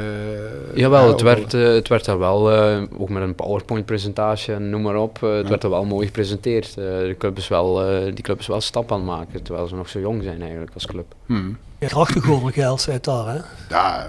[0.74, 4.82] Jawel, ja, het werd, het werd daar wel, eh, ook met een PowerPoint-presentatie en noem
[4.82, 5.50] maar op, het Ja.
[5.50, 6.68] werd er wel mooi gepresenteerd.
[6.68, 9.68] Eh, de club is wel, eh, die club is wel stap aan het maken, terwijl
[9.68, 11.06] ze nog zo jong zijn eigenlijk als club.
[11.26, 11.58] Hmm.
[11.80, 13.40] Ja, Krachtig geworden geld, zei het daar, hè?
[13.70, 14.06] Ja,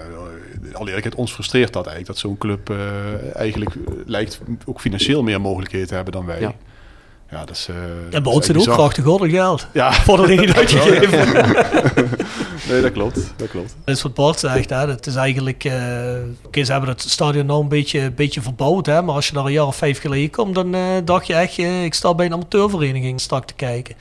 [0.72, 2.06] alle eerlijkheid, ons frustreert dat eigenlijk.
[2.06, 6.40] Dat zo'n club eh, eigenlijk eh, lijkt ook financieel meer mogelijkheden te hebben dan wij.
[6.40, 6.52] Ja,
[7.30, 7.38] Ja.
[7.44, 7.66] dat is...
[7.68, 9.66] eh, En dat bij is ons zit ook krachtig geworden geld.
[9.72, 11.18] Ja, Voor er niet uitgegeven.
[12.68, 13.32] nee, dat klopt.
[13.36, 13.76] Dat klopt.
[13.84, 14.88] Dat is wat Bart zegt, hè.
[14.88, 15.64] Het is eigenlijk...
[15.64, 19.02] eh, Oké, ze hebben het stadion nou een beetje, beetje verbouwd, hè.
[19.02, 21.58] Maar als je daar een jaar of vijf geleden komt, dan eh, dacht je echt...
[21.58, 23.94] eh, ik sta bij een amateurvereniging strak te kijken.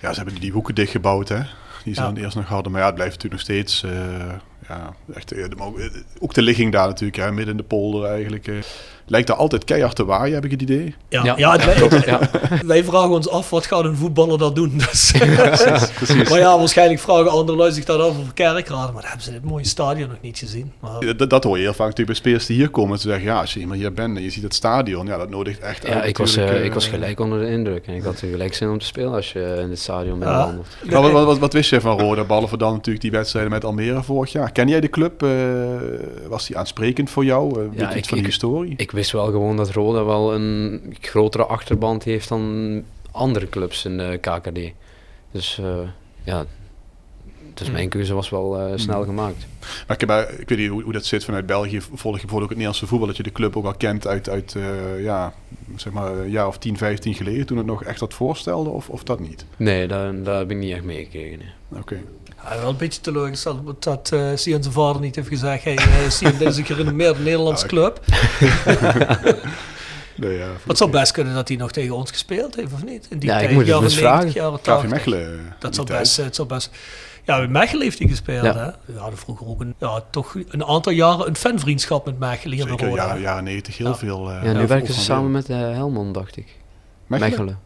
[0.00, 1.40] Ja, ze hebben die hoeken dichtgebouwd, hè.
[1.84, 2.06] Die ze Ja.
[2.06, 2.72] dan eerst nog hadden.
[2.72, 3.84] Maar ja, het blijft natuurlijk nog steeds...
[4.68, 8.10] eh, ja, echt, eh, eh, ook de ligging daar natuurlijk, hè, midden in de polder
[8.10, 8.48] eigenlijk.
[9.06, 10.94] Lijkt daar altijd keihard te waaien, heb ik het idee.
[11.08, 11.56] Ja, ja.
[11.58, 12.20] het ja.
[12.66, 14.72] wij vragen ons af, wat gaat een voetballer dat doen?
[16.00, 18.92] Dus, maar ja, waarschijnlijk vragen andere lui zich dat af over kerkraden.
[18.92, 20.72] Maar dan hebben ze dit mooie stadion nog niet gezien.
[20.80, 22.98] Maar, Dat, dat hoor je heel vaak natuurlijk bij spelers die hier komen.
[22.98, 25.30] Ze zeggen, ja, als je eenmaal hier bent en je ziet het stadion, ja, dat
[25.30, 27.94] nodigt echt Ja, uit ik was, eh, eh, ik was gelijk onder de indruk en
[27.94, 30.54] ik had gelijk zin om te spelen als je in het stadion bent Ja.
[30.90, 33.64] Maar wat, wat, wat, wat wist jij van Roda, behalve dan natuurlijk die wedstrijden met
[33.64, 34.52] Almere vorig jaar?
[34.52, 35.22] Ken jij de club?
[35.22, 35.30] Eh,
[36.28, 37.48] was die aansprekend voor jou?
[37.50, 38.74] Uh, weet Ja, je ik- iets van de ik- historie?
[38.76, 43.98] Ik wist wel gewoon dat Roda wel een grotere achterband heeft dan andere clubs in
[43.98, 44.72] de KKD.
[45.30, 45.88] Dus eh,
[46.24, 46.44] ja,
[47.54, 49.46] dus mijn keuze was wel eh, snel gemaakt.
[49.86, 51.80] Maar ik, heb, eh, ik weet niet hoe, hoe dat zit vanuit België.
[51.80, 54.28] Volg je bijvoorbeeld ook het Nederlandse voetbal, dat je de club ook al kent uit,
[54.28, 55.32] uit eh, ja,
[55.76, 58.88] zeg maar een jaar of 10, 15 geleden, toen het nog echt wat voorstelde, of,
[58.88, 59.44] of dat niet?
[59.56, 61.38] Nee, daar, daar heb ik niet echt meegekregen.
[61.38, 61.80] nee.
[61.80, 62.00] Oké.
[62.42, 65.64] ja, wel een beetje teleurgesteld dat uh, Sion zijn vader niet heeft gezegd...
[65.64, 68.00] Hey, uh, Sion, dit is een gerenommeerde Nederlandse club.
[70.16, 73.06] Nee, ja, Het zou best kunnen dat hij nog tegen ons gespeeld heeft, of niet?
[73.10, 74.40] In die Ja, ik tijd, moet het jaren dus 90, vragen.
[74.40, 74.90] jaren KV 80.
[74.90, 75.32] Mechelen.
[75.32, 76.70] eh, Dat zou best, het zou best...
[77.24, 78.56] Ja, bij Mechelen heeft hij gespeeld, Ja.
[78.56, 78.92] hè?
[78.92, 82.66] We hadden vroeger ook een, ja, toch een aantal jaren een fanvriendschap met Mechelen hier
[82.68, 83.06] Zeker, in Roda.
[83.06, 83.94] jaren, jaren 90, heel Ja.
[83.94, 84.30] veel.
[84.30, 86.46] eh, Ja, nu werken ze samen met uh, Helmond, dacht ik.
[87.06, 87.30] Mechelen?
[87.30, 87.58] Mechelen.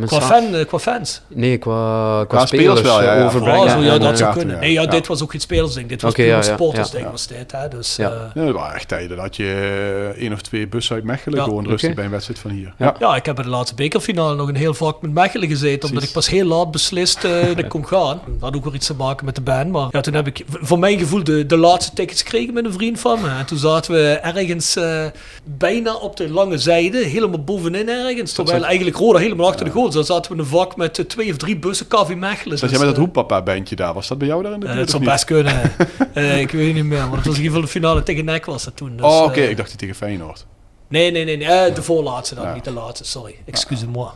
[0.00, 1.20] Qua, fan, eh, qua fans.
[1.28, 1.74] Nee, qua,
[2.14, 3.26] qua, Qua spelers spelers, wel, ja, eh, ja.
[3.26, 3.60] overbrengen.
[3.60, 4.54] Oh, zo, ja, en, dat eh, zou ja, kunnen.
[4.54, 4.60] ja.
[4.60, 4.86] Nee, ja, Ja.
[4.90, 5.88] dit was ook geen spelersding.
[5.88, 7.68] Dit was Oké, puur ja, een ja, supportersding was dit, hè?
[7.68, 8.10] Dus, Ja.
[8.10, 9.16] eh, Ja, dat waren echt tijden.
[9.16, 12.50] Dat je één of twee bussen uit Mechelen Ja, gewoon rustig bij een wedstrijd van
[12.50, 12.74] hier.
[12.78, 12.94] Ja.
[12.98, 15.88] Ja, ik heb bij de laatste bekerfinale nog een heel vak met Mechelen gezeten.
[15.88, 18.20] Omdat ik pas heel laat beslist eh, dat ik kon gaan.
[18.26, 19.70] Dat had ook weer iets te maken met de band.
[19.70, 22.72] Maar ja, toen heb ik voor mijn gevoel de, de laatste tickets gekregen met een
[22.72, 23.28] vriend van me.
[23.28, 25.04] En toen zaten we ergens eh,
[25.44, 26.98] bijna op de lange zijde.
[26.98, 28.32] Helemaal bovenin ergens.
[28.32, 29.81] Terwijl eigenlijk Roda helemaal achter de goal.
[29.84, 32.58] Dus dan zaten we in een vak met eh, twee of drie bussen KV Mechelen.
[32.58, 33.94] Zat Dus, jij met dat eh, hoepapa-bandje daar?
[33.94, 35.12] Was dat bij jou daar in de eh, buurt het zou niet?
[35.12, 35.60] best kunnen.
[36.12, 37.08] Eh, ik weet niet meer.
[37.08, 38.96] Maar het was in ieder geval de finale tegen NEC was dat toen.
[38.96, 39.40] Dus, oh, oké.
[39.40, 40.46] ik dacht die tegen Feyenoord.
[40.88, 41.36] Nee, nee, nee.
[41.36, 41.72] nee.
[41.72, 42.54] De voorlaatste dan, Ja.
[42.54, 43.04] niet de laatste.
[43.04, 43.34] Sorry.
[43.44, 44.08] Excuse-moi.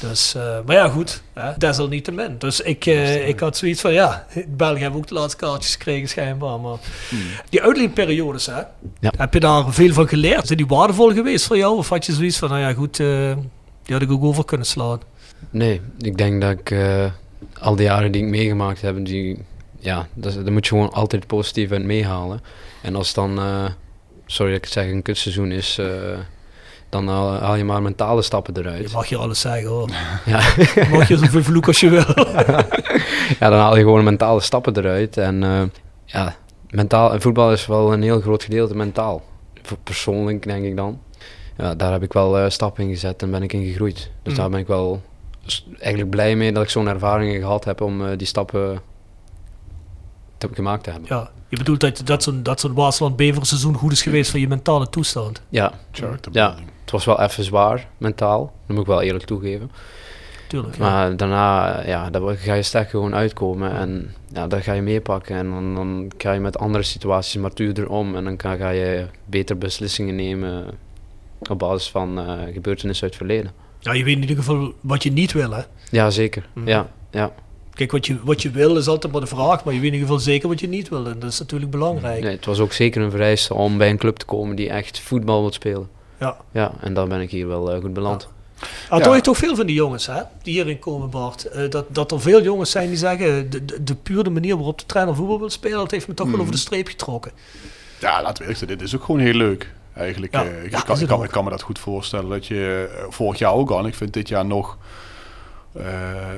[0.00, 1.22] Dus, eh, maar ja, goed.
[1.34, 2.34] Hè, desalniettemin.
[2.38, 5.36] Dus ik, eh, ik had zoiets van, ja, in België hebben we ook de laatste
[5.36, 6.60] kaartjes gekregen schijnbaar.
[6.60, 6.76] Maar
[7.48, 8.58] die uitleenperiodes, hè.
[9.00, 9.12] Ja.
[9.18, 10.46] Heb je daar veel van geleerd?
[10.46, 11.76] Zijn die waardevol geweest voor jou?
[11.76, 13.32] Of had je zoiets van, nou ja, goed, eh,
[13.88, 15.00] die had ik ook over kunnen slaan?
[15.50, 17.04] Nee, ik denk dat ik eh,
[17.60, 19.44] al die jaren die ik meegemaakt heb, die,
[19.78, 22.40] ja, dat, daar moet je gewoon altijd positief uit meehalen.
[22.82, 23.64] En als het dan, eh,
[24.26, 25.86] sorry dat ik het zeg, een kutseizoen is, eh,
[26.88, 28.92] dan haal, haal je maar mentale stappen Je eruit.
[28.92, 29.90] mag hier alles zeggen hoor.
[30.24, 30.40] Ja.
[30.90, 32.04] mag je zoveel vloek als je wil.
[33.40, 35.16] ja, dan haal je gewoon mentale stappen eruit.
[35.16, 35.70] En
[36.04, 36.36] ja,
[36.70, 39.22] mentaal, voetbal is wel een heel groot gedeelte mentaal.
[39.84, 41.00] Persoonlijk denk ik dan.
[41.58, 44.10] Ja, daar heb ik wel eh, stappen in gezet en ben ik in gegroeid.
[44.22, 44.38] Dus Mm.
[44.38, 45.02] daar ben ik wel
[45.78, 48.80] eigenlijk blij mee dat ik zo'n ervaringen gehad heb om eh, die stappen
[50.38, 51.08] te, gemaakt te hebben.
[51.16, 54.48] ja, je bedoelt dat, dat zo'n dat zo'n Waasland-Bever seizoen goed is geweest voor je
[54.48, 55.42] mentale toestand.
[55.48, 55.72] Ja,
[56.32, 59.70] ja, het was wel even zwaar mentaal, dat moet ik wel eerlijk toegeven.
[60.48, 60.76] tuurlijk.
[60.76, 60.80] ja.
[60.82, 65.36] Maar daarna, ja, daar ga je sterk gewoon uitkomen en ja, daar ga je meepakken.
[65.36, 69.06] En dan, dan ga je met andere situaties matuurder om en dan kan, ga je
[69.24, 70.66] beter beslissingen nemen
[71.50, 73.52] op basis van eh, gebeurtenissen uit het verleden.
[73.80, 75.62] Ja, je weet in ieder geval wat je niet wil, hè.
[75.90, 76.48] Ja, zeker.
[76.52, 76.68] Mhm.
[76.68, 77.32] Ja, ja.
[77.74, 79.94] Kijk, wat je, wat je wil is altijd maar de vraag, maar je weet in
[79.94, 81.06] ieder geval zeker wat je niet wil.
[81.06, 82.22] En dat is natuurlijk belangrijk.
[82.22, 85.00] Nee, het was ook zeker een vereiste om bij een club te komen die echt
[85.00, 85.88] voetbal wil spelen.
[86.20, 86.36] Ja.
[86.52, 88.28] Ja, en daar ben ik hier wel eh, goed beland.
[88.88, 89.04] Ah, Ja.
[89.04, 91.44] toch, toch veel van die jongens hè, die hierin komen, Bart.
[91.44, 94.78] Eh, dat, dat er veel jongens zijn die zeggen, de, de, de pure manier waarop
[94.78, 96.42] de trainer voetbal wil spelen, dat heeft me toch wel Hmm.
[96.44, 97.32] over de streep getrokken.
[98.00, 99.72] Ja, laten we eerlijk zijn, dit is ook gewoon heel leuk.
[99.98, 102.30] Eigenlijk, Ja, eh, ik, kan, ik, kan, ik kan me dat goed voorstellen.
[102.30, 104.78] Dat je eh, vorig jaar ook al, en ik vind dit jaar nog
[105.72, 105.84] eh,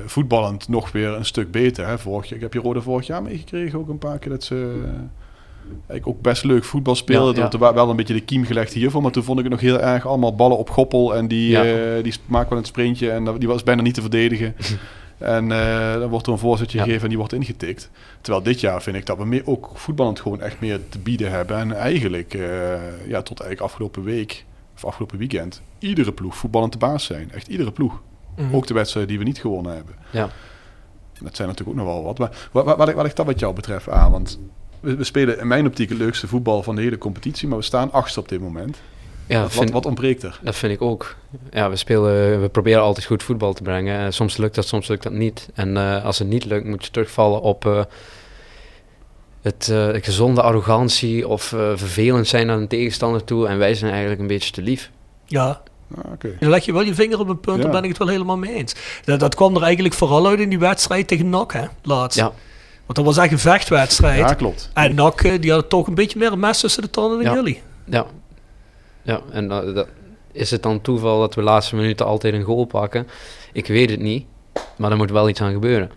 [0.05, 1.87] voetballend nog weer een stuk beter.
[1.87, 1.97] Hè?
[1.99, 4.81] Vorig, jaar- ik heb je rode vorig jaar meegekregen ook een paar keer dat ze
[5.87, 7.35] eigenlijk ook best leuk voetbal speelden.
[7.35, 7.51] Ja.
[7.67, 9.79] Er wel een beetje de kiem gelegd hiervoor, maar toen vond ik het nog heel
[9.79, 12.01] erg allemaal ballen op goppel en die, Ja.
[12.01, 14.55] die maakt wel een sprintje en die was bijna niet te verdedigen.
[15.21, 16.83] En eh, dan wordt er een voorzetje Ja.
[16.83, 17.89] gegeven en die wordt ingetikt.
[18.21, 21.31] Terwijl dit jaar vind ik dat we meer, ook voetballend gewoon echt meer te bieden
[21.31, 21.57] hebben.
[21.57, 24.45] En eigenlijk, eh, ja, tot eigenlijk afgelopen week,
[24.75, 27.31] of afgelopen weekend, iedere ploeg voetballend de baas zijn.
[27.31, 28.01] Echt iedere ploeg.
[28.35, 28.55] Mhm.
[28.55, 29.95] Ook de wedstrijden die we niet gewonnen hebben.
[30.09, 30.29] Ja.
[31.21, 32.17] Dat zijn natuurlijk ook nog wel wat.
[32.17, 34.39] Maar wat, wat, wat, ik- wat ik dat wat jou betreft aan, want
[34.79, 37.63] we, we spelen in mijn optiek het leukste voetbal van de hele competitie, maar we
[37.63, 38.77] staan achtste op dit moment.
[39.31, 40.39] Ja, wat, vind- wat ontbreekt er?
[40.41, 41.15] Dat vind ik ook.
[41.51, 44.13] Ja, we, spelen, we proberen altijd goed voetbal te brengen.
[44.13, 45.49] Soms lukt dat, soms lukt dat niet.
[45.53, 47.81] En eh, als het niet lukt, moet je terugvallen op eh,
[49.41, 53.47] het eh, gezonde arrogantie of eh, vervelend zijn naar een tegenstander toe.
[53.47, 54.91] En wij zijn eigenlijk een beetje te lief.
[55.25, 55.61] Ja,
[56.05, 56.35] Ah, Oké.
[56.39, 57.63] dan leg je wel je vinger op een punt, Ja.
[57.63, 58.75] daar ben ik het wel helemaal mee eens.
[59.05, 62.17] Dat, dat kwam er eigenlijk vooral uit in die wedstrijd tegen NAC, hè, laatst.
[62.17, 62.31] Ja.
[62.85, 64.17] Want dat was echt een vechtwedstrijd.
[64.19, 64.69] Ja, klopt.
[64.73, 67.33] En NAC, die hadden toch een beetje meer een mes tussen de tanden dan Ja.
[67.33, 67.61] jullie.
[67.85, 68.05] Ja,
[69.03, 69.87] ja en dat, dat-
[70.33, 73.07] is het dan toeval dat we de laatste minuten altijd een goal pakken?
[73.53, 74.25] Ik weet het niet,
[74.77, 75.91] maar er moet wel iets aan gebeuren.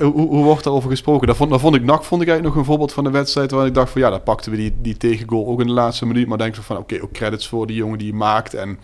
[0.00, 1.26] Hoe, wordt daarover gesproken?
[1.26, 3.50] Dat vond, dat vond ik NAC vond ik eigenlijk nog een voorbeeld van een wedstrijd
[3.50, 6.06] waar ik dacht van ja, daar pakten we die, die tegengoal ook in de laatste
[6.06, 6.26] minuut.
[6.28, 8.54] Maar denk ik van oké, ook credits voor die jongen die je maakt.
[8.54, 8.78] En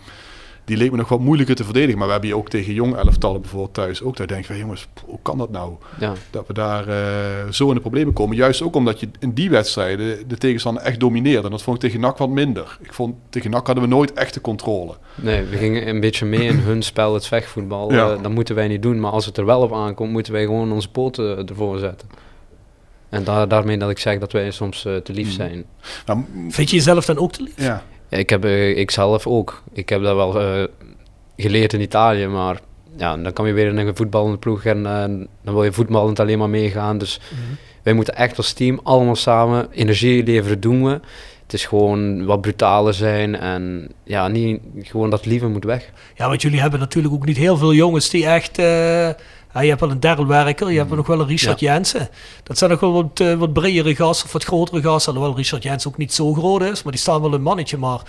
[0.65, 1.97] die leek me nog wat moeilijker te verdedigen.
[1.97, 4.17] Maar we hebben hier ook tegen jong elftallen bijvoorbeeld thuis ook.
[4.17, 5.73] Daar denk ik van jongens, hoe kan dat nou?
[5.99, 8.35] Ja, Dat we daar eh, zo in de problemen komen.
[8.35, 11.43] Juist ook omdat je in die wedstrijden de tegenstander echt domineerde.
[11.45, 12.77] En dat vond ik tegen NAC wat minder.
[12.81, 14.93] Ik vond tegen NAC hadden we nooit echte controle.
[15.15, 17.91] nee, we gingen een beetje mee in hun spel, het vechtvoetbal.
[17.93, 18.11] Ja.
[18.13, 20.43] Eh, dat moeten wij niet doen, maar als het er wel op aankomt, moeten wij
[20.43, 22.07] gewoon onze poten ervoor zetten.
[23.09, 25.31] En daar, daarmee dat ik zeg dat wij soms eh, te lief Mm.
[25.33, 25.65] zijn.
[26.05, 27.53] Nou, Vind je jezelf dan ook te lief?
[27.65, 27.83] ja.
[28.09, 29.63] Ik, heb, eh, ik zelf ook.
[29.73, 30.63] Ik heb dat wel eh,
[31.37, 32.59] geleerd in Italië, maar
[32.97, 35.01] ja, dan kom je weer in een voetballende ploeg en eh,
[35.41, 36.97] dan wil je voetballend alleen maar meegaan.
[36.97, 37.19] Dus
[37.83, 40.99] wij moeten echt als team allemaal samen energie leveren, doen we.
[41.43, 45.89] Het is gewoon wat brutaler zijn en ja, niet, gewoon dat lieve moet weg.
[46.15, 48.57] Ja, want jullie hebben natuurlijk ook niet heel veel jongens die echt...
[49.55, 52.09] ja, je hebt wel een Daryl Werker, je hebt nog wel een Richard Jensen.
[52.43, 55.13] Dat zijn nog wel wat, eh, wat bredere gasten of wat grotere gasten.
[55.13, 57.77] Alhoewel Richard Jensen ook niet zo groot is, maar die staan wel een mannetje.
[57.77, 57.99] Maar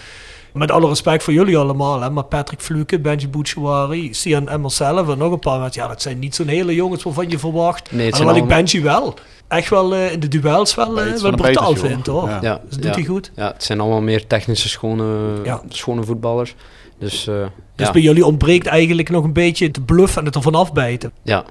[0.52, 5.08] met alle respect voor jullie allemaal, hè, maar Patrick Fluke, Benji Bouchouari, Sian Emmer zelf
[5.08, 5.82] en nog een paar mensen.
[5.82, 7.92] Ja, dat zijn niet zo'n hele jongens waarvan je verwacht.
[7.92, 9.14] Nee, het zijn Alhoewel ik allemaal- Benji wel
[9.48, 12.28] echt wel eh, in de duels wel, iets wel brutaal betertje, vind, hoor.
[12.28, 12.38] Ja.
[12.42, 13.30] Ja, Dus dat doet ja, hij goed.
[13.36, 15.04] ja, het zijn allemaal meer technische, schone,
[15.44, 15.60] Ja.
[15.68, 16.54] schone voetballers.
[16.98, 20.34] Dus, eh, Dus ja, bij jullie ontbreekt eigenlijk nog een beetje de bluff en het
[20.34, 21.12] ervan afbijten.
[21.22, 21.44] ja,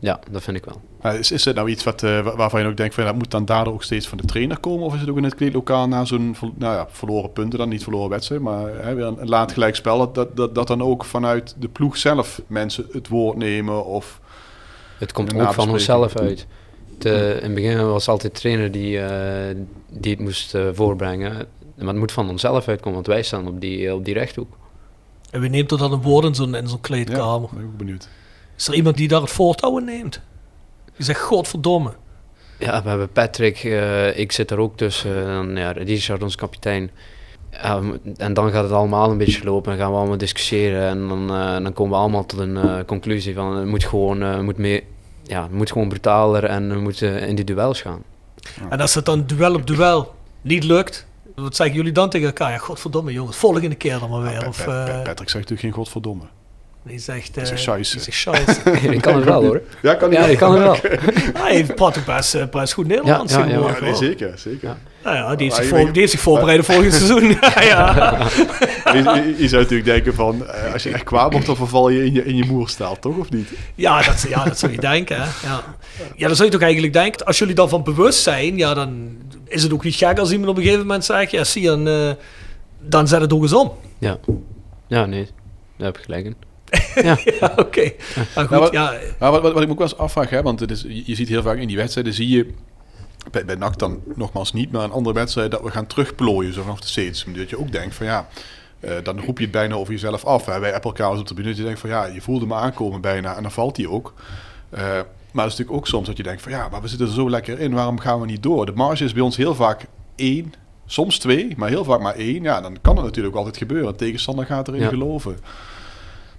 [0.00, 1.12] ja, dat vind ik wel.
[1.12, 3.18] Is, is het nou iets wat, eh, wa- waarvan je ook denkt, van, ja, dat
[3.18, 4.86] moet dan daardoor ook steeds van de trainer komen?
[4.86, 7.82] Of is het ook in het kleedlokaal na zo'n nou ja, verloren punten, dan niet
[7.82, 11.04] verloren wedstrijd, maar hè, weer een, een laat gelijkspel, dat, dat, dat, dat dan ook
[11.04, 13.84] vanuit de ploeg zelf mensen het woord nemen?
[13.84, 14.20] Of,
[14.98, 16.46] Het komt ook van onszelf uit.
[16.98, 19.56] De, in het begin was altijd de trainer die, eh,
[19.90, 21.32] die het moest voorbrengen.
[21.76, 24.56] Maar het moet van onszelf uitkomen, want wij staan op die, op die rechthoek.
[25.36, 27.48] En wie neemt er dan een woord in zo'n, in zo'n ja, kleedkamer?
[27.52, 28.08] ben ik ook benieuwd.
[28.56, 30.20] Is er iemand die daar het voortouw in neemt?
[30.96, 31.92] Die zegt, godverdomme.
[32.58, 35.26] Ja, we hebben Patrick, eh, ik zit er ook tussen.
[35.26, 36.90] En ja, Richard, ons kapitein.
[38.16, 40.88] En dan gaat het allemaal een beetje lopen en gaan we allemaal discussiëren.
[40.88, 44.22] En dan, eh, dan komen we allemaal tot een eh, conclusie van het moet gewoon,
[44.22, 44.82] eh, moet meer,
[45.22, 48.02] ja, het moet gewoon brutaler en we moeten in die duels gaan.
[48.68, 51.05] En als het dan duel op duel niet lukt,
[51.36, 52.50] wat zeggen jullie dan tegen elkaar?
[52.50, 54.46] Ja, godverdomme jongens, volgende keer dan maar weer.
[54.48, 56.24] Of, eh, Patrick zegt natuurlijk geen godverdomme.
[56.82, 57.34] die zegt...
[57.34, 57.94] Die eh, zegt scheisse.
[57.94, 59.62] die zegt ik kan het wel hoor.
[59.82, 60.98] Ja, kan Ja, ik kan het wel.
[61.44, 63.50] Hij praat ook best, eh, best goed Nederlands Ja, ja, ja.
[63.50, 64.04] tegenwoordig, Ja, nee, hoor.
[64.04, 64.76] zeker, zeker.
[65.04, 67.28] Nou ja, die heeft, Ah, zich voor, die heeft zich voorbereid op volgend seizoen.
[67.70, 68.18] ja.
[68.92, 71.88] Je, je- je zou natuurlijk denken van, eh, als je echt kwaad wordt, dan verval
[71.88, 73.16] je in je, in je moerstaal, toch?
[73.16, 73.48] Of niet?
[73.74, 75.16] Ja, dat, ja, dat zou je denken.
[75.16, 75.22] Hè?
[75.46, 75.62] Ja.
[76.16, 79.08] ja, dan zou je toch eigenlijk denken, als jullie daarvan bewust zijn, ja, dan
[79.48, 81.68] is het ook niet gek als iemand op een gegeven moment zegt, ja, zie je,
[81.68, 82.10] dan, eh,
[82.80, 83.72] dan zet het ook eens om.
[83.98, 84.18] Ja,
[84.86, 85.28] ja nee,
[85.76, 86.36] daar heb je gelijk in.
[87.04, 87.18] Ja.
[87.40, 87.92] ja, oké.
[88.34, 88.94] Maar goed, wat- ja.
[89.18, 91.14] Maar wat, wat, wat ik me ook wel eens afvraag, hè, want het is, je,
[91.14, 92.52] ziet heel vaak in die wedstrijden, zie je,
[93.30, 96.62] bij, bij NAC dan nogmaals niet, maar een andere wedstrijd dat we gaan terugplooien zo
[96.62, 97.24] vanaf de seats.
[97.36, 98.28] Dat je ook denkt van ja,
[98.80, 100.46] eh, dan roep je het bijna over jezelf af.
[100.46, 100.60] Hè.
[100.60, 102.54] Wij hebben elkaar eens op de tribune, dat je denkt van ja, je voelde me
[102.54, 104.14] aankomen bijna en dan valt hij ook.
[104.70, 104.98] Eh,
[105.36, 107.12] maar het is natuurlijk ook soms dat je denkt van ja, maar we zitten er
[107.12, 108.66] zo lekker in, waarom gaan we niet door?
[108.66, 110.52] De marge is bij ons heel vaak één,
[110.86, 112.42] soms twee, maar heel vaak maar één.
[112.42, 113.88] Ja, dan kan het natuurlijk ook altijd gebeuren.
[113.88, 114.88] Een tegenstander gaat erin Ja.
[114.88, 115.36] geloven.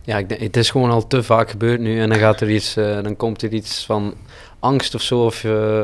[0.01, 1.99] Ja, ik denk, het is gewoon al te vaak gebeurd nu.
[1.99, 4.13] En dan, gaat er iets, eh, dan komt er iets van
[4.59, 5.25] angst of zo.
[5.25, 5.81] Of eh,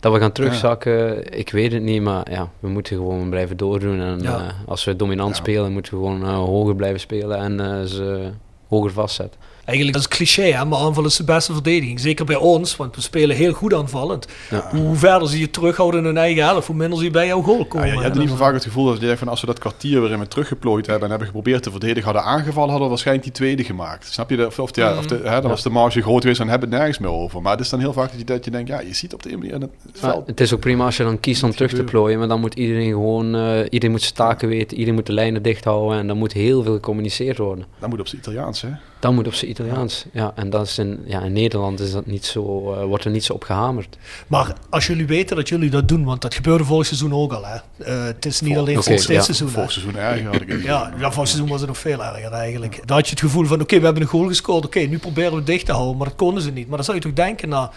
[0.00, 1.26] dat we gaan terugzakken.
[1.38, 4.00] Ik weet het niet, maar ja, we moeten gewoon blijven doordoen.
[4.00, 4.38] En Ja.
[4.38, 5.36] eh, als we dominant Ja.
[5.42, 8.30] spelen, moeten we gewoon hoger blijven spelen en ze
[8.68, 9.40] hoger vastzetten.
[9.64, 10.64] Eigenlijk, dat is cliché, hè?
[10.64, 12.00] maar aanval is de beste verdediging.
[12.00, 14.26] Zeker bij ons, want we spelen heel goed aanvallend.
[14.50, 14.68] Ja.
[14.70, 17.58] Hoe verder ze je terughouden in hun eigen helft, hoe minder ze bij jouw goal
[17.58, 17.86] Ja, komen.
[17.86, 19.46] je, je hebt in ieder geval vaak het gevoel dat je denkt van als we
[19.46, 22.88] dat kwartier waarin we teruggeplooid hebben en hebben geprobeerd te verdedigen, hadden aangevallen, hadden we
[22.88, 24.12] waarschijnlijk die tweede gemaakt.
[24.12, 24.46] Snap je?
[24.46, 26.74] Of, of, ja, of de, hè, dan was de marge groot geweest en hebben we
[26.74, 27.42] het nergens meer over.
[27.42, 29.22] Maar het is dan heel vaak dat je, dat je denkt, ja, je ziet op
[29.22, 30.26] de een manier in het veld.
[30.26, 32.54] het is ook prima als je dan kiest om terug te plooien, maar dan moet
[32.54, 36.06] iedereen gewoon, eh, iedereen moet zijn taken weten, iedereen moet de lijnen dicht houden en
[36.06, 37.64] dan moet heel veel gecommuniceerd worden.
[37.78, 38.68] Dat moet op zijn Italiaans, hè?
[39.02, 40.04] Dat moet op zijn Italiaans.
[40.12, 43.10] Ja, en dat is in, ja, in Nederland is dat niet zo, eh, wordt er
[43.10, 43.96] niet zo op gehamerd.
[44.26, 47.44] Maar als jullie weten dat jullie dat doen, want dat gebeurde vorig seizoen ook al.
[47.46, 47.56] Hè?
[47.84, 49.22] Eh, het is niet Vol- alleen sinds dit ja.
[49.22, 49.48] seizoen.
[49.48, 50.62] Vorig seizoen erger had ik het.
[50.62, 52.80] Ja, ja, vorig seizoen was het nog veel erger eigenlijk.
[52.84, 54.64] Dan had je het gevoel van, oké, we hebben een goal gescoord.
[54.64, 55.96] Oké, nu proberen we dicht te houden.
[55.96, 56.66] Maar dat konden ze niet.
[56.66, 57.70] Maar dan zou je toch denken, na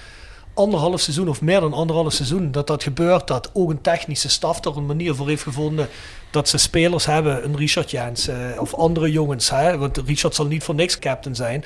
[0.56, 3.28] anderhalf seizoen of meer dan anderhalf seizoen, dat dat gebeurt.
[3.28, 5.88] Dat ook een technische staf er een manier voor heeft gevonden
[6.32, 9.50] dat ze spelers hebben, een Richard Jens eh, of andere jongens.
[9.50, 11.64] Hè, want Richard zal niet voor niks captain zijn.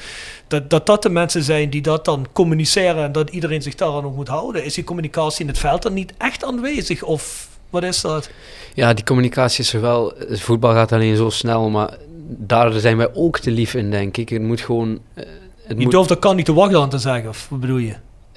[0.48, 4.04] Dat, dat dat de mensen zijn die dat dan communiceren en dat iedereen zich daaraan
[4.06, 4.64] ook moet houden.
[4.64, 7.04] Is die communicatie in het veld dan niet echt aanwezig?
[7.04, 8.30] Of wat is dat?
[8.74, 10.14] Ja, die communicatie is er wel.
[10.30, 14.30] Voetbal gaat alleen zo snel, maar daar zijn wij ook te lief in, denk ik.
[14.30, 15.00] Het moet gewoon.
[15.14, 15.24] eh,
[15.64, 17.78] Het, Je moet, durft dat kan niet te wachten aan te zeggen, of wat bedoel
[17.78, 17.96] je?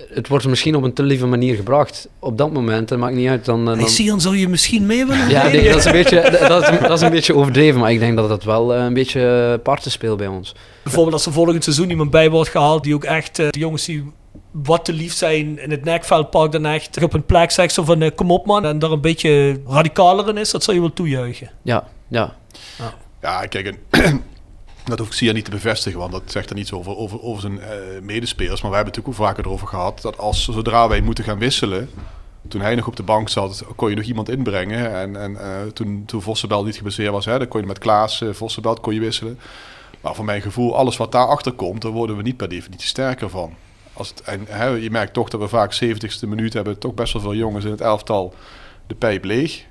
[0.09, 2.09] Het wordt misschien op een te lieve manier gebracht.
[2.19, 3.45] Op dat moment, dat maakt niet uit.
[3.45, 5.29] Dan, eh, Hey, dan, Sian, zou je misschien mee willen?
[5.29, 7.99] ja, Nee, dat, is een beetje, dat, is, dat is een beetje overdreven, maar ik
[7.99, 10.55] denk dat dat wel eh, een beetje parten speelt bij ons.
[10.83, 13.85] Bijvoorbeeld als er volgend seizoen iemand bij wordt gehaald die ook echt, eh, de jongens
[13.85, 14.13] die
[14.51, 17.85] wat te lief zijn in het nekveld pakt dan echt op een plek zegt zo
[17.85, 20.83] van eh, kom op man en daar een beetje radicaler in is, dat zou je
[20.83, 21.51] wel toejuichen.
[21.63, 22.37] Ja, ja.
[23.23, 24.23] Ja, kijk, en
[24.85, 27.41] dat hoef ik Sia niet te bevestigen, want dat zegt er niets over, over, over
[27.41, 28.63] zijn eh, medespelers.
[28.63, 31.39] Maar wij hebben het natuurlijk ook vaker erover gehad dat als zodra wij moeten gaan
[31.39, 31.91] wisselen,
[32.49, 34.95] toen hij nog op de bank zat, kon je nog iemand inbrengen.
[34.95, 38.21] En, en eh, toen, toen Vossenbel niet gebaseerd was, hè, dan kon je met Klaas,
[38.21, 39.39] eh Vossenbel kon je wisselen.
[40.01, 43.31] Maar voor mijn gevoel, alles wat daarachter komt, daar worden we niet per definitie sterker
[43.31, 43.55] van.
[43.93, 47.13] Als het, en hè, je merkt toch dat we vaak 70ste minuut hebben, toch best
[47.13, 48.35] wel veel jongens in het elftal
[48.87, 49.65] de pijp leeg.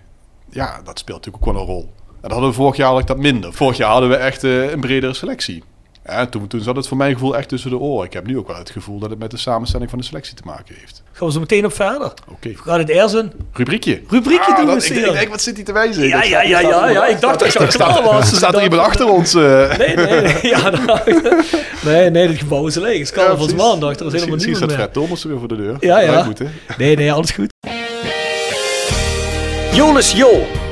[0.49, 1.93] Ja, dat speelt natuurlijk ook wel een rol.
[2.21, 3.53] En dat hadden we vorig jaar had ik dat minder.
[3.53, 5.63] Vorig jaar hadden we echt eh, een bredere selectie.
[6.03, 8.05] En toen, toen zat het voor mijn gevoel echt tussen de oren.
[8.05, 10.35] Ik heb nu ook wel het gevoel dat het met de samenstelling van de selectie
[10.35, 11.03] te maken heeft.
[11.11, 12.13] Gaan we zo meteen op verder.
[12.31, 12.49] Oké.
[12.49, 14.01] We gaan het eerst een Rubriekje.
[14.07, 14.65] rubriekje Ah, doen.
[14.65, 16.03] dat- ik, ik denk, wat zit hij te wijzen?
[16.07, 18.03] Ja, ja, staat- ja, staat ja, er- ja, ik dacht dat je al staat, klaar
[18.03, 18.25] was.
[18.27, 19.33] staat, staat er iemand achter ons?
[19.35, 19.77] eh?
[19.77, 20.35] Nee, nee, nee.
[20.41, 20.99] Ja, nou,
[21.85, 23.09] nee, nee, het gebouw is leeg.
[23.09, 23.53] Het is precies.
[23.53, 24.77] maandag, er is helemaal Misschien niemand staat meer.
[24.77, 25.75] Fred Thomas weer voor de deur.
[25.79, 26.23] Ja, ja.
[26.23, 26.45] Moet, hè?
[26.77, 27.49] Nee, nee, alles goed.
[29.73, 30.29] Jolis Jo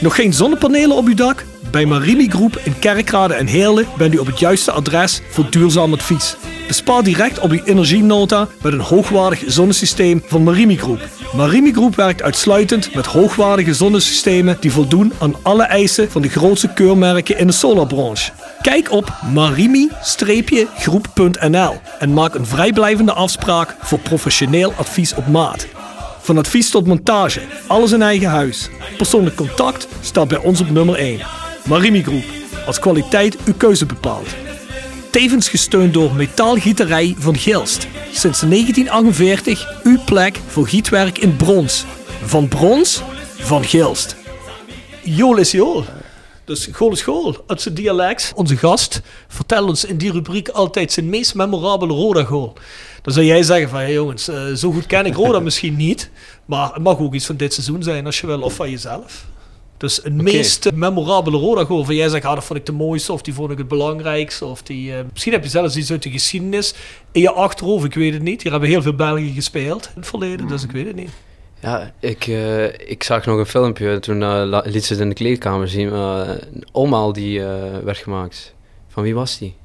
[0.00, 1.44] Nog geen zonnepanelen op uw dak?
[1.70, 5.92] Bij Marimi Groep in Kerkrade en Heerlen bent u op het juiste adres voor duurzaam
[5.92, 6.36] advies.
[6.66, 11.08] Bespaar direct op uw energienota met een hoogwaardig zonnesysteem van Marimi Groep.
[11.36, 16.72] Marimi Groep werkt uitsluitend met hoogwaardige zonnesystemen die voldoen aan alle eisen van de grootste
[16.72, 18.30] keurmerken in de solarbranche.
[18.62, 25.66] Kijk op marimi-groep.nl en maak een vrijblijvende afspraak voor professioneel advies op maat.
[26.30, 28.68] Van advies tot montage, alles in eigen huis.
[28.96, 31.20] Persoonlijk contact staat bij ons op nummer 1.
[31.64, 32.24] Marimi Groep,
[32.66, 34.28] als kwaliteit uw keuze bepaalt.
[35.10, 37.86] Tevens gesteund door Metaalgieterij van Gilst.
[38.12, 41.84] Sinds 1948 uw plek voor gietwerk in brons.
[42.24, 43.02] Van brons,
[43.38, 44.16] van Gilst.
[45.02, 45.84] Jool is jool.
[46.50, 48.32] Dus goal is goal, uit zijn dialect.
[48.34, 52.52] Onze gast vertelt ons in die rubriek altijd zijn meest memorabele Roda-goal.
[53.02, 56.10] Dan zou jij zeggen van, hey jongens, eh, zo goed ken ik Roda misschien niet.
[56.44, 59.24] Maar het mag ook iets van dit seizoen zijn als je wil, of van jezelf.
[59.76, 63.22] Dus een meest memorabele Roda-goal van jij zegt, ah, dat vond ik de mooiste, of
[63.22, 64.44] die vond ik het belangrijkste.
[64.44, 66.74] Of die, eh, misschien heb je zelfs iets uit de geschiedenis
[67.12, 68.42] in je achterhoofd, ik weet het niet.
[68.42, 71.10] Hier hebben heel veel Belgen gespeeld in het verleden, dus ik weet het niet.
[71.60, 75.14] Ja, ik, eh, ik zag nog een filmpje, toen eh, liet ze het in de
[75.14, 78.54] kleedkamer zien, maar een omhaal die eh, werd gemaakt.
[78.88, 79.56] Van wie was die?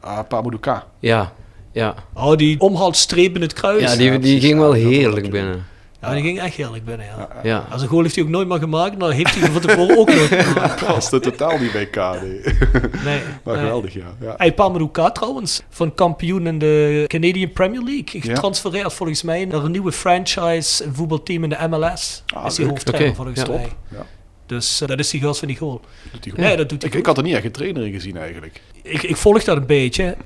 [0.00, 0.86] Ah, Pamuduka.
[0.98, 1.32] Ja,
[1.72, 1.94] ja.
[2.14, 3.82] Oh, die omhaalstreep in het kruis.
[3.82, 5.66] Ja, die, die ging wel heerlijk binnen.
[6.00, 7.28] Ja, die ging echt heerlijk binnen, ja.
[7.42, 7.66] Ja.
[7.70, 10.14] Als een goal heeft hij ook nooit meer gemaakt, maar heeft hij van tevoren ook
[10.14, 10.86] nooit gemaakt.
[10.86, 12.40] Past er totaal niet bij K, nee.
[13.04, 13.20] Nee.
[13.44, 14.16] Maar geweldig, ja.
[14.20, 14.34] ja.
[14.36, 18.20] Hey, Pamadouka trouwens, van kampioen in de Canadian Premier League.
[18.20, 18.20] Ja.
[18.20, 22.22] Getransfereerd volgens mij naar een nieuwe franchise, een voetbalteam in de MLS.
[22.26, 23.48] Ah, is hij hoofdtrainer volgens ja.
[23.48, 23.68] mij.
[23.88, 24.06] Ja.
[24.46, 25.80] Dus eh, dat is die gast van die goal.
[26.12, 26.42] Doet hij goed.
[26.42, 27.00] Nee, dat doet hij ik, goed.
[27.00, 28.62] ik had er niet echt een trainer in gezien eigenlijk.
[28.82, 30.16] ik, ik volg dat een beetje.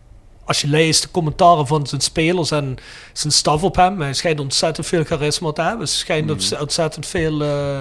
[0.44, 2.76] Als je leest de commentaren van zijn spelers en
[3.12, 5.78] zijn staf op hem, hij schijnt ontzettend veel charisma te hebben.
[5.78, 7.42] Hij schijnt ontz- ontzettend veel.
[7.42, 7.80] eh,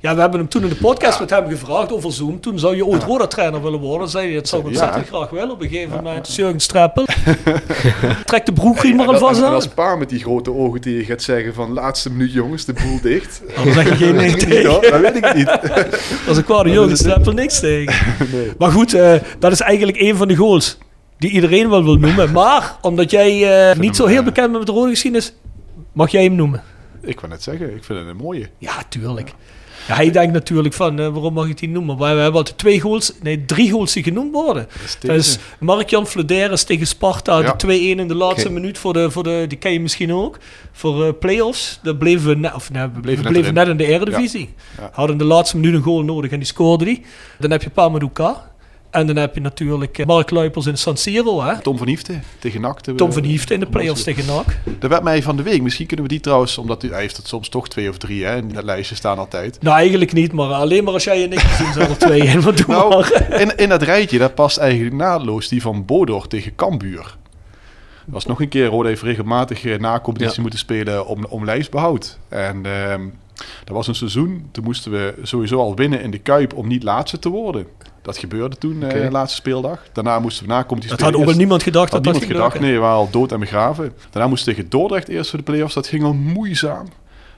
[0.00, 2.40] ja, we hebben hem toen in de podcast met hem gevraagd over Zoom.
[2.40, 4.08] Toen zou je ooit Roda-trainer willen worden.
[4.08, 4.74] Zei hij, dat zou ik Ja.
[4.74, 6.34] ontzettend graag willen op een gegeven moment.
[6.34, 7.04] Jurgen Streppel.
[8.24, 9.54] Trek de broekriem maar alvast aan.
[9.54, 12.72] als pa met die grote ogen die je gaat zeggen van laatste minuut jongens, de
[12.72, 13.40] boel dicht.
[13.64, 14.90] Dan zeg je geen nee tegen.
[14.90, 15.58] dat weet ik niet.
[16.28, 17.94] Als ik kwade Jurgen Streppel niks tegen.
[18.58, 20.78] Maar goed, eh, dat is eigenlijk een van de goals
[21.18, 22.32] die iedereen wel wil noemen.
[22.42, 25.32] Maar omdat jij eh, niet zo heel eh, bekend bent met de rode geschiedenis,
[25.92, 26.62] mag jij hem noemen.
[27.02, 28.48] Ik wou net zeggen, ik vind het een mooie.
[28.58, 29.32] Ja, tuurlijk.
[29.88, 31.96] Ja, hij denkt natuurlijk van, eh, waarom mag ik die noemen?
[31.96, 34.68] Maar we hebben altijd twee goals, nee, drie goals die genoemd worden.
[35.00, 37.52] Dat is Mark-Jan Flederis tegen Sparta, Ja.
[37.52, 40.38] de 2-1 in de laatste minuut voor de, voor de, die ken je misschien ook,
[40.72, 41.80] voor eh play-offs.
[41.82, 44.54] Daar bleven we, of, nee, we Bleven bleven, net in de Eredivisie.
[44.78, 44.90] Ja.
[44.92, 47.02] Hadden in de laatste minuut een goal nodig en die scoorde die.
[47.38, 48.54] Dan heb je Pamadouka.
[48.96, 51.60] En dan heb je natuurlijk eh, Mark Luipers in San Siro, hè?
[51.60, 52.80] Tom van Hiefte tegen NAC.
[52.80, 54.46] Tom van Hiefte in de play-offs tegen NAC.
[54.80, 57.28] Er werd mij van de week, misschien kunnen we die trouwens, omdat hij heeft het
[57.28, 59.62] soms toch twee of drie, hè, in dat lijstje staan altijd.
[59.62, 62.40] Nou, eigenlijk niet, maar alleen maar als jij en ik gezien zijn er twee in.
[62.40, 63.40] Wat doe Nou, maar.
[63.40, 67.16] in, in dat rijtje, daar past eigenlijk naadloos die van Bodor tegen Cambuur.
[68.06, 70.40] Er was nog een keer, Rode heeft regelmatig eh, na competitie Ja.
[70.42, 72.18] moeten spelen om, om lijfsbehoud.
[72.28, 73.02] En ehm,
[73.64, 76.82] dat was een seizoen, toen moesten we sowieso al winnen in de Kuip om niet
[76.82, 77.66] laatste te worden.
[78.06, 79.82] Dat gebeurde toen, eh, de laatste speeldag.
[79.92, 82.40] Daarna moesten we na competitie Dat had ook wel niemand gedacht Had dat dat niemand
[82.42, 83.92] ging gedacht, nee, we waren al dood en begraven.
[84.10, 85.74] Daarna moesten we tegen Dordrecht eerst voor de play-offs.
[85.74, 86.86] Dat ging al moeizaam.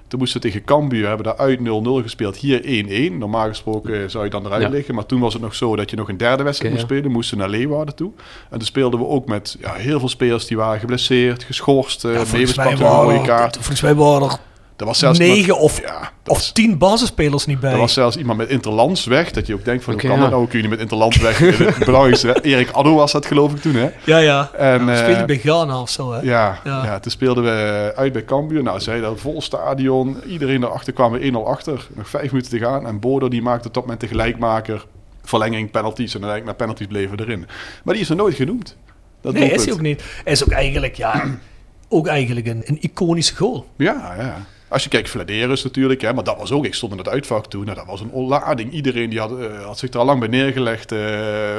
[0.09, 2.37] Toen moesten we tegen Cambuur, hebben daar uit 0-0 gespeeld.
[2.37, 3.19] Hier 1-1.
[3.19, 4.69] Normaal gesproken zou je dan eruit Ja.
[4.69, 4.95] liggen.
[4.95, 7.11] Maar toen was het nog zo dat je nog een derde wedstrijd moest spelen.
[7.11, 8.11] Moesten naar Leeuwarden toe.
[8.51, 12.03] En toen speelden we ook met ja, heel veel spelers die waren geblesseerd, geschorst.
[12.03, 13.55] Ja, Uh, volgens, mij waren, kaart.
[13.57, 14.39] volgens mij waren er
[14.79, 17.73] Er was zelfs negen iemand- of, ja, of was- tien basisspelers niet bij.
[17.73, 19.31] er was zelfs iemand met Interlands weg.
[19.31, 20.21] Dat je ook denkt van, hoe kan ja.
[20.21, 20.47] dat nou?
[20.49, 21.39] Kun je met Interlands weg?
[21.39, 23.89] het belangrijkste, Erik Addo was dat geloof ik toen, hè?
[24.05, 24.51] ja, ja.
[24.57, 26.21] En, ja eh, speelde bij Ghana of zo, hè?
[26.21, 26.85] Ja, Ja.
[26.85, 27.01] ja.
[27.01, 28.63] toen speelden we uit bij Cambuur.
[28.63, 30.17] Nou, zij dat vol stadion.
[30.27, 31.87] Iedereen erachter kwamen we 1-0 achter.
[31.95, 32.87] Nog vijf minuten te gaan.
[32.87, 34.87] En Bodo die maakte tot met de gelijkmaker.
[35.25, 36.15] Verlenging, penalties.
[36.15, 37.47] En uiteindelijk na penalties bleven we erin.
[37.85, 38.77] Maar die is er nooit genoemd.
[39.21, 40.03] Dat nee, is hij ook niet.
[40.25, 41.25] Hij is ook eigenlijk, ja,
[41.89, 43.67] ook eigenlijk een, een iconische goal.
[43.77, 44.47] Ja, ja.
[44.69, 46.01] Als je kijkt, Vladeris natuurlijk.
[46.01, 47.65] Hè, maar dat was ook, ik stond in het uitvak toen.
[47.65, 48.73] Nou, dat was een onlading.
[48.73, 50.91] Iedereen die had, eh, had zich er al lang bij neergelegd.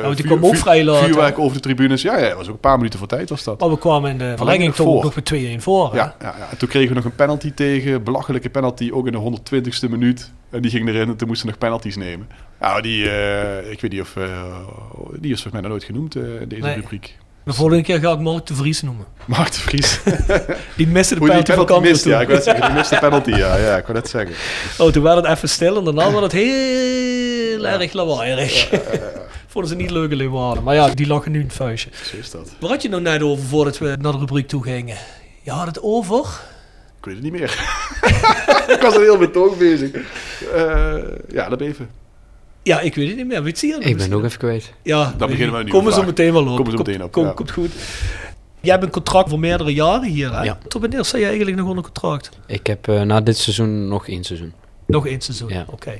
[0.03, 2.01] want die kwam ook vrij laat, Vuurwerk over de tribunes.
[2.01, 3.59] Ja, ja, dat was ook een paar minuten voor tijd was dat.
[3.59, 5.03] Maar we kwamen in de verlenging toch voor.
[5.03, 5.91] nog met 2-1 voor.
[5.91, 5.97] hè?
[5.97, 6.47] Ja, ja, ja.
[6.51, 8.03] En toen kregen we nog een penalty tegen.
[8.03, 10.31] Belachelijke penalty, ook in de 120ste minuut.
[10.49, 12.27] En die ging erin en toen moesten nog penalties nemen.
[12.59, 14.13] Nou, die, eh, ik weet niet of...
[15.19, 16.75] die is volgens mij nog nooit genoemd in deze Nee.
[16.75, 17.17] rubriek.
[17.49, 19.05] De volgende keer ga ik Mark de Vries noemen.
[19.25, 19.99] Mark de Vries.
[20.77, 21.83] Die miste de penalty van toen.
[21.83, 22.21] ja.
[22.21, 23.57] Ik wou zeggen, die miste de penalty, ja.
[23.57, 24.35] Ja, ik wou net zeggen.
[24.77, 28.69] Oh, toen werd het even stil en daarna werd het heel erg lawaaierig.
[29.51, 30.63] Vonden ze niet leuk alleen waren.
[30.63, 31.89] Maar ja, die lachen nu in het vuistje.
[32.11, 32.51] Zo is dat.
[32.59, 34.97] Waar had je nou net over voordat we naar de rubriek toe gingen?
[35.41, 36.19] Je had het over...
[36.99, 37.51] Ik weet het niet meer.
[38.75, 39.91] ik was er heel betoog bezig.
[40.53, 40.95] Eh,
[41.29, 41.89] ja, dat even.
[42.63, 43.43] Ja, ik weet het niet meer.
[43.43, 44.73] Weet je het Ik ben ook even kwijt.
[44.83, 46.47] Ja, Dan beginnen we nieuwe Komen ze meteen wel op.
[46.47, 47.33] Komen ze Komt- meteen op, Komt, ja.
[47.33, 47.71] komt goed.
[48.61, 50.43] Jij hebt een contract voor meerdere jaren hier, hè?
[50.43, 50.57] Ja.
[50.67, 52.29] Tot wanneer sta je eigenlijk nog onder contract?
[52.47, 54.53] Ik heb eh, na dit seizoen nog één seizoen.
[54.85, 55.65] Nog één seizoen, Ja.
[55.69, 55.99] oké.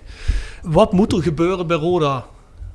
[0.62, 2.26] Wat moet er gebeuren bij Roda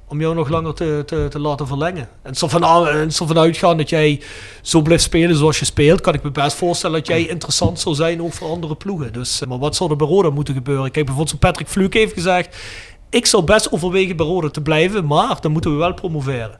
[0.08, 2.08] om jou nog langer te, te, te laten verlengen?
[2.22, 4.20] En zo van, en zo van uitgaan dat jij
[4.62, 7.94] zo blijft spelen zoals je speelt, kan ik me best voorstellen dat jij interessant zou
[7.94, 9.12] zijn ook voor andere ploegen.
[9.12, 10.90] Dus, eh, maar wat zou er bij Roda moeten gebeuren?
[10.90, 12.56] Kijk, bijvoorbeeld Patrick Fluke heeft gezegd,
[13.14, 16.58] ik zou best overwegen bij Roda te blijven, maar dan moeten we wel promoveren.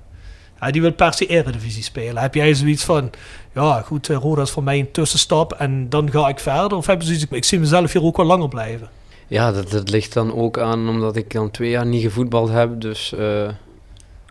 [0.60, 2.22] Ja, die wil per se Eredivisie spelen.
[2.22, 3.10] Heb jij zoiets van,
[3.54, 6.76] ja goed, eh, Roda is voor mij een tussenstap en dan ga ik verder?
[6.76, 8.88] Of heb je zoiets, ik zie mezelf hier ook wel langer blijven?
[9.26, 12.80] Ja, dat, dat ligt dan ook aan omdat ik dan twee jaar niet gevoetbald heb.
[12.80, 13.48] Dus eh,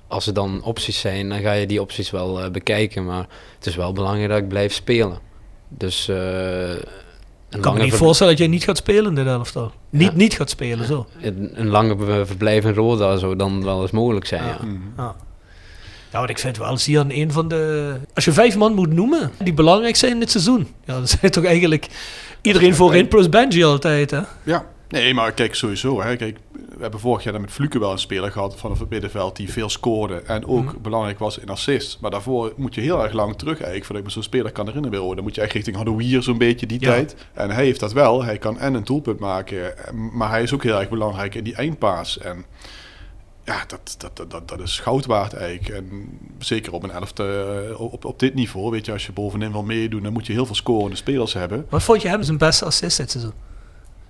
[0.07, 3.05] als er dan opties zijn, dan ga je die opties wel eh, bekijken.
[3.05, 5.19] Maar het is wel belangrijk dat ik blijf spelen.
[5.67, 6.09] Dus
[7.55, 9.71] Ik kan me niet voorstellen dat jij niet gaat spelen in dit elftal.
[9.89, 10.17] Niet, Ja.
[10.17, 11.07] niet gaat spelen, zo.
[11.21, 14.43] een, een lange ver- verblijf in Roda zou dan wel eens mogelijk zijn.
[14.43, 14.57] Ja.
[14.61, 14.77] Mhm.
[14.97, 15.15] Ja.
[16.11, 17.93] Ja, want ik vind wel, zie je aan een van de...
[18.13, 20.67] Als je vijf man moet noemen die belangrijk zijn in het seizoen.
[20.85, 21.87] Ja, dan zijn toch eigenlijk
[22.41, 24.19] iedereen voorin plus Benji altijd, hè?
[24.43, 26.01] Ja, nee, maar kijk, sowieso.
[26.01, 26.15] Hè.
[26.15, 26.37] Kijk,
[26.75, 29.51] we hebben vorig jaar dan met Fluke wel een speler gehad vanaf het middenveld die
[29.51, 30.81] veel scoorde en ook Mhm.
[30.81, 31.97] belangrijk was in assist.
[32.01, 34.65] Maar daarvoor moet je heel erg lang terug eigenlijk, voordat ik me zo'n speler kan
[34.67, 34.99] herinneren.
[34.99, 35.15] hoor.
[35.15, 36.87] Dan moet je echt richting Hadouier zo'n beetje die Ja.
[36.87, 37.15] tijd.
[37.33, 38.23] En hij heeft dat wel.
[38.23, 39.73] Hij kan en een doelpunt maken,
[40.13, 42.17] maar hij is ook heel erg belangrijk in die eindpaas.
[42.17, 42.45] En
[43.45, 45.69] ja, dat, dat, dat, dat, is goud waard eigenlijk.
[45.75, 46.09] En
[46.39, 49.63] zeker op een elfte, eh, op, op dit niveau, weet je, als je bovenin wil
[49.63, 51.65] meedoen, dan moet je heel veel scorende spelers hebben.
[51.69, 53.33] Wat vond je hem zijn beste assist dit seizoen?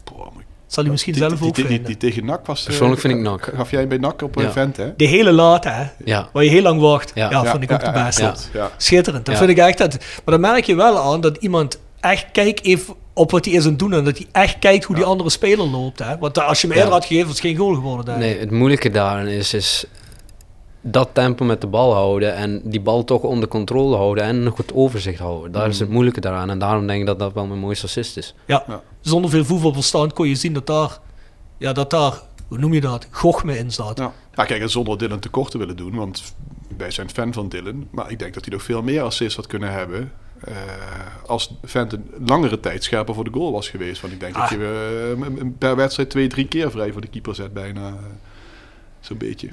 [0.03, 0.27] Boah,
[0.73, 2.59] Zal hij misschien die, zelf die, ook die, die, tegen NAC was...
[2.59, 3.51] eh, Persoonlijk vind ik NAC.
[3.55, 4.95] Gaf jij bij NAC op een event, hè?
[4.97, 5.83] De hele late, hè?
[6.05, 7.11] Ja, Waar je heel lang wacht.
[7.15, 7.45] Ja, Ja.
[7.45, 8.21] vond ik ook de beste.
[8.21, 8.27] ja.
[8.31, 8.71] klopt, ja.
[8.77, 9.25] Schitterend.
[9.25, 9.39] Dat Ja.
[9.45, 9.91] vind ik echt dat.
[9.97, 13.63] Maar dan merk je wel aan dat iemand echt kijkt even op wat hij is
[13.63, 13.93] aan het doen.
[13.93, 15.99] En dat hij echt kijkt hoe die andere speler loopt.
[15.99, 16.17] Hè?
[16.17, 16.97] Want als je hem eerder Ja.
[16.97, 18.05] had gegeven, was het geen goal geworden.
[18.05, 19.85] Denk nee, het moeilijke daarin is, is
[20.85, 24.51] dat tempo met de bal houden en die bal toch onder controle houden en een
[24.51, 25.51] goed overzicht houden.
[25.51, 28.17] Daar is het moeilijke daaraan en daarom denk ik dat dat wel mijn mooiste assist
[28.17, 28.35] is.
[28.45, 28.63] Ja.
[28.67, 28.81] Ja.
[29.01, 30.99] Zonder veel voetbalverstand kon je zien dat daar,
[31.57, 33.97] ja, dat daar, hoe noem je dat, gochme in staat.
[33.97, 34.11] Ja.
[34.35, 36.35] Ja, kijk, en zonder Dylan tekort te willen doen, want
[36.77, 37.87] wij zijn fan van Dylan.
[37.91, 40.11] Maar ik denk dat hij nog veel meer assists had kunnen hebben.
[40.43, 40.53] eh,
[41.27, 44.01] als Vent een langere tijd scherper voor de goal was geweest.
[44.01, 44.49] Want ik denk dat Ah.
[44.51, 47.87] je m- per wedstrijd twee, drie keer vrij voor de keeper zet bijna.
[47.87, 47.93] eh,
[48.99, 49.49] Zo'n beetje.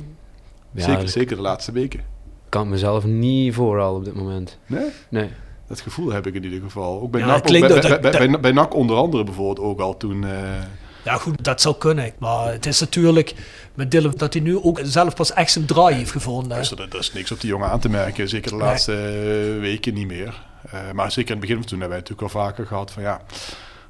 [0.72, 2.00] Ja, zeker, zeker de laatste weken.
[2.48, 4.58] kan mezelf niet voorhalen op dit moment.
[4.66, 4.86] Nee?
[5.08, 5.28] Nee.
[5.68, 7.00] Dat gevoel heb ik in ieder geval.
[7.00, 9.24] Ook bij, Ja, NAC, klinkt bij, dat- bij, dat- bij, bij, bij NAC onder andere
[9.24, 10.24] bijvoorbeeld ook al toen...
[10.24, 10.30] eh,
[11.04, 12.12] Ja, goed, dat zou kunnen.
[12.18, 13.34] Maar het is natuurlijk
[13.74, 16.58] met Dylan dat hij nu ook zelf pas echt zijn draai heeft gevonden.
[16.58, 18.28] Dus er, er is niks op die jongen aan te merken.
[18.28, 20.42] Zeker de laatste eh, weken niet meer.
[20.70, 23.02] Eh, maar zeker in het begin van toen hebben wij natuurlijk al vaker gehad van
[23.02, 23.20] ja.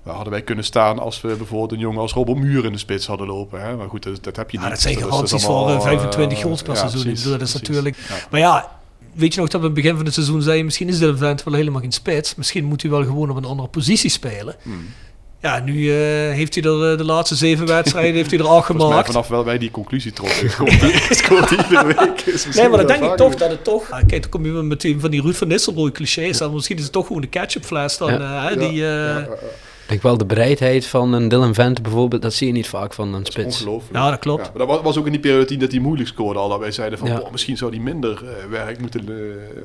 [0.03, 2.79] Waar hadden wij kunnen staan als we bijvoorbeeld een jongen als Robert Muur in de
[2.79, 3.63] spits hadden lopen?
[3.63, 3.77] Hè?
[3.77, 4.73] Maar goed, dat, dat heb je Ja, niet.
[4.73, 7.03] dat zijn garanties voor eh, 25 eh, goals per ja, seizoen.
[7.03, 7.55] Precies, dat is precies.
[7.55, 7.97] natuurlijk...
[8.09, 8.15] Ja.
[8.31, 8.79] Maar ja,
[9.15, 10.65] weet je nog dat we aan het begin van het seizoen zeiden...
[10.65, 12.35] misschien is Dylan Vent wel helemaal geen spits.
[12.35, 14.57] Misschien moet hij wel gewoon op een andere positie spelen.
[14.63, 14.87] Hmm.
[15.41, 15.97] Ja, nu eh,
[16.35, 19.07] heeft hij er eh, de laatste zeven wedstrijden heeft hij er mij gemaakt.
[19.07, 20.51] vanaf wel wij die conclusie trokken.
[20.51, 22.21] Scoort hij scoort hij iedere week.
[22.21, 23.91] Is Nee, maar dan denk ik toch dat het toch...
[23.91, 26.39] Ah, kijk, dan kom je weer met die, van die Ruud van Nistelrooy clichés.
[26.39, 28.13] Dan misschien is het toch gewoon de ketchupfles dan.
[28.13, 28.51] Ja.
[28.51, 29.37] eh, die, eh, Ja, ja, ja.
[29.91, 33.15] Denk wel de bereidheid van een Dylan Vente bijvoorbeeld, dat zie je niet vaak van
[33.15, 33.61] een spits.
[33.61, 33.97] Ongelooflijk.
[33.97, 34.51] Ja, dat klopt.
[34.55, 36.49] maar dat was, ook in die periode dat hij moeilijk scoorde al.
[36.49, 37.19] Dat wij zeiden van, Ja.
[37.19, 39.15] boah, misschien zou hij minder eh, werk moeten, eh,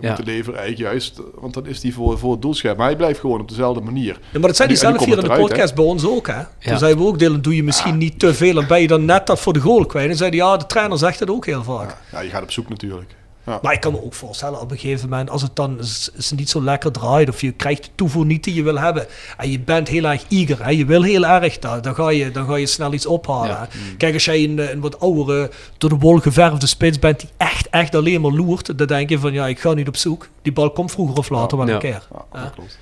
[0.02, 0.08] Ja.
[0.08, 0.60] moeten leveren.
[0.60, 2.78] Eigenlijk juist, want dan is hij voor, voor het doelscherm.
[2.78, 4.20] Maar hij blijft gewoon op dezelfde manier.
[4.32, 6.42] Ja, maar dat zei hij zelf hier in de podcast bij ons ook, hè?
[6.60, 9.06] Toen zeiden we ook, Dylan, doe je misschien niet te veel en ben je dan
[9.06, 10.10] net dat voor de goal kwijt.
[10.10, 11.90] En zei hij, ja, de trainer zegt het ook heel vaak.
[11.90, 13.16] Ja, ja, je gaat op zoek natuurlijk.
[13.46, 13.60] Ja.
[13.62, 16.32] Maar ik kan me ook voorstellen, op een gegeven moment, als het dan is, is
[16.32, 19.06] niet zo lekker draait, of je krijgt de toevoer niet die je wil hebben,
[19.38, 22.32] en je bent heel erg eager, hè, je wil heel erg, dan, dan, ga, je,
[22.32, 23.48] dan ga je snel iets ophalen.
[23.50, 23.68] Ja.
[23.70, 23.96] hè.
[23.98, 27.70] Kijk, als jij een, een wat oudere, door de wol geverfde spits bent, die echt,
[27.70, 30.28] echt alleen maar loert, dan denk je van, ja, ik ga niet op zoek.
[30.42, 31.74] Die bal komt vroeger of later wel Ja.
[31.74, 32.08] een keer.
[32.14, 32.42] Ja, Ja.
[32.44, 32.80] dat klopt.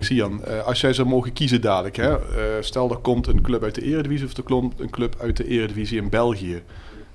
[0.00, 3.62] Sian, eh, als jij zou mogen kiezen dadelijk, hè, eh, stel er komt een club
[3.62, 6.62] uit de Eredivisie of er komt een club uit de Eredivisie in België.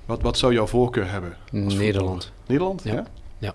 [0.06, 1.36] Wat, wat zou jouw voorkeur hebben?
[1.64, 2.32] als Nederland.
[2.46, 2.80] Nederland?
[2.84, 3.04] Ja.
[3.38, 3.54] Ja.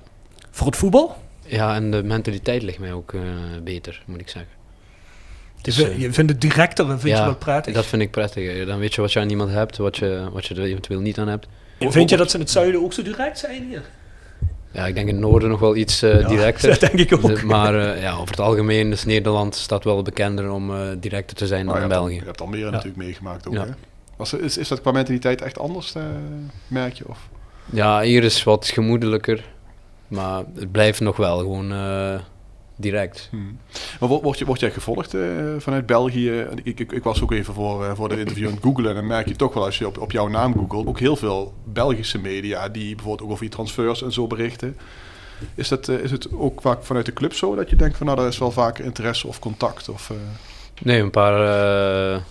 [0.52, 1.16] Voor het voetbal?
[1.46, 3.22] Ja, en de mentaliteit ligt mij ook eh,
[3.64, 4.52] beter, moet ik zeggen.
[5.56, 7.74] Je, Dus, vindt- eh, je vindt het directer, vind je ja, wel prettig.
[7.74, 8.66] Dat vind ik prettig.
[8.66, 11.18] Dan weet je wat je aan iemand hebt, wat je, wat je er eventueel niet
[11.20, 11.48] aan hebt.
[11.80, 13.82] Vind je dat ze in het zuiden ook zo direct zijn hier?
[14.72, 16.70] Ja, ik denk in het noorden nog wel iets eh, Ja, directer.
[16.70, 17.36] Dat denk ik ook.
[17.36, 21.36] De- maar eh, ja, over het algemeen is Nederland staat wel bekender om eh, directer
[21.38, 22.20] te zijn Maar dan je in hebt, al- België.
[22.20, 23.54] je hebt Almere natuurlijk meegemaakt ook.
[23.54, 23.66] Ja.
[23.66, 23.72] Hè?
[24.16, 26.04] Was, is, is dat qua mentaliteit echt anders, eh,
[26.68, 27.08] merk je?
[27.08, 27.30] Of?
[27.72, 29.44] Ja, hier is wat gemoedelijker.
[30.08, 32.20] Maar het blijft nog wel gewoon eh,
[32.76, 33.28] direct.
[33.32, 33.60] Hmm.
[34.00, 35.22] Maar word, je, word jij gevolgd eh,
[35.58, 36.48] vanuit België?
[36.64, 38.90] Ik, ik, ik was ook even voor, eh, voor de interview aan het googlen.
[38.90, 41.16] En dan merk je toch wel als je op, op jouw naam googelt, ook heel
[41.16, 44.78] veel Belgische media die bijvoorbeeld ook over je transfers en zo berichten.
[45.56, 48.18] Is, dat, is het ook vaak vanuit de club zo dat je denkt van nou,
[48.18, 49.90] daar is wel vaak interesse of contact?
[49.90, 50.12] Of,
[50.82, 52.22] Nee, een paar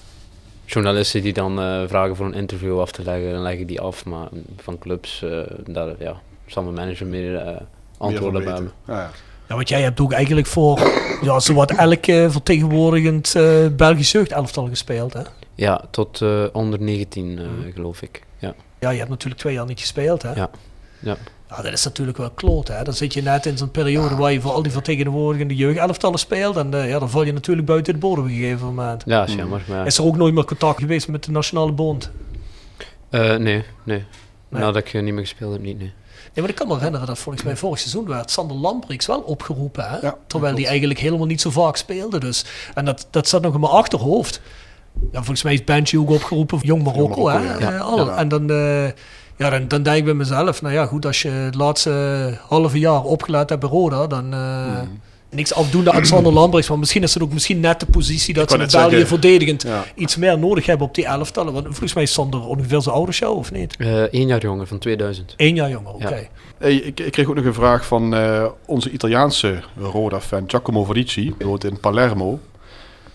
[0.73, 3.81] journalisten die dan eh, vragen voor een interview af te leggen, dan leg ik die
[3.81, 4.05] af.
[4.05, 7.57] Maar van clubs, eh, daar ja, zal mijn manager meer eh,
[7.99, 8.73] antwoorden bij hebben.
[8.87, 9.11] Ja, ja.
[9.49, 10.81] Ja, want jij hebt ook eigenlijk voor
[11.23, 15.23] ja, zowat elk eh, vertegenwoordigend eh Belgisch jeugdelftal gespeeld, hè?
[15.55, 18.23] Ja, tot eh, onder 19 eh, geloof ik.
[18.39, 18.55] Ja.
[18.79, 20.33] Ja, je hebt natuurlijk twee jaar niet gespeeld, hè?
[20.33, 20.51] Ja.
[20.99, 21.16] Ja.
[21.51, 22.85] Ja, dat is natuurlijk wel kloot, hè?
[22.85, 26.57] Dan zit je net in zo'n periode waar je voor al die vertegenwoordigende jeugdelftallen speelt.
[26.57, 29.03] En eh, ja, dan val je natuurlijk buiten de bodem op een gegeven moment.
[29.07, 29.63] ja, is jammer.
[29.69, 32.11] Maar, Is er ook nooit meer contact geweest met de Nationale Bond?
[33.11, 33.65] Eh, nee, nee.
[33.85, 34.05] Nee.
[34.49, 35.93] Nadat ik eh, niet meer gespeeld heb, niet, nee.
[36.35, 39.21] Nee, maar ik kan me herinneren dat volgens mij vorig seizoen werd Sander Lambrix wel
[39.21, 39.89] opgeroepen.
[39.89, 39.99] Hè?
[40.01, 42.21] Ja, Terwijl die eigenlijk helemaal niet zo vaak speelde.
[42.21, 42.45] Dus.
[42.75, 44.41] En dat, dat zat nog in mijn achterhoofd.
[45.13, 47.31] Ja, volgens mij is Benji ook opgeroepen voor Jong Marokko.
[47.31, 47.71] Jong Marokko, hè?
[47.75, 47.79] ja.
[47.79, 48.07] Al.
[48.07, 48.17] Ja.
[48.17, 48.89] En dan, eh,
[49.39, 52.78] Ja, dan, dan denk ik bij mezelf, nou ja, goed, als je het laatste halve
[52.78, 54.80] jaar opgeleid hebt bij Roda, dan eh,
[55.30, 58.51] niks afdoende aan Sander Lambrechts, maar misschien is het ook misschien net de positie dat
[58.51, 59.84] ze net België zeggen, verdedigend ja.
[59.95, 61.53] iets meer nodig hebben op die elftallen.
[61.53, 63.76] Want volgens mij is Sander ongeveer zijn oude show, of niet?
[63.78, 65.34] Eh één jaar jonger, van 2000.
[65.36, 66.14] Eén jaar jonger, oké.
[66.14, 66.20] Ja.
[66.59, 70.93] Hey, ik, ik kreeg ook nog een vraag van eh, onze Italiaanse Roda-fan Giacomo.
[70.93, 72.41] Die woont in Palermo.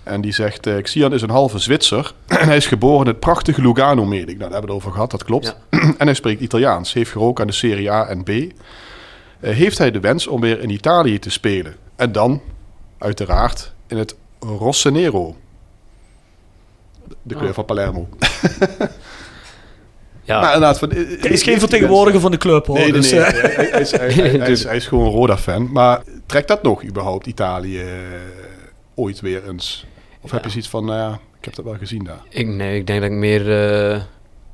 [0.03, 2.13] En die zegt, eh Xian is een halve Zwitser.
[2.27, 4.25] en hij is geboren in het prachtige Lugano, meen ik.
[4.25, 5.55] Nou, daar hebben we het over gehad, dat klopt.
[5.97, 6.93] en hij spreekt Italiaans.
[6.93, 8.29] Heeft geroken aan de Serie A en B.
[8.29, 8.43] Eh,
[9.39, 11.75] heeft hij de wens om weer in Italië te spelen?
[11.95, 12.41] En dan,
[12.97, 15.35] uiteraard, in het Rossonero.
[17.21, 17.55] De kleur Oh.
[17.55, 18.07] van Palermo.
[20.25, 22.75] Ja, Maar inderdaad, van, eh, Hij is geen vertegenwoordiger van de club, hoor.
[22.77, 23.19] Nee, nee, dus, nee.
[23.21, 25.71] eh, Hij, hij- hij is, hij, is, hij is gewoon een Roda-fan.
[25.71, 27.87] Maar trekt dat nog überhaupt Italië eh,
[28.95, 29.85] ooit weer eens?
[30.23, 32.21] Of heb je zoiets van, nou ja, ik heb dat wel gezien daar.
[32.29, 33.51] ik, nee, ik denk dat ik meer...
[33.93, 34.01] eh,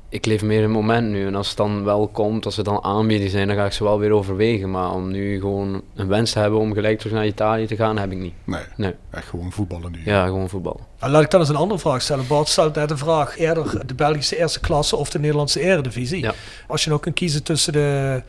[0.08, 1.26] ik leef meer in het moment nu.
[1.26, 3.84] En als het dan wel komt, als ze dan aanbieden zijn, dan ga ik ze
[3.84, 4.70] wel weer overwegen.
[4.70, 7.98] Maar om nu gewoon een wens te hebben om gelijk terug naar Italië te gaan,
[7.98, 8.32] heb ik niet.
[8.44, 8.94] Nee, Nee.
[9.10, 9.98] echt gewoon voetballen nu.
[10.04, 10.80] Ja, gewoon voetbal.
[11.00, 12.26] Nou, Laat ik dan eens een andere vraag stellen.
[12.26, 16.20] Bart stelt net de vraag eerder de Belgische eerste klasse of de Nederlandse eredivisie.
[16.22, 16.32] Ja.
[16.66, 18.22] Als je nou kunt kiezen tussen de,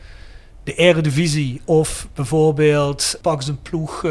[0.64, 4.10] de eredivisie of bijvoorbeeld pak eens een ploeg, eh,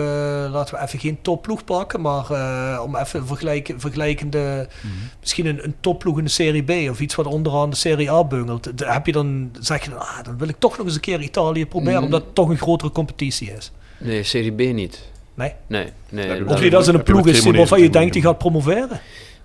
[0.52, 4.68] laten we even geen topploeg pakken, maar eh, om even vergelijken, vergelijkende,
[5.20, 8.24] misschien een, een topploeg in de Serie B of iets wat onderaan de Serie A
[8.24, 8.78] bungelt.
[8.78, 11.02] Daar heb je dan, zeg je dan, ah, dan wil ik toch nog eens een
[11.02, 12.04] keer Italië proberen, Mhm.
[12.04, 13.72] omdat het toch een grotere competitie is.
[13.98, 15.10] Nee, Serie B niet.
[15.34, 15.54] Nee?
[15.68, 16.28] Nee, nee.
[16.28, 19.00] Ja, Of niet als er een je ploeg is waarvan je denkt die gaat promoveren.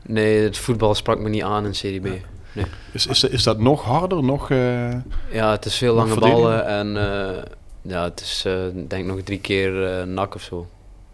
[0.07, 2.09] Nee, het voetbal sprak me niet aan in Serie B.
[2.57, 2.65] Nee.
[2.93, 4.23] Is, is, is dat nog harder?
[4.25, 4.91] Nog, eh,
[5.31, 7.43] Ja, het is veel lange ballen en eh,
[7.83, 8.45] ja, het is
[8.77, 10.67] ik denk nog drie keer nak of zo.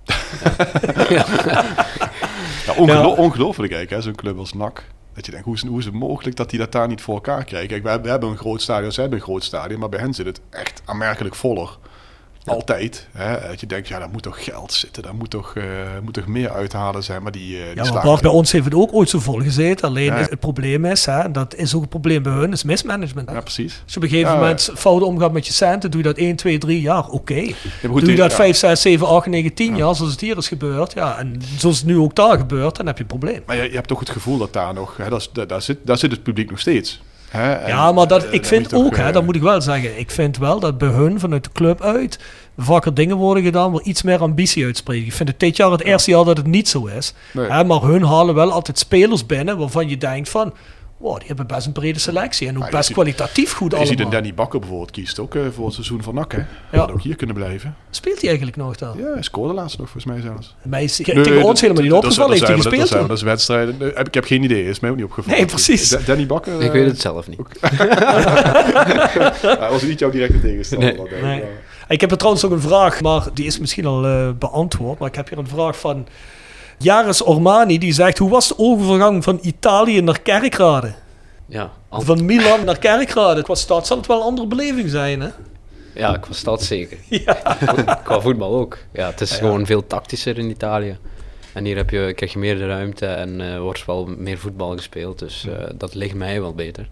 [2.67, 3.07] ja, ongelo- Ja.
[3.17, 4.85] Ongelooflijk eigenlijk, zo'n club als NAC.
[5.15, 7.15] Dat je denkt, hoe is, hoe is het mogelijk dat die dat daar niet voor
[7.15, 7.69] elkaar krijgen?
[7.69, 10.01] Kijk, we, hebben- we hebben een groot stadion, ze hebben een groot stadion, maar bij
[10.01, 11.79] hen zit het echt aanmerkelijk voller.
[12.45, 13.07] Altijd.
[13.13, 13.49] Hè?
[13.49, 15.65] Dat je denkt, ja, daar moet toch geld zitten, daar moet toch, eh,
[16.03, 18.65] moet toch meer uithalen zijn, maar die, eh die Ja, maar Bart, bij ons heeft
[18.65, 19.89] het ook ooit zo vol gezeten.
[19.89, 20.17] Alleen Ja.
[20.17, 23.31] is- het probleem is, hè, en dat is ook een probleem bij hun, is mismanagement.
[23.31, 23.81] Ja, precies.
[23.85, 26.19] Als je op een gegeven Ja, moment fout omgaat met je centen, doe je dat
[26.19, 27.43] 1, 2, 3 jaar, oké.
[27.87, 28.37] Goed, Doe je dat ja.
[28.37, 31.77] 5, 6, 7, 8, 9, 10 jaar, zoals het hier is gebeurd, ja, en zoals
[31.79, 33.43] het nu ook daar gebeurt, dan heb je een probleem.
[33.47, 35.99] Maar je, je hebt toch het gevoel dat daar nog, hè, dat daar, zit, daar
[35.99, 37.01] zit het publiek nog steeds.
[37.67, 40.61] Ja, maar dat, ik vind ook, hè, dat moet ik wel zeggen, ik vind wel
[40.61, 42.19] dat bij hun vanuit de club uit
[42.59, 45.07] vaker dingen worden gedaan waar iets meer ambitie uitspreken.
[45.07, 47.15] Ik vind het dit jaar het eerste jaar dat het niet zo is.
[47.33, 47.51] Nee.
[47.51, 50.53] Hè, maar hun halen wel altijd spelers binnen waarvan je denkt van,
[51.03, 53.77] wow, die hebben best een brede selectie en ook je best ziet- kwalitatief goed Je
[53.77, 53.97] allemaal.
[53.97, 56.33] ziet een Danny Bakker bijvoorbeeld kiest ook eh, voor het seizoen van NAC.
[56.33, 56.39] Hè?
[56.39, 56.47] Ja.
[56.79, 57.77] Had ook hier kunnen blijven.
[57.91, 58.99] Speelt hij eigenlijk nog dan?
[58.99, 60.57] Ja, hij scoorde laatst nog volgens mij zelfs.
[60.63, 62.31] Mij is Nee, tegen ons helemaal niet opgevallen.
[62.33, 63.15] Heeft hij gespeeld Dat zijn we, toen?
[63.17, 63.77] dat is wedstrijden.
[63.79, 65.39] Nee, heb- Ik heb geen idee, is mij ook niet opgevallen.
[65.39, 65.89] Nee, precies.
[65.89, 66.55] Da- Danny Bakker.
[66.55, 67.41] Ik eh, weet het zelf niet.
[69.59, 70.95] Hij was niet jouw directe tegenstander.
[71.11, 71.21] Nee.
[71.23, 71.43] Nee.
[71.89, 74.99] Ik heb er trouwens ook een vraag, maar die is misschien al eh, beantwoord.
[74.99, 76.07] Maar ik heb hier een vraag van
[76.83, 77.79] Jaris Ormani.
[77.79, 80.93] Die zegt, hoe was de overgang van Italië naar Kerkrade?
[81.47, 83.43] Ja, al- Van Milan naar Kerkrade.
[83.43, 85.29] Qua stad zal het wel een andere beleving zijn, hè?
[85.95, 86.99] ja, qua stad zeker.
[87.25, 87.35] Ja.
[88.05, 88.79] Qua voetbal ook.
[88.93, 90.99] Ja, het is gewoon veel tactischer in Italië.
[91.53, 94.71] En hier heb je, krijg je meer de ruimte en eh, wordt wel meer voetbal
[94.77, 95.19] gespeeld.
[95.19, 96.89] Dus eh, dat ligt mij wel beter.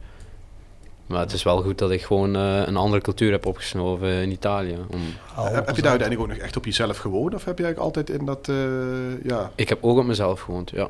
[1.11, 4.31] Maar het is wel goed dat ik gewoon eh, een andere cultuur heb opgesnoven in
[4.31, 4.77] Italië.
[4.91, 5.01] Om,
[5.45, 7.35] heb, heb je daar uiteindelijk ook nog echt op jezelf gewoond?
[7.35, 8.49] Of heb je eigenlijk altijd in dat...
[8.49, 10.89] eh, ja, ik heb ook op mezelf gewoond, ja.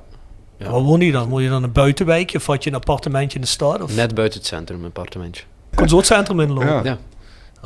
[0.56, 0.70] Ja.
[0.70, 1.28] Waar woon je dan?
[1.28, 3.82] Woon je dan een buitenwijkje of had je een appartementje in de stad?
[3.82, 5.44] Of Net buiten het centrum, een appartementje.
[5.74, 6.68] kon zo het centrum inlopen?
[6.68, 6.82] Ja.
[6.84, 6.98] Ja,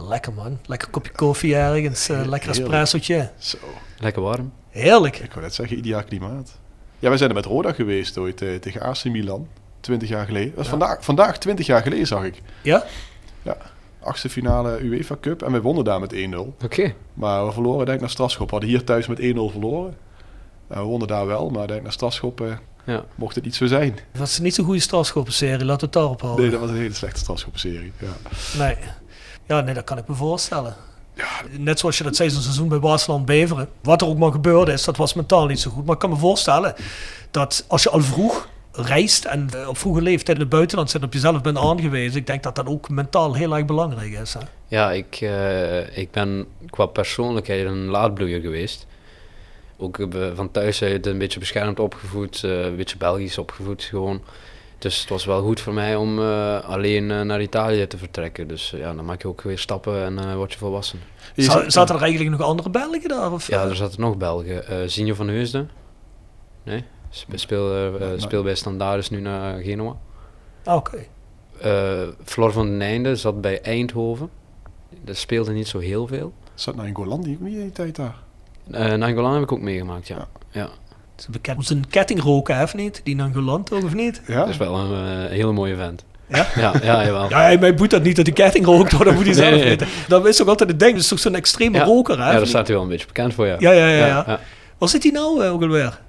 [0.08, 0.58] Lekker man.
[0.66, 2.08] Lekker kopje koffie ergens.
[2.08, 2.60] eh, lekker Heerlijk.
[2.60, 3.30] espressootje.
[3.38, 3.56] zo.
[3.98, 4.52] lekker warm.
[4.70, 5.18] Heerlijk.
[5.18, 6.58] Ik wou net zeggen, ideaal klimaat.
[6.98, 9.48] Ja, wij zijn er met Roda geweest ooit tegen AC Milan.
[9.84, 10.48] 20 jaar geleden.
[10.48, 12.42] Dat was vandaag, vandaag 20 jaar geleden, zag ik.
[12.62, 12.84] Ja?
[14.02, 15.42] Achtste finale UEFA Cup.
[15.42, 16.36] En wij wonnen daar met 1-0.
[16.64, 16.94] Oké.
[17.14, 18.46] Maar we verloren denk ik naar strafschop.
[18.46, 19.96] We hadden hier thuis met 1-0 verloren.
[20.68, 22.46] En we wonnen daar wel, maar denk ik naar strafschop eh,
[22.84, 23.04] Ja.
[23.14, 23.94] mocht het niet zo zijn.
[23.94, 25.64] Dat was niet zo'n goede strafschoppenserie.
[25.64, 26.42] Laten we het daarop houden.
[26.42, 27.92] Nee, dat was een hele slechte strafschopserie.
[27.98, 28.30] Ja.
[28.58, 28.76] Nee.
[29.46, 30.74] Ja, nee, dat kan ik me voorstellen.
[31.58, 33.68] Net zoals je dat zei, zo'n seizoen bij Waasland Beveren.
[33.82, 35.84] Wat er ook maar gebeurde is, dat was mentaal niet zo goed.
[35.84, 36.74] Maar ik kan me voorstellen
[37.30, 41.00] dat als je al vroeg reist en eh, op vroege leeftijd in het buitenland zit
[41.00, 42.20] en op jezelf bent aangewezen.
[42.20, 44.34] Ik denk dat dat ook mentaal heel erg belangrijk is.
[44.34, 44.40] Hè?
[44.68, 48.86] Ja, ik, eh, ik ben qua persoonlijkheid een laadbloeier geweest.
[49.76, 54.22] Ook eh, van thuis uit een beetje beschermd opgevoed, eh, een beetje Belgisch opgevoed gewoon.
[54.78, 58.48] Dus het was wel goed voor mij om eh, alleen naar Italië te vertrekken.
[58.48, 61.00] Dus ja, dan maak je ook weer stappen en eh word je volwassen.
[61.66, 63.32] Zaten er eigenlijk nog andere Belgen daar?
[63.32, 63.46] Of?
[63.46, 64.66] Ja, er zaten nog Belgen.
[64.66, 65.70] Eh Zinjo van Heusden.
[66.62, 66.84] Nee?
[67.16, 69.96] Spe- Speel, eh, eh, speel bij Standaard is nu naar Genoa.
[70.64, 70.96] Ah, Oké.
[71.60, 74.28] eh Flor van den Einde zat bij Eindhoven.
[75.04, 76.32] Dat speelde niet zo heel veel.
[76.54, 78.14] Zat naar Golan die ook niet in die tijd daar?
[78.70, 80.28] Eh Nainggolan heb ik ook meegemaakt, ja.
[80.50, 80.62] ja.
[81.14, 81.56] Het is bekend.
[81.56, 83.00] Om zijn ketting roken, hè, of niet?
[83.04, 84.22] Die Nangoland toch, of niet?
[84.26, 84.38] Ja?
[84.38, 86.04] Dat is wel een eh, hele mooie vent.
[86.26, 86.46] Ja?
[86.56, 87.28] Ja, ja, jawel.
[87.28, 89.04] Ja, hij- mij boet dat niet dat hij ketting rookt, hoor.
[89.04, 89.64] Dat moet hij Nee, zelf nee.
[89.68, 89.86] weten.
[90.08, 90.92] Dat is toch altijd het ding.
[90.92, 91.84] Dat is toch zo'n extreme Ja.
[91.84, 92.30] roker, hè?
[92.30, 93.56] Ja, daar staat hij wel een beetje bekend voor, ja.
[93.58, 94.24] Ja, ja, ja, ja.
[94.26, 94.40] ja.
[94.78, 96.00] Waar zit hij nou eh, ook alweer?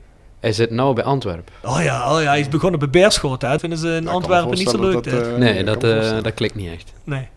[0.45, 1.53] Hij zit nou bij Antwerpen.
[1.63, 3.41] Oh ja, oh ja, hij is begonnen bij Beerschot.
[3.41, 3.49] Hè.
[3.49, 4.93] Dat vinden ze in Ja, kan me Antwerpen niet zo leuk.
[4.93, 6.23] dat eh, Nee, dat, eh, voorstellen.
[6.23, 6.93] dat klikt niet echt.
[7.03, 7.27] nee.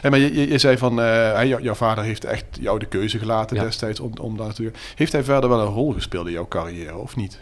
[0.00, 2.86] Hey, maar je, je, je zei van, eh, jou- jouw vader heeft echt jou de
[2.86, 3.62] keuze gelaten Ja.
[3.62, 6.96] destijds om, om daar te Heeft hij verder wel een rol gespeeld in jouw carrière,
[6.96, 7.40] of niet?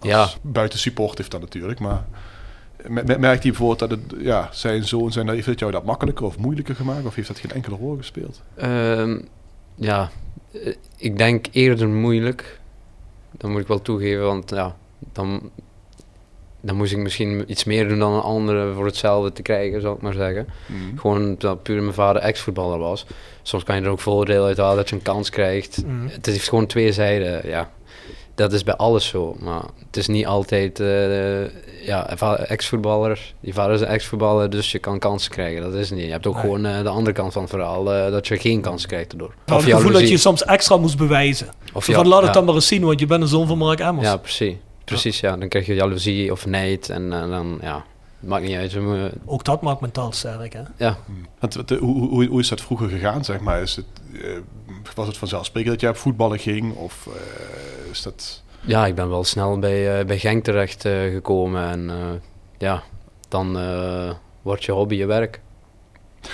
[0.00, 0.28] Ja.
[0.42, 2.04] Buiten support heeft dat natuurlijk, maar
[2.86, 5.84] me- me- merkt hij bijvoorbeeld dat het, ja, zijn zoon, zijn, heeft het jou dat
[5.84, 7.06] makkelijker of moeilijker gemaakt?
[7.06, 8.42] Of heeft dat geen enkele rol gespeeld?
[8.56, 9.18] Ehm,
[9.74, 10.10] ja,
[10.52, 12.60] eh, ik denk eerder moeilijk.
[13.36, 14.76] Dat moet ik wel toegeven, want ja,
[15.12, 15.50] dan,
[16.60, 19.94] dan moest ik misschien iets meer doen dan een andere voor hetzelfde te krijgen, zal
[19.94, 20.46] ik maar zeggen.
[20.66, 20.98] Mhm.
[20.98, 23.06] Gewoon dat puur mijn vader ex-voetballer was.
[23.42, 25.84] Soms kan je er ook voordeel uit halen dat je een kans krijgt.
[25.86, 26.06] Mhm.
[26.08, 27.70] Het heeft gewoon twee zijden, ja.
[28.34, 31.44] Dat is bij alles zo, maar het is niet altijd, eh,
[31.86, 32.16] ja,
[32.46, 35.62] ex-voetballer, je vader is een ex-voetballer, dus je kan kansen krijgen.
[35.62, 36.04] Dat is niet.
[36.04, 36.42] Je hebt ook Nee.
[36.42, 39.34] gewoon eh, de andere kant van het verhaal, eh, dat je geen kans krijgt erdoor.
[39.46, 41.48] Of het gevoel dat je soms extra moest bewijzen.
[41.72, 42.32] Of van, laat het ja.
[42.32, 44.06] dan maar eens zien, want je bent een zoon van Mark Emmers.
[44.06, 44.54] Ja, precies.
[44.84, 45.36] Precies, ja.
[45.36, 47.84] Dan krijg je jaloezie of nijd en dan, ja,
[48.20, 48.72] maakt niet uit.
[48.72, 50.62] Je Ook dat maakt mentaal sterk, hè?
[50.76, 50.96] ja,
[51.78, 53.62] hoe, hoe, hoe is dat vroeger gegaan, zeg maar?
[53.62, 53.86] Is het,
[54.94, 56.74] was het vanzelfsprekend dat jij op voetballen ging?
[56.74, 57.08] Of
[57.94, 58.42] is dat...
[58.60, 61.96] ja, ik ben wel snel bij, eh, bij Genk terecht eh, gekomen en eh,
[62.58, 62.82] ja,
[63.28, 64.10] dan eh,
[64.42, 65.40] wordt je hobby je werk.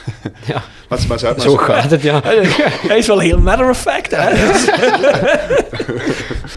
[0.47, 2.21] ja, Maar, maar, maar, zo gaat het, ja.
[2.89, 4.31] Hij is wel heel matter of fact, hè?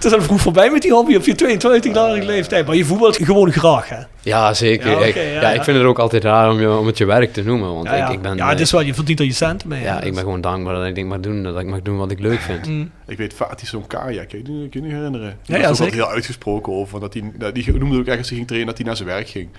[0.04, 2.66] het is al vroeg voorbij met die hobby op je 22-jarige leeftijd.
[2.66, 3.98] Maar je voetbalt gewoon graag, hè?
[4.22, 4.90] Ja, zeker.
[4.92, 5.52] Ja, ik, ja, ja, ja.
[5.52, 7.86] ik vind het ook altijd raar om, je, om het je werk te noemen, want
[7.88, 8.08] Ja, ja.
[8.08, 8.36] Ik, ik ben...
[8.36, 9.82] ja, eh, het is wel, je verdient er je centen mee.
[9.82, 12.12] ja, ik ben gewoon dankbaar dat ik denk maar doen, dat ik mag doen wat
[12.12, 12.68] ik leuk vind.
[12.68, 12.92] Mm.
[13.08, 15.38] Ik weet, Fatih zo'n Kaya, kun je je je herinneren?
[15.46, 17.00] Die Ja, ja, was ook heel uitgesproken over.
[17.00, 19.10] Dat hij, dat- die noemde ook echt als hij ging trainen dat hij naar zijn
[19.10, 19.50] werk ging.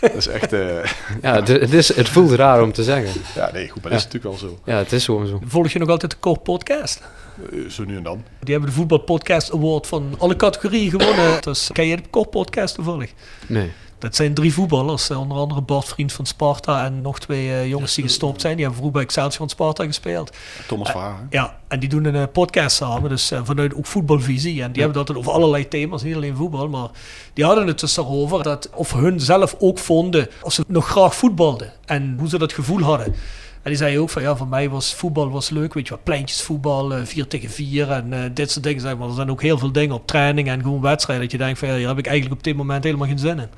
[0.00, 0.52] Dat is echt...
[0.52, 0.60] eh,
[1.22, 3.20] Ja, het, het, is, het voelt raar om te zeggen.
[3.34, 4.58] ja, nee, goed, maar dat is natuurlijk wel zo.
[4.64, 5.40] Ja, het is gewoon zo.
[5.46, 7.02] Volg je nog altijd de Core Podcast?
[7.52, 8.24] Eh, zo nu en dan.
[8.40, 11.42] Die hebben de Voetbal Podcast Award van alle categorieën gewonnen.
[11.42, 13.12] Dus ken je de Core Podcast toevallig?
[13.46, 13.72] Nee.
[13.98, 17.94] Dat zijn drie voetballers, onder andere Bart Vriend van Sparta en nog twee eh, jongens
[17.94, 18.56] die gestopt zijn.
[18.56, 20.36] Die hebben vroeger bij Excelsior van Sparta gespeeld.
[20.66, 21.24] Thomas Eh, hè?
[21.30, 24.62] Ja, en die doen een podcast samen, dus vanuit ook voetbalvisie.
[24.62, 26.68] En die hebben het altijd over allerlei thema's, niet alleen voetbal.
[26.68, 26.88] Maar
[27.32, 31.14] die hadden het dus daarover dat of hun zelf ook vonden, of ze nog graag
[31.14, 31.72] voetbalden.
[31.84, 33.14] En hoe ze dat gevoel hadden.
[33.62, 36.04] En die zei ook van, ja, voor mij was voetbal was leuk, weet je wat,
[36.04, 38.80] pleintjesvoetbal, eh 4 tegen 4 en eh, dit soort dingen.
[38.80, 39.08] Zeg maar.
[39.08, 41.68] Er zijn ook heel veel dingen op training en gewoon wedstrijden dat je denkt van,
[41.68, 43.48] ja, hier heb ik eigenlijk op dit moment helemaal geen zin in.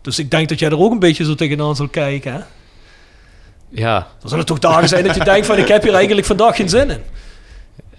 [0.00, 2.40] Dus ik denk dat jij er ook een beetje zo tegenaan zal kijken, hè?
[3.68, 6.56] Ja, Er zullen toch dagen zijn dat je denkt van ik heb hier eigenlijk vandaag
[6.56, 7.00] geen zin in.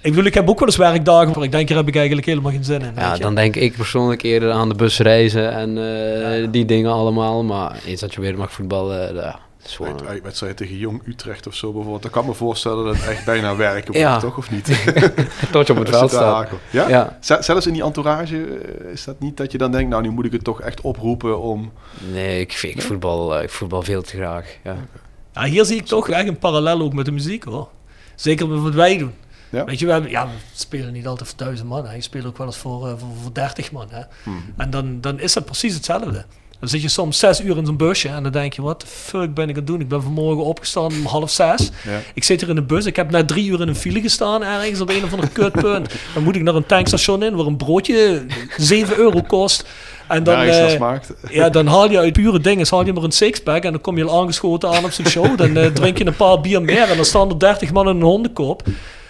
[0.02, 2.28] Ik bedoel, ik heb ook wel eens werkdagen waar ik denk hier heb ik eigenlijk
[2.28, 2.92] helemaal geen zin in.
[2.96, 7.44] ja dan denk ik persoonlijk eerder aan de busreizen en eh, die dingen allemaal.
[7.44, 9.40] Maar eens dat je weer mag voetballen, gewoon...
[9.84, 12.02] Uit- uit Wedstrijd tegen Jong Utrecht of zo bijvoorbeeld.
[12.02, 14.20] Dan kan ik me voorstellen dat het echt bijna werken wordt, Ja.
[14.20, 14.38] toch?
[14.38, 14.66] Of niet?
[15.52, 16.50] Tot je op het veld staat.
[16.70, 16.88] Ja?
[16.88, 17.18] Ja.
[17.20, 20.26] Zelfs in die entourage eh, is dat niet dat je dan denkt, nou nu moet
[20.26, 21.72] ik het toch echt oproepen om...
[22.12, 24.58] Nee, ik, ik, voetbal, eh, ik voetbal veel te graag.
[24.64, 24.76] Ja.
[25.34, 27.70] Ja, hier zie ik toch echt een parallel ook met de muziek hoor.
[28.16, 29.14] Zeker met wat wij doen.
[29.50, 29.66] Ja?
[29.66, 31.86] Weet je, we, hebben, ja, we spelen niet altijd voor duizend man.
[31.86, 31.94] Hè.
[31.94, 33.88] Je speelt ook wel eens voor, eh, voor, voor 30 man.
[33.90, 34.02] Hè.
[34.24, 34.44] Hmm.
[34.58, 36.26] En dan, dan is dat precies hetzelfde.
[36.60, 38.88] Dan zit je soms zes uur in zo'n busje en dan denk je, wat de
[38.88, 39.82] fuck ben ik aan het doen?
[39.82, 41.70] Ik ben vanmorgen opgestaan om half zes.
[41.86, 42.00] Ja.
[42.14, 42.86] Ik zit hier in de bus.
[42.86, 45.94] Ik heb net drie uur in een file gestaan ergens op een of ander kutpunt.
[46.14, 48.26] Dan moet ik naar een tankstation in waar een broodje
[48.58, 49.66] 7 euro kost.
[50.08, 51.00] En dan, naar eh,
[51.30, 53.98] ja, dan haal je uit pure dingen, haal je maar een sixpack en dan kom
[53.98, 55.38] je al aangeschoten aan op zijn show.
[55.38, 57.96] Dan eh, drink je een paar bier meer en dan staan er 30 man in
[57.96, 58.64] een hondenkop.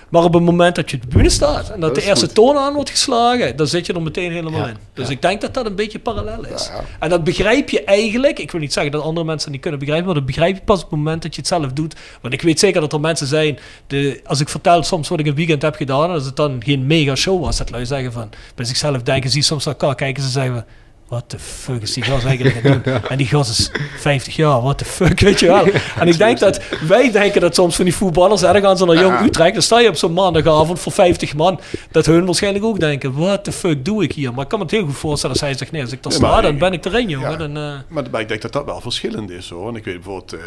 [0.09, 2.25] Maar op het moment dat je op de bühne staat en dat, Dat de eerste
[2.25, 2.35] goed.
[2.35, 4.77] toon aan wordt geslagen, dan zit je er meteen helemaal Ja, in.
[4.93, 5.11] Dus ja.
[5.11, 6.69] ik denk dat dat een beetje parallel is.
[6.73, 6.83] Ja.
[6.99, 8.39] En dat begrijp je eigenlijk.
[8.39, 10.61] Ik wil niet zeggen dat andere mensen het niet kunnen begrijpen, maar dat begrijp je
[10.61, 11.95] pas op het moment dat je het zelf doet.
[12.21, 15.25] Want ik weet zeker dat er mensen zijn, de, als ik vertel soms wat ik
[15.25, 18.11] een weekend heb gedaan, en als het dan geen mega show was, dat lui zeggen
[18.11, 20.65] van, bij zichzelf denken, zie soms naar elkaar kijken, ze zeggen,
[21.09, 22.93] wat de fuck is die gast eigenlijk aan het doen?
[23.09, 25.65] En die gast is 50 jaar, what the fuck, weet je wel.
[25.99, 28.99] En ik denk dat, wij denken dat soms van die voetballers, dan gaan ze naar
[28.99, 31.59] Jong Utrecht, dan sta je op zo'n maandagavond voor 50 man,
[31.91, 34.33] dat hun waarschijnlijk ook denken, what the fuck doe ik hier?
[34.33, 36.11] Maar ik kan me het heel goed voorstellen als hij zegt, nee, als ik daar
[36.11, 37.31] sta, maar dan ben ik erin, jongen.
[37.31, 37.37] Ja.
[37.37, 39.63] Dan, eh, Maar, maar ik denk dat dat wel verschillend is hoor.
[39.63, 40.39] Want ik weet bijvoorbeeld eh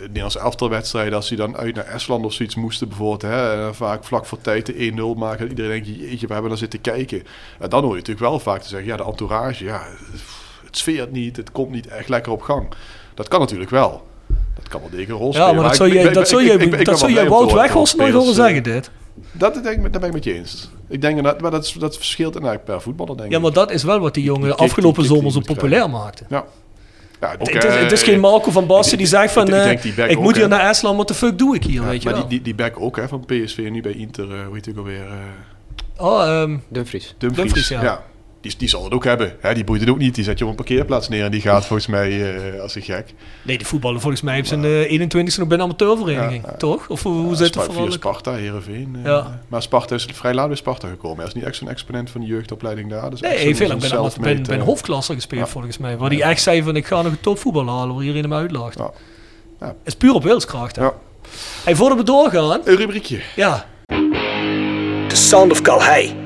[0.00, 4.04] Nederlandse elftalwedstrijden, als die dan uit naar Estland of zoiets moesten bijvoorbeeld, hè, en vaak
[4.04, 5.44] vlak voor tijd de 1-0 maken.
[5.44, 7.22] En iedereen denkt, jeetje, we hebben dan zitten kijken.
[7.58, 9.82] En dan hoor je natuurlijk wel vaak te zeggen, ja, de entourage, ja,
[10.64, 12.68] het sfeert niet, het komt niet echt lekker op gang.
[13.14, 14.06] Dat kan natuurlijk wel.
[14.54, 15.54] Dat kan wel degen een rol Ja, spelen.
[15.54, 16.44] maar dat zou ben- dat zou
[17.14, 18.86] dat om Wout Weghorst nooit horen spelers, zeggen, dit.
[18.86, 20.70] eh, Dat, denk, ik- dat ben ik met je eens.
[20.88, 23.42] Ik denk dat, maar dat, is- dat verschilt inderdaad per voetballer, denk Ja, ik.
[23.42, 26.24] maar dat is wel wat die jongen afgelopen zomer zo populair maakte.
[26.28, 26.44] Ja.
[27.20, 29.52] Ja, ook, Het is, het is eh, geen Marco van Basten die zegt van, ik
[29.54, 32.02] eh, ik ook, moet hier naar Estland, wat de fuck doe ik hier, ja, weet
[32.02, 32.28] je maar wel.
[32.28, 34.66] die, die, die back ook hè, van PSV en nu bij Inter, eh, hoe heet
[34.66, 35.06] ik alweer?
[35.06, 37.14] eh Oh, ehm, Dumfries.
[37.18, 37.44] Dumfries.
[37.52, 38.04] Dumfries, ja.
[38.46, 39.36] Die, die zal het ook hebben.
[39.40, 40.14] Hè, die boeit het ook niet.
[40.14, 42.82] Die zet je op een parkeerplaats neer en die gaat volgens mij eh, als een
[42.82, 43.14] gek.
[43.42, 46.88] nee, die voetballen volgens mij op zijn eh 21ste nog bij een amateurvereniging, Ja, toch?
[46.88, 47.82] Of hoe, zit het vooral?
[47.84, 48.96] Via Sparta, Heerenveen.
[48.96, 49.40] eh, Ja.
[49.48, 51.16] Maar Sparta is vrij laat bij Sparta gekomen.
[51.18, 53.10] Hij is niet echt zo'n exponent van de jeugdopleiding daar.
[53.10, 54.10] Dus Nee, heeft heel lang bij, de- bij een
[54.44, 55.50] self-made, hoofdklasse gespeeld ja.
[55.52, 55.96] volgens mij.
[55.96, 58.78] Waar hij echt zei van ik ga nog een topvoetbal halen waar iedereen hem uitlacht.
[58.78, 58.90] Ja.
[59.60, 59.74] Ja.
[59.84, 60.76] is puur op wilskracht.
[60.76, 60.82] hè.
[60.82, 60.92] Ja.
[61.64, 63.20] Hey, voordat we doorgaan, Een rubriekje.
[63.36, 63.66] ja.
[65.08, 66.25] The Sound of Calhei.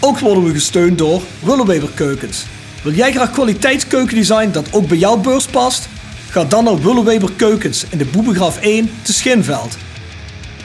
[0.00, 2.44] Ook worden we gesteund door Willeweber Keukens.
[2.82, 5.88] Wil jij graag kwaliteitskeukendesign dat ook bij jouw beurs past?
[6.30, 9.76] Ga dan naar Willeweber Keukens in de Boebegraaf 1 te Schinveld.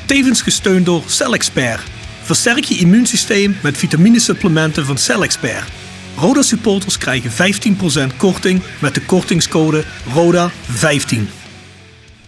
[0.06, 1.82] Tevens gesteund door CellExpert.
[2.22, 5.72] Versterk je immuunsysteem met vitaminesupplementen van CellExpert.
[6.16, 7.32] Roda supporters krijgen
[8.12, 9.84] 15% korting met de kortingscode
[10.16, 11.41] RODA15.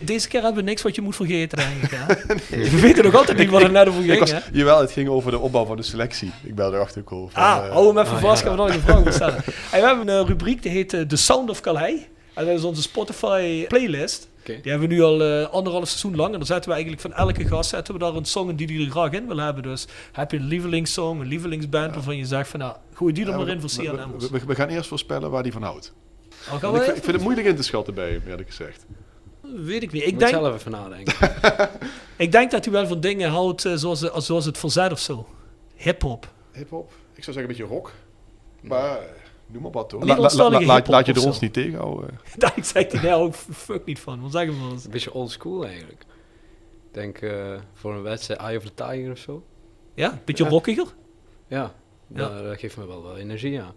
[0.06, 1.92] Deze keer hebben we niks wat je moet vergeten, denk ik.
[1.92, 2.36] Hè?
[2.72, 4.20] We weten nog altijd niet wat er net over ging.
[4.20, 4.40] was, hè?
[4.52, 6.32] jawel, het ging over de opbau van de selectie.
[6.44, 7.38] Ik bel erachter over.
[7.40, 9.36] Ah, eh, hou hem even vast, gaan we nog een vraag stellen.
[9.72, 12.00] En we hebben een rubriek die heet eh, The Sound of Calais.
[12.34, 14.28] En dat is onze Spotify playlist.
[14.44, 16.32] Die hebben we nu al eh, anderhalf seizoen lang.
[16.32, 18.68] En dan zetten we eigenlijk van elke gast zetten we daar een song in die
[18.68, 19.64] die er graag in wil hebben.
[19.64, 23.30] Dus heb je een lievelingssong, een lievelingsband waarvan je zegt van nou, gooi die er
[23.32, 24.30] ja, maar in voor we, CNM'ers.
[24.30, 25.94] we, we- we gaan eerst voorspellen waar die van houdt.
[26.64, 28.86] Oh, ik, ik vind het moeilijk in te schatten bij hem, eerlijk gezegd.
[29.44, 30.02] Weet ik niet.
[30.02, 31.32] Ik Ik moet denk, zelf even nadenken.
[32.26, 35.00] ik denk dat hij wel van dingen houdt eh, zoals, eh, zoals het verzet of
[35.00, 35.28] zo.
[35.76, 36.32] Hip-hop.
[36.52, 36.92] Hip-hop?
[37.14, 37.92] Ik zou zeggen een beetje rock.
[38.62, 39.04] Maar eh,
[39.48, 40.00] noem maar wat hoor.
[40.00, 42.10] La- la- Nederlandstalige la- laat- je er ons niet tegenhouden.
[42.38, 44.22] Daar zegt hij nou ook fuck niet van.
[44.22, 44.86] Wat zeggen we eens?
[44.86, 46.02] Een beetje old school eigenlijk.
[46.88, 49.44] Ik denk eh, voor een wedstrijd Eye of the Tiger of zo.
[49.94, 50.50] Ja, beetje Ja.
[50.50, 50.88] rockiger.
[51.48, 51.74] Ja,
[52.08, 52.28] Ja.
[52.30, 53.74] dat dat geeft me wel, wel energie, ja.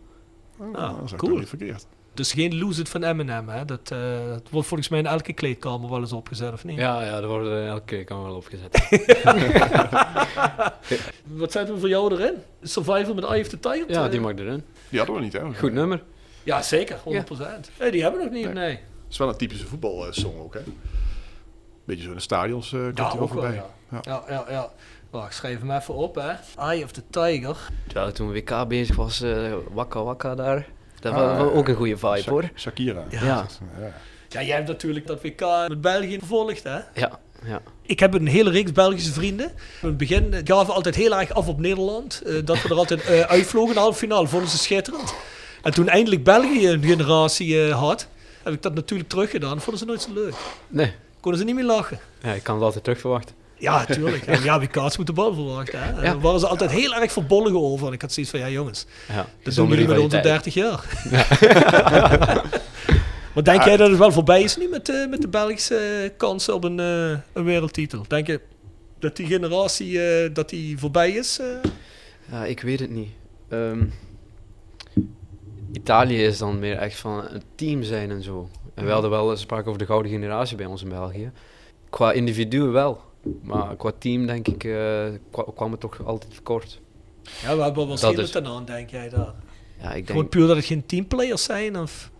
[0.58, 1.38] Oh, Ah, dat is cool.
[1.38, 1.86] niet verkeerd.
[2.16, 3.64] Dus geen Lose It van Eminem, hè?
[3.64, 3.98] Dat, eh,
[4.28, 6.78] dat wordt volgens mij in elke kleedkamer wel eens opgezet, of niet?
[6.78, 8.72] Ja, ja, dat wordt er elke keer kan wel opgezet.
[11.40, 12.34] Wat zetten we voor jou erin?
[12.62, 13.90] Survival met Eye of the Tiger?
[13.90, 14.62] ja, die mag erin.
[14.88, 15.54] Die hadden we niet, hè?
[15.54, 16.02] Goed nummer.
[16.42, 17.02] Ja, zeker, 100%.
[17.78, 18.70] Nee, die hebben we nog niet, nee.
[18.70, 18.80] Het
[19.10, 20.60] is wel een typische voetbalsong ook, hè?
[21.84, 23.66] Beetje zo in de stadions eh komt Ja, ook wel, ja.
[24.02, 24.70] Ja, ja, ja.
[25.10, 26.32] Wacht, ik schrijf hem even op, hè.
[26.58, 27.56] Eye of the Tiger.
[27.86, 30.66] Terwijl ik toen WK bezig was, eh wakka wakka daar.
[31.00, 32.50] Dat Ah, was ja, ook een goede vibe Sha- hoor.
[32.56, 33.04] Shakira.
[33.10, 33.46] Ja.
[34.28, 36.74] Ja, jij hebt natuurlijk dat WK met België gevolgd, hè.
[36.94, 37.60] ja, ja.
[37.82, 39.46] Ik heb een hele reeks Belgische vrienden.
[39.82, 42.22] In het begin eh, gaven we altijd heel erg af op Nederland.
[42.26, 44.26] eh, dat we er altijd eh, uitvlogen in de halve finale.
[44.28, 45.14] Vonden ze schitterend.
[45.62, 48.08] En toen eindelijk België een generatie had,
[48.42, 49.60] heb ik dat natuurlijk teruggedaan.
[49.60, 50.34] Vonden ze nooit zo leuk.
[50.68, 51.98] Nee, Konden ze niet meer lachen.
[52.22, 53.34] ja, ik kan het altijd terug verwachten.
[53.58, 54.26] Ja, tuurlijk.
[54.26, 55.82] En ja, wie kaats moet de bal verwachten.
[55.82, 55.88] Hè?
[55.88, 56.00] En Ja.
[56.02, 57.86] daar waren ze altijd heel erg verbolgen over.
[57.86, 60.44] En ik had zoiets van, ja jongens, Ja, dat doen jullie met onze rivaliteit.
[60.44, 60.84] 30 jaar.
[63.34, 66.10] maar denk jij dat het wel voorbij is nu met, eh, met de Belgische eh,
[66.16, 68.04] kansen op een, eh, een wereldtitel?
[68.08, 68.40] Denk je
[68.98, 69.98] dat die generatie
[70.32, 71.40] dat die voorbij is?
[72.30, 73.10] Ja, ik weet het niet.
[73.48, 73.84] Ehm,
[75.72, 78.48] Italië is dan meer echt van een team zijn en zo.
[78.74, 81.30] En we hadden wel sprake over de gouden generatie bij ons in België.
[81.90, 83.00] Qua individuen wel.
[83.42, 86.80] Maar qua team denk ik eh, kwa- kwam het toch altijd tekort.
[87.22, 89.34] Ja, we hebben wel Dat wat is- dan aan, denk jij daar?
[89.80, 91.78] Ja, ik Gewoon denk, puur dat het geen teamplayers zijn?
[91.78, 92.10] Of?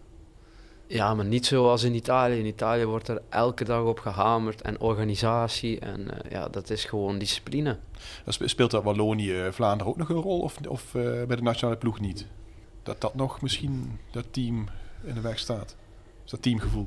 [0.86, 2.38] ja, maar niet zoals in Italië.
[2.38, 5.78] In Italië wordt er elke dag op gehamerd en organisatie.
[5.78, 7.78] En eh, ja, dat is gewoon discipline.
[8.26, 11.76] Speelt dat Wallonië, eh, Vlaanderen ook nog een rol of, of eh, bij de nationale
[11.78, 12.26] ploeg niet?
[12.82, 14.66] Dat dat nog misschien dat team
[15.04, 15.76] in de weg staat?
[16.24, 16.86] Is dat teamgevoel?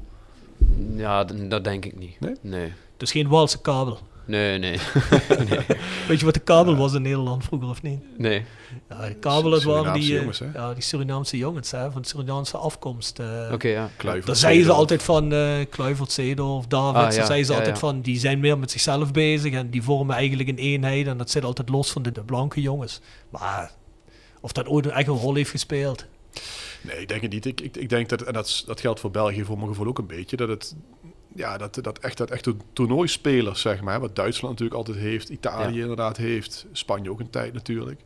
[0.96, 2.20] Ja, dat denk ik niet.
[2.20, 2.36] Nee?
[2.42, 3.98] Nee, Dus geen Walse kabel.
[4.30, 4.60] Nee,
[5.50, 5.60] nee.
[6.08, 8.00] Weet je wat de kabel was in Nederland vroeger of niet?
[8.18, 8.46] nee.
[8.90, 10.46] Ja, de kabel, waren Surinaamse die, eh, jongens, hè?
[10.54, 13.20] ja, die Surinaamse jongens, hè, van Surinaamse afkomst.
[13.20, 13.50] eh.
[13.54, 13.90] Oké, ja.
[13.98, 16.74] Kluivert, Daar zeiden ze altijd van eh Kluivert, Davids.
[16.74, 17.88] Ah, daar ja, zeiden ze ja, altijd ja.
[17.88, 21.08] van, die zijn meer met zichzelf bezig en die vormen eigenlijk een eenheid.
[21.08, 23.02] En dat zit altijd los van de, de blanke jongens.
[23.30, 23.72] Maar
[24.42, 26.06] of dat ooit een echt een rol heeft gespeeld.
[26.82, 27.46] Nee, ik denk het niet.
[27.46, 29.98] Ik, ik, ik denk dat, en dat, dat geldt voor België voor mijn gevoel ook
[29.98, 30.76] een beetje, dat het
[31.36, 34.00] ja, dat, dat echt, dat echt een toernooispelers, zeg maar.
[34.00, 35.30] Wat Duitsland natuurlijk altijd heeft.
[35.30, 35.82] Italië Ja.
[35.82, 36.66] inderdaad heeft.
[36.72, 38.02] Spanje ook een tijd natuurlijk.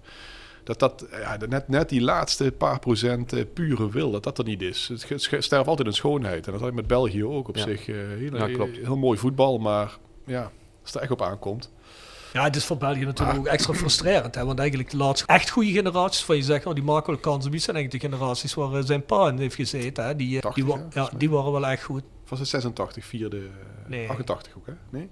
[0.64, 4.44] Dat dat, ja, net, net die laatste paar procent eh, pure wil, dat dat er
[4.44, 4.88] niet is.
[4.88, 6.46] Het sterft altijd in schoonheid.
[6.46, 7.64] En dat had ik met België ook op Ja.
[7.64, 7.88] zich.
[7.88, 8.78] eh heel, Ja, klopt.
[8.78, 10.52] heel mooi voetbal, maar ja, als
[10.84, 11.72] het er echt op aankomt.
[12.34, 14.36] Ja, het is voor België natuurlijk ook extra frustrerend.
[14.36, 14.46] Hè?
[14.46, 17.52] Want eigenlijk de laatste echt goede generaties van je zegt, nou, die maken wel kansen.
[17.52, 20.06] Die zijn eigenlijk de generaties waar eh, zijn pa in heeft gezeten.
[20.06, 20.16] Hè?
[20.16, 22.04] Die, 80, die, wa- ja, die waren wel echt goed.
[22.28, 24.10] Was het 86, vierde, eh, Nee.
[24.10, 24.74] 88 ook hè?
[24.90, 25.10] Nee?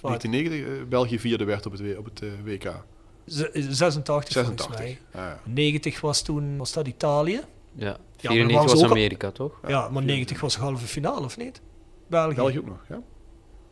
[0.00, 0.10] Wat?
[0.10, 2.84] 1990 eh, België vierde werd op het, op het WK.
[3.24, 4.66] Z- 86, 86.
[4.66, 4.98] volgens mij.
[5.12, 5.40] Ah, ja.
[5.44, 7.40] 90 was toen was dat Italië.
[7.74, 9.60] Ja, maar 94 waren ze was ook al- Amerika, toch?
[9.66, 11.60] Ja, maar 90 was de halve finale, of niet?
[12.06, 13.00] België, België ook nog, ja?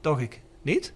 [0.00, 0.42] dacht ik.
[0.62, 0.92] Niet?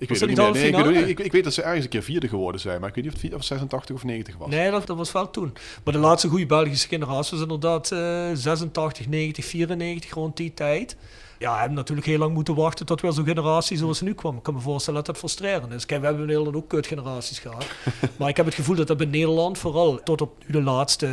[0.00, 0.62] Ik Was weet, het niet meer.
[0.62, 1.08] Nee, ik, weet, finale?
[1.08, 3.14] ik, ik weet dat ze ergens een keer vierde geworden zijn, maar ik weet niet
[3.14, 4.48] of het vier- of 86 of 90 was.
[4.48, 5.52] Nee, dat, dat was wel toen.
[5.84, 10.96] Maar de laatste goede Belgische generatie was inderdaad eh 86, 90, 94, rond die tijd.
[11.38, 14.14] Ja, we hebben natuurlijk heel lang moeten wachten tot weer zo'n generatie zoals ze nu
[14.14, 14.36] kwam.
[14.36, 15.86] Ik kan me voorstellen dat dat frustrerend is.
[15.86, 17.66] Kijk, we hebben in Nederland ook kutgeneraties gehad.
[18.18, 21.06] maar ik heb het gevoel dat dat bij Nederland, vooral tot op nu de laatste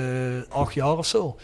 [0.49, 1.35] eh, acht jaar of zo,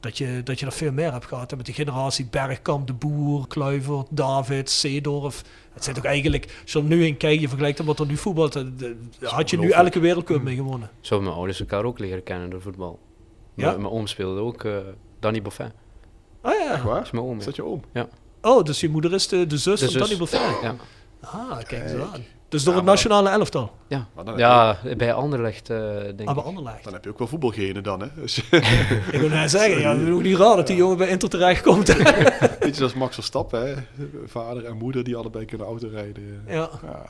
[0.00, 1.50] dat je, dat je er veel meer hebt gehad.
[1.50, 5.44] En met de generatie Bergkamp, De Boer, Kluivert, David, Seedorf.
[5.72, 8.16] Het zijn toch eigenlijk, als je er nu in kijkt, je vergelijkt wat er nu
[8.16, 10.90] voetbalt, eh, de- had je nu elke wereldcup mee gewonnen.
[11.00, 12.98] Zo hebben mijn ouders elkaar ook leren kennen door voetbal.
[13.54, 13.70] Ja?
[13.76, 14.76] Mijn, oom speelde ook eh
[15.20, 15.72] Danny Boffin.
[16.40, 16.72] Ah ja.
[16.72, 16.94] Echt waar?
[16.94, 17.44] Dat is mijn oom, Is ja.
[17.46, 17.80] dat je oom?
[18.42, 20.16] Oh, dus je moeder is de, de zus De van Danny.
[20.16, 20.40] Buffet.
[20.62, 20.74] Ja,
[21.20, 22.24] Ah, kijk eens aan.
[22.48, 23.72] Dus door Ja, het nationale elftal.
[23.86, 24.06] ja.
[24.36, 26.44] Ja bij Anderlecht eh denk Ah, bij ik.
[26.44, 26.84] Anderlecht.
[26.84, 28.06] Dan heb je ook wel voetbalgenen dan, hè?
[28.14, 28.38] Dus,
[29.12, 31.28] Ik wil net zeggen, ja, het is ook niet raar dat die jongen bij Inter
[31.28, 31.86] terecht komt.
[31.96, 33.74] weet je, dat is Max Verstappen, hè?
[34.26, 36.42] Vader en moeder die allebei kunnen autorijden.
[36.46, 36.52] ja.
[36.54, 36.70] Ja.
[36.82, 37.04] Ja.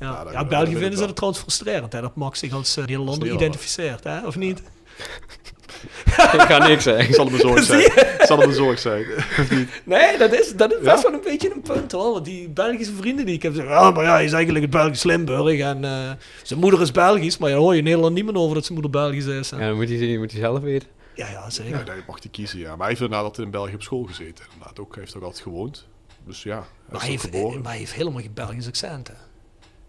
[0.00, 2.70] Ja, dat- Ja, dat België vinden ze het trouwens frustrerend, hè, dat Max zich als
[2.70, 3.46] eh, Nederlander Nederlander.
[3.46, 4.26] identificeert, hè?
[4.26, 4.62] of niet?
[6.34, 7.14] ik ga niks zeggen.
[7.14, 7.92] Zal hem een zorg zijn.
[8.26, 9.06] Zal hem een zorg zijn.
[9.84, 10.92] Nee, dat is, dat is Ja?
[10.92, 12.12] best wel een beetje een punt hoor.
[12.12, 14.74] Want die Belgische vrienden die ik heb zeggen, ja, maar ja, hij is eigenlijk het
[14.74, 16.10] Belgisch Limburg en eh,
[16.42, 18.78] zijn moeder is Belgisch, maar ja, hoor je in Nederland niet meer over dat zijn
[18.80, 19.48] moeder Belgisch is.
[19.50, 20.88] Ja, dat moet hij, moet hij zelf weten.
[21.14, 21.78] Ja, ja, zeker.
[21.78, 22.68] Ja, daar mag hij kiezen, ja.
[22.68, 24.44] Maar hij heeft inderdaad altijd in België op school gezeten.
[24.52, 25.86] Inderdaad, ook, hij heeft ook altijd gewoond.
[26.26, 27.60] Dus ja, hij Maar is hij heeft, geboren.
[27.60, 29.08] maar hij heeft helemaal geen Belgisch accent.
[29.08, 29.14] Hè.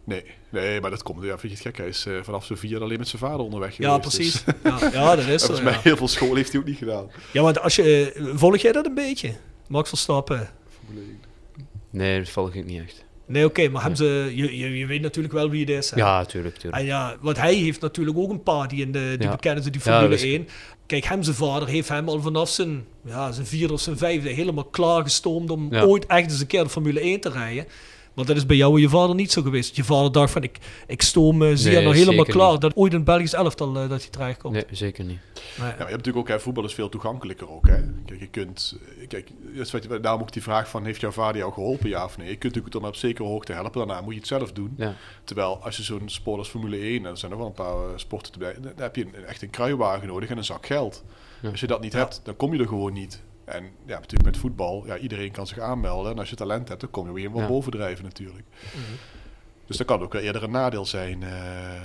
[0.10, 1.23] Nee, nee, maar dat komt.
[1.23, 1.77] Ja, vind je het gek?
[1.77, 4.15] Hij is eh, vanaf zijn vier alleen met zijn vader onderweg Ja, geweest.
[4.15, 4.44] precies.
[4.44, 5.80] Dus, Ja, ja, dat is volgens mij Ja.
[5.84, 7.11] heel veel school heeft hij ook niet gedaan.
[7.34, 9.34] ja, want als je, eh, volg jij dat een beetje?
[9.68, 10.49] Max Verstappen?
[11.90, 13.06] Nee, dat volg ik niet echt.
[13.26, 15.90] Nee, oké, maar hebben ze, je, je, je weet natuurlijk wel wie het is.
[15.90, 15.98] Hè?
[15.98, 16.81] Ja, tuurlijk, tuurlijk.
[16.81, 19.31] En ja, want hij heeft natuurlijk ook een paar die, in de, die Ja.
[19.34, 20.48] bekennen ze die Ja, Formule is- 1.
[20.86, 24.30] Kijk, hem zijn vader heeft hem al vanaf zijn, ja, zijn vierde of zijn vijfde
[24.30, 25.84] helemaal klaargestoomd om Ja.
[25.84, 27.65] ooit echt eens een keer de Formule 1 te rijden.
[28.20, 29.76] Maar dat is bij jou en je vader niet zo geweest.
[29.76, 32.62] Je vader dacht van, ik, ik stoom uh, zie Nee, je nog helemaal klaar niet.
[32.62, 34.54] dat ooit een Belgisch elftal uh, dat hij terecht komt.
[34.54, 35.18] Nee, zeker niet.
[35.34, 35.41] Nee.
[35.58, 37.68] Ja, maar je hebt natuurlijk ook, hè, voetbal is veel toegankelijker ook.
[37.68, 37.78] Hè.
[38.06, 41.02] Kijk, je kunt, eh, kijk, dat is wat je- daarom ook die vraag van, heeft
[41.02, 42.28] jouw vader jou geholpen, ja of nee?
[42.28, 44.74] Je kunt natuurlijk dan op zekere hoogte helpen, daarna moet je het zelf doen.
[44.78, 44.96] Ja.
[45.24, 47.76] Terwijl als je zo'n sport als Formule 1, en er zijn nog wel een paar
[47.76, 51.04] eh, sporten erbij, dan heb je een, echt een kruiwagen nodig en een zak geld.
[51.41, 51.50] Ja.
[51.50, 53.22] Als je dat niet hebt, dan kom je er gewoon niet.
[53.50, 56.12] En ja, natuurlijk met voetbal, ja, iedereen kan zich aanmelden.
[56.12, 57.48] En als je talent hebt, dan kom je weer wel Ja.
[57.48, 58.44] bovendrijven natuurlijk.
[59.66, 61.24] Dus dat kan ook wel eerder een nadeel zijn.
[61.24, 61.30] eh,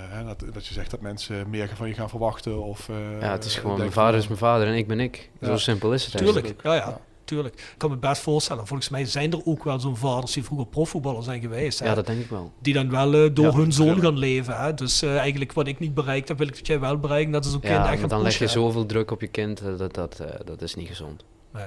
[0.09, 2.63] hè, dat, dat je zegt dat mensen meer van je gaan verwachten.
[2.63, 5.01] Of, eh, Ja, het is gewoon, mijn vader van, is mijn vader en ik ben
[5.01, 5.31] ik.
[5.43, 6.63] Zo simpel is het Tuurlijk, eigenlijk.
[6.63, 7.55] ja, ja, tuurlijk.
[7.55, 8.67] Ik kan me best voorstellen.
[8.67, 11.79] Volgens mij zijn er ook wel zo'n vaders die vroeger profvoetballer zijn geweest.
[11.79, 11.87] hè.
[11.87, 12.53] Ja, dat denk ik wel.
[12.61, 14.57] Die dan wel eh, door Ja, hun zoon gaan leven.
[14.57, 14.75] Hè?
[14.75, 17.33] Dus eh, eigenlijk wat ik niet bereikt heb, wil ik dat jij wel bereikt.
[17.33, 19.27] Dat is ook kind Ja, echt maar gaan dan leg je zoveel druk op je
[19.29, 21.25] kind, dat, dat, eh, dat is niet gezond.
[21.55, 21.65] Nee.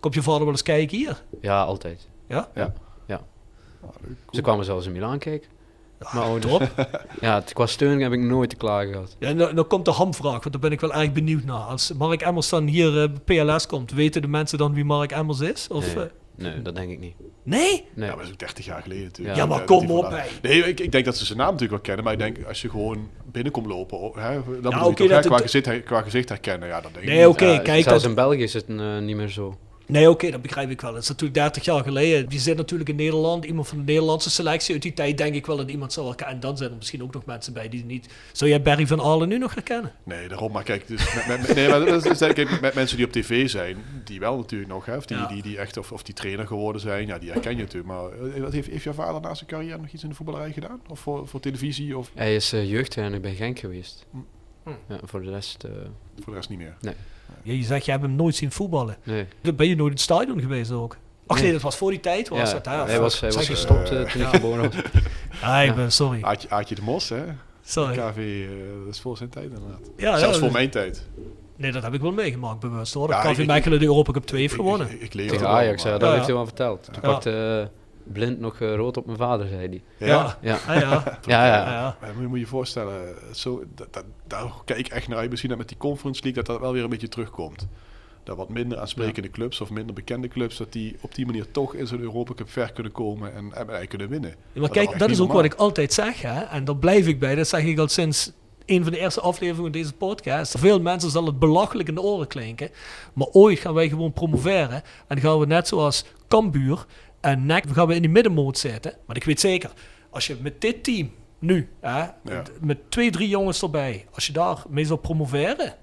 [0.00, 1.22] Komt je vader wel eens kijken hier?
[1.40, 2.08] Ja, altijd.
[2.28, 2.48] Ja?
[2.54, 2.72] Ja.
[3.06, 3.20] ja.
[3.82, 3.88] Ah,
[4.30, 5.48] Ze kwamen zelfs in Milaan kijken.
[6.12, 6.52] Mijn ouders.
[6.52, 6.70] Top.
[7.20, 9.16] Ja, het- qua steun heb ik nooit te klagen gehad.
[9.18, 11.60] Ja, nou, nou komt de hamvraag, want daar ben ik wel erg benieuwd naar.
[11.60, 15.10] Als Mark Emmers dan hier eh, bij PLS komt, weten de mensen dan wie Mark
[15.12, 15.68] Emmers is?
[15.68, 16.04] Of, Nee.
[16.04, 17.14] eh, Nee, dat denk ik niet.
[17.42, 17.60] nee?
[17.70, 17.84] Nee.
[17.94, 19.36] Ja, maar dat is ook 30 jaar geleden natuurlijk.
[19.36, 20.22] Ja, Ja, maar dat kom op, hè.
[20.42, 22.04] Nee, ik, ik denk dat ze zijn naam natuurlijk wel kennen.
[22.04, 25.08] Maar ik denk, als je gewoon binnenkomt lopen, oh, hè, dan bedoel je oké, toch,
[25.08, 26.68] hè, dat- qua, dat- gezicht, qua gezicht herkennen.
[26.68, 27.82] Ja, dan denk ik Nee, oké, Ja, kijk.
[27.82, 29.58] zelfs Dat, in België is het eh, niet meer zo.
[29.86, 30.92] Nee, oké, dat begrijp ik wel.
[30.92, 32.28] Dat is natuurlijk 30 jaar geleden.
[32.28, 33.44] Die zit natuurlijk in Nederland.
[33.44, 36.34] Iemand van de Nederlandse selectie uit die tijd, denk ik wel dat iemand zou herkennen.
[36.34, 38.08] En dan zijn er misschien ook nog mensen bij die niet...
[38.32, 39.92] Zou jij Barry van Aalen nu nog herkennen?
[40.04, 40.52] Nee, daarom.
[40.52, 43.48] Maar kijk, dus met, met, nee, maar dat is ik met mensen die op tv
[43.48, 45.26] zijn, die wel natuurlijk nog, hè, of die, Ja.
[45.26, 47.92] die, die echt, of, of die trainer geworden zijn, ja, die herken je natuurlijk.
[47.92, 50.52] Maar eh, wat heeft, heeft jouw vader na zijn carrière nog iets in de voetballerij
[50.52, 50.80] gedaan?
[50.88, 51.98] Of voor, voor televisie?
[51.98, 54.06] Of Hij is uh, jeugdtrainer bij Genk geweest.
[54.10, 54.70] Hm.
[54.88, 55.70] Ja, voor de rest, eh,
[56.14, 56.76] voor de rest niet meer?
[56.80, 56.92] Ja,
[57.52, 58.96] je zegt, je hebt hem nooit zien voetballen.
[59.02, 59.26] nee.
[59.40, 60.96] Dan ben je nooit in het stadion geweest ook.
[61.26, 61.52] Ach nee, Nee.
[61.52, 62.28] dat was voor die tijd.
[62.28, 62.72] Was Ja, dat, hè?
[62.84, 64.82] hij was, hij Zeg was je- gestopt eh, toen ik geboren was.
[65.42, 66.22] Ah, ik ben, sorry.
[66.22, 67.22] Aatje, Aatje de Mos, hè?
[67.64, 67.92] sorry.
[67.96, 68.48] KV, eh,
[68.84, 69.80] dat is voor zijn tijd inderdaad.
[69.96, 71.06] Ja, Zelfs ja, voor dus- mijn tijd.
[71.56, 73.08] Nee, dat heb ik wel meegemaakt bewust hoor.
[73.08, 74.90] Ja, KV ik- Mechelen de Europa Cup 2 heeft Ik- gewonnen.
[74.90, 76.84] Ik, ik, lees Tegen Ajax, ja, dat Ja, heeft hij wel verteld.
[76.84, 77.00] Toen Ja.
[77.00, 77.66] pakte eh,
[78.04, 79.82] Blind nog eh, rood op mijn vader, zei hij.
[80.08, 80.58] Ja, Ja.
[80.66, 80.90] Ja, Ah, ja.
[80.90, 81.70] ja, Ja, ja.
[81.72, 81.96] ja.
[82.00, 85.28] Maar moet je je voorstellen, zo, dat, dat, daar kijk ik echt naar uit.
[85.30, 87.66] Misschien dat met die Conference League dat dat wel weer een beetje terugkomt.
[88.24, 91.74] Dat wat minder aansprekende clubs of minder bekende clubs, dat die op die manier toch
[91.74, 94.30] in zo'n Europa Cup ver kunnen komen en, en, en kunnen winnen.
[94.30, 96.40] Ja, maar Dat kijk, dat is ook wat ik altijd zeg, hè?
[96.42, 97.34] en daar blijf ik bij.
[97.34, 98.32] Dat zeg ik al sinds
[98.66, 100.58] een van de eerste afleveringen van deze podcast.
[100.58, 102.70] Veel mensen zal het belachelijk in de oren klinken,
[103.12, 106.86] maar ooit gaan wij gewoon promoveren en gaan we net zoals Cambuur
[107.24, 108.92] en NEC, gaan we in die middenmoot zitten.
[109.06, 109.70] Maar ik weet zeker,
[110.10, 112.04] als je met dit team nu, hè,
[112.60, 115.74] met twee, drie jongens erbij, als je daar mee zou promoveren,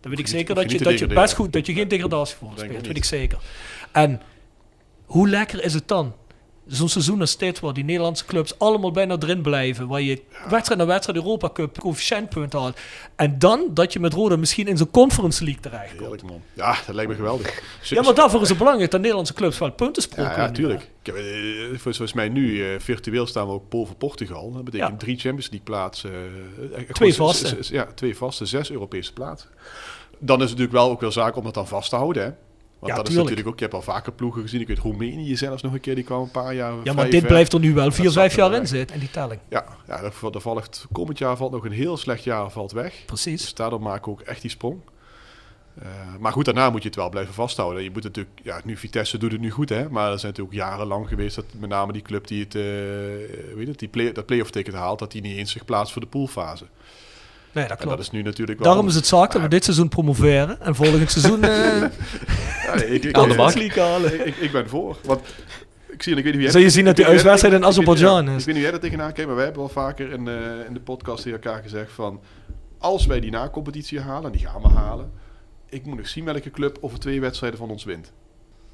[0.00, 2.36] dan weet ik zeker niet- dat je, dat je best goed, dat je geen degradatie
[2.36, 2.96] voor Denk ik speelt, weet niet.
[2.96, 3.38] ik zeker.
[3.92, 4.20] En
[5.04, 6.14] hoe lekker is het dan?
[6.70, 9.86] Zo'n seizoen als dit, waar die Nederlandse clubs allemaal bijna erin blijven.
[9.88, 12.78] Waar je wedstrijd na wedstrijd Europa Cup coëfficiëntpunten haalt.
[13.16, 16.00] En dan dat je met Roda misschien in zo'n Conference League terecht komt.
[16.00, 16.42] Heerlijk man.
[16.52, 17.62] Ja, dat lijkt me geweldig.
[17.82, 20.36] Ja, maar daarvoor is het belangrijk dat Nederlandse clubs wel punten sprokkelen.
[20.38, 20.80] Ja, ja, nu, tuurlijk.
[20.80, 20.86] hè.
[21.02, 24.52] Ik heb, eh, voor- zoals mij nu, eh, virtueel staan we ook voor Portugal.
[24.52, 24.96] Dat betekent Ja.
[24.96, 26.10] drie Champions League plaatsen.
[26.12, 27.56] eh, Twee gewoon vaste.
[27.74, 29.48] Ja, twee vaste, zes Europese plaatsen.
[30.18, 32.22] Dan is het natuurlijk wel ook wel zaak om dat dan vast te houden.
[32.22, 32.30] Hè?
[32.80, 33.36] Want Ja, dat is tuurlijk.
[33.36, 34.60] natuurlijk ook, je hebt al vaker ploegen gezien.
[34.60, 37.20] Ik weet Roemenië zelfs nog een keer, die kwam een paar jaar Ja, maar dit
[37.20, 37.28] ver.
[37.28, 38.94] blijft er nu wel vier, vijf jaar in zitten.
[38.94, 39.40] En die telling.
[39.48, 43.02] Ja, ja dat, dat valt, komend jaar valt nog een heel slecht jaar valt weg.
[43.06, 43.40] Precies.
[43.40, 44.80] Dus daardoor maken we ook echt die sprong.
[45.82, 45.88] Eh,
[46.18, 47.82] maar goed, daarna moet je het wel blijven vasthouden.
[47.82, 49.90] Je moet natuurlijk, ja, nu Vitesse doet het nu goed, hè.
[49.90, 52.62] Maar er zijn natuurlijk jarenlang geweest dat met name die club die het, eh,
[53.56, 56.02] weet het, die play, dat play-off ticket haalt, dat die niet eens zich plaatst voor
[56.02, 56.64] de poolfase.
[57.52, 57.96] Nee, dat En klopt.
[57.96, 58.68] dat is nu natuurlijk wel.
[58.68, 60.60] Daarom is het zaak dat we dit seizoen promoveren.
[60.60, 61.80] En volgend seizoen eh
[62.64, 63.52] Ja, nee, ik, ik, Aan de bak.
[63.54, 64.96] ik, ben voor.
[65.04, 65.20] Want
[65.88, 68.24] ik zie en ik weet niet wie Zul je zien dat die uitwedstrijd in Azerbeidzjan
[68.24, 68.40] ja, is.
[68.40, 70.34] Ik weet niet hoe jij er tegenaan kijkt, maar wij hebben wel vaker in, eh,
[70.66, 72.20] in de podcast tegen elkaar gezegd van...
[72.78, 75.10] Als wij die na-competitie halen, en die gaan we halen...
[75.68, 78.12] Ik moet nog zien welke club over twee wedstrijden van ons wint.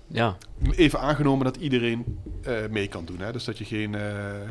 [0.08, 0.36] Ja,
[0.76, 3.18] Even aangenomen dat iedereen eh, mee kan doen.
[3.20, 3.32] Hè?
[3.32, 4.02] Dus dat je geen eh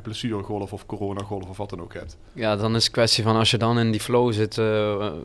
[0.03, 2.18] blessuregolf of coronagolf of wat dan ook hebt.
[2.34, 4.65] ja, dan is het kwestie van als je dan in die flow zit, eh,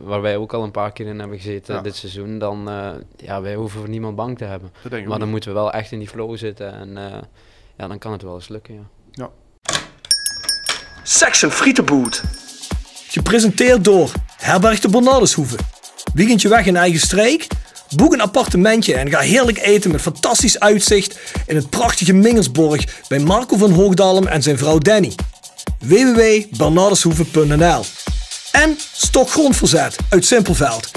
[0.03, 1.81] waar wij ook al een paar keer in hebben gezeten Ja.
[1.81, 4.69] dit seizoen, dan uh, ja, wij hoeven voor niemand bang te hebben.
[4.81, 5.29] Dat denk ik Maar dan niet.
[5.31, 7.17] moeten we wel echt in die flow zitten en uh,
[7.77, 9.29] ja, dan kan het wel eens lukken, ja.
[11.03, 12.23] Section Frietenboot.
[13.07, 15.57] Gepresenteerd door Herberg de Bernardeshoeve.
[16.13, 17.47] Weekendje weg in eigen streek?
[17.95, 23.19] Boek een appartementje en ga heerlijk eten met fantastisch uitzicht in het prachtige Mingersborg bij
[23.19, 25.15] Marco van Hoogdalem en zijn vrouw Danny.
[25.79, 27.85] www.bernardeshoeve.nl
[28.51, 30.91] En Stokgrondverzet uit Simpelveld.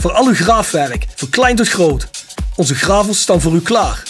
[0.00, 2.08] Voor al uw graafwerk, van klein tot groot.
[2.56, 4.02] Onze gravels staan voor u klaar.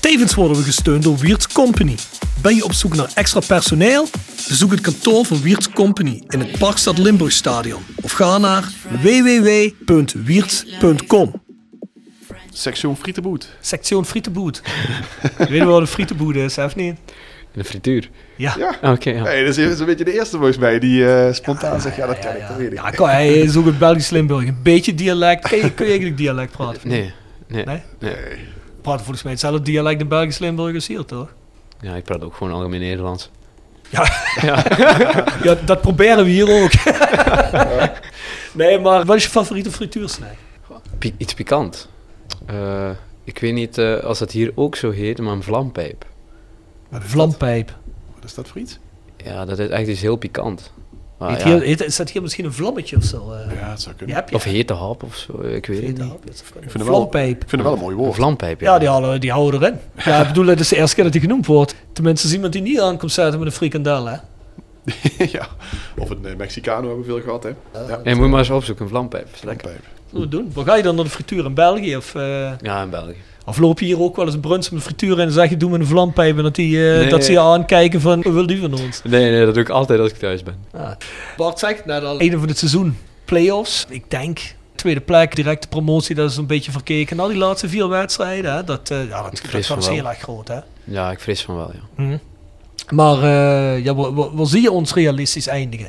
[0.00, 1.94] Tevens worden we gesteund door Wiert's Company.
[2.42, 4.08] Ben je op zoek naar extra personeel?
[4.50, 8.68] Bezoek het kantoor van Wiert's Company in het Parkstad Limburgstadion of ga naar
[9.02, 11.42] www.wierts.com.
[12.52, 13.48] Section Frietenboet.
[13.60, 14.62] Section Frietenboet.
[15.38, 16.96] je weet wel wat een frietenboet is, of niet?
[17.52, 18.10] In de frituur?
[18.36, 18.54] Ja.
[18.58, 18.92] Ja.
[18.92, 19.22] Oké, ja.
[19.22, 22.18] Hey, dat is een beetje de eerste volgens mij die eh, spontaan zegt, ja dat
[22.18, 22.78] ken ik, dat weet ik.
[22.78, 24.46] Ja, kom, hij is ook een Belgisch Limburg.
[24.46, 25.48] Een beetje dialect.
[25.48, 26.88] Kun je, kun je eigenlijk dialect praten?
[26.88, 27.12] Nee,
[27.48, 27.82] nee, Nee?
[27.98, 28.14] nee.
[28.82, 31.32] Praten volgens mij hetzelfde dialect in Belgisch Limburg als hier, toch?
[31.80, 33.30] Ja, ik praat ook gewoon algemeen Nederlands.
[33.90, 34.08] Ja,
[35.42, 36.70] ja dat proberen we hier ook.
[38.60, 40.34] nee, maar wat is je favoriete frituursnack?
[40.98, 41.88] Pi- iets pikant.
[42.50, 42.90] Uh,
[43.24, 46.06] ik weet niet uh, als dat hier ook zo heet, maar een vlampijp.
[46.90, 47.76] Een vlampijp.
[48.14, 48.78] Wat is dat voor iets?
[49.16, 50.72] Ja, dat is echt iets heel pikant.
[51.20, 51.46] Maar, heet ja.
[51.46, 53.32] hier, heet, is dat hier misschien een vlammetje of zo?
[53.32, 54.16] Uh, ja, dat zou kunnen.
[54.16, 54.34] Heb je?
[54.34, 56.12] Of hete hap of zo, ik weet het niet.
[56.12, 58.08] Ik vind, het wel, ik vind het wel een mooi woord.
[58.08, 58.72] Een vlampijp, ja.
[58.72, 59.78] Ja, die houden, die houden erin.
[60.04, 61.74] Ja, ik bedoel, het is de eerste keer dat die genoemd wordt.
[61.92, 64.16] Tenminste, is iemand die niet aankomt zetten met een frikandel, hè?
[65.36, 65.46] ja,
[65.98, 67.48] of een uh, Mexicano hebben we veel gehad, hè?
[67.48, 68.00] Ja, ja.
[68.04, 69.28] En moet je maar eens opzoeken, een vlampijp.
[69.30, 69.84] Vlampijp.
[70.10, 70.50] We doen?
[70.54, 71.96] Waar ga je dan naar de frituur in België?
[71.96, 72.58] Of, uh...
[72.60, 73.16] Ja, in België.
[73.46, 75.56] Of loop je hier ook wel eens een brunch met frituur en dan zeg je
[75.56, 77.08] doe me een vlampijp en dat, die, uh, nee.
[77.08, 79.02] dat ze je aankijken van wat wil die van ons?
[79.02, 80.54] Nee, nee, dat doe ik altijd als ik thuis ben.
[80.72, 80.90] Ah.
[81.36, 83.86] Bart zegt net al, einde van het seizoen, play-offs.
[83.88, 84.40] Ik denk,
[84.74, 87.16] tweede plek, directe promotie, dat is een beetje verkeken.
[87.16, 90.18] Na die laatste vier wedstrijden, hè, dat, uh, ja, dat, dat, dat is heel erg
[90.18, 90.48] groot.
[90.48, 90.58] Hè?
[90.84, 91.80] Ja, ik vrees van wel, ja.
[91.96, 92.20] Mm -hmm.
[92.90, 95.88] Maar uh, ja, waar, waar, waar, zie je ons realistisch eindigen?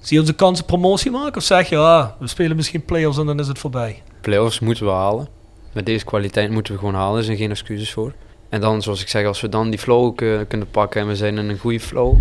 [0.00, 1.36] Zie je onze kansen promotie maken?
[1.36, 4.02] Of zeg je, ah, we spelen misschien play-offs en dan is het voorbij?
[4.20, 5.28] Play-offs moeten we halen.
[5.74, 8.12] Met deze kwaliteit moeten we gewoon halen, er zijn geen excuses voor.
[8.48, 10.16] En dan, zoals ik zeg, als we dan die flow
[10.48, 12.16] kunnen pakken en we zijn in een goede flow,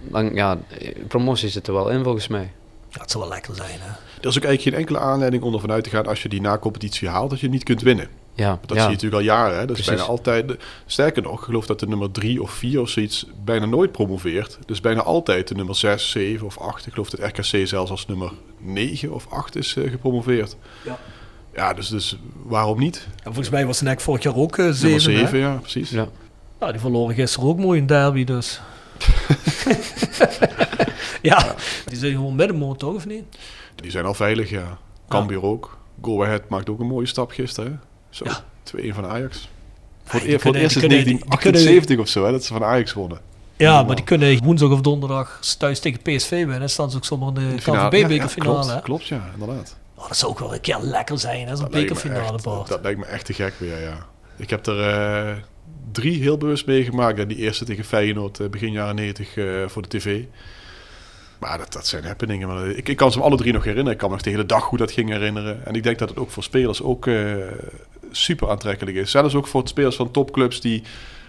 [0.00, 0.58] dan ja,
[1.08, 2.52] promotie zit er wel in volgens mij.
[2.90, 3.88] Dat zal wel lekker zijn, hè?
[4.20, 6.40] Er is ook eigenlijk geen enkele aanleiding om ervan uit te gaan als je die
[6.40, 8.08] na-competitie haalt dat je niet kunt winnen.
[8.34, 8.82] Ja, Want dat ja.
[8.82, 9.58] zie je natuurlijk al jaren.
[9.58, 9.66] Hè?
[9.66, 10.56] Dat is bijna altijd.
[10.86, 14.58] Sterker nog, ik geloof dat de nummer drie of vier of zoiets bijna nooit promoveert.
[14.66, 16.86] Dus bijna altijd de nummer 6, 7 of 8.
[16.86, 20.56] Ik geloof dat RKC zelfs als nummer 9 of 8 is eh, gepromoveerd.
[20.84, 20.98] Ja.
[21.56, 23.06] Ja, dus, dus waarom niet?
[23.16, 25.02] En volgens mij was NEC vorig jaar ook eh Nummer zeven.
[25.28, 25.46] 7, hè?
[25.46, 25.90] ja, precies.
[25.90, 26.06] Ja.
[26.60, 28.60] Nou, die verloren gisteren ook mooi in derby, dus.
[31.22, 31.54] ja,
[31.86, 33.22] die zijn gewoon middenmoot, toch, of niet?
[33.74, 34.78] Die zijn al veilig, ja.
[35.08, 35.78] Cambuur ook.
[36.02, 37.70] Go Ahead maakt ook een mooie stap gisteren.
[37.72, 37.78] Hè?
[38.10, 38.44] Zo, Ja.
[38.76, 39.48] 2-1 van Ajax.
[40.04, 42.64] Voor, die het eer- voor het eerst kunnen- 1978 of zo, hè, dat ze van
[42.64, 43.20] Ajax wonnen.
[43.56, 46.70] Ja, maar die kunnen woensdag of donderdag thuis tegen PSV winnen.
[46.70, 47.88] staan ze ook zomaar in de, De finale.
[47.90, 48.56] KNVB-bekerfinale.
[48.58, 49.76] Ja, klopt, klopt, ja, inderdaad.
[49.96, 52.64] Oh, dat zou ook wel een keer lekker zijn, hè, zo'n Dat lijkt me bekerfinale.
[52.68, 54.06] Dat lijkt me echt te gek weer, ja.
[54.36, 55.36] Ik heb er eh,
[55.92, 57.28] drie heel bewust meegemaakt.
[57.28, 60.24] Die eerste tegen Feyenoord eh, begin jaren 90 eh, voor de tv.
[61.38, 62.48] Maar dat, dat zijn happeningen.
[62.48, 63.92] Maar ik, ik kan ze alle drie nog herinneren.
[63.92, 65.66] Ik kan me nog de hele dag hoe dat ging herinneren.
[65.66, 67.08] En ik denk dat het ook voor spelers ook
[68.10, 69.10] super aantrekkelijk is.
[69.10, 70.82] Zelfs ook voor spelers van topclubs die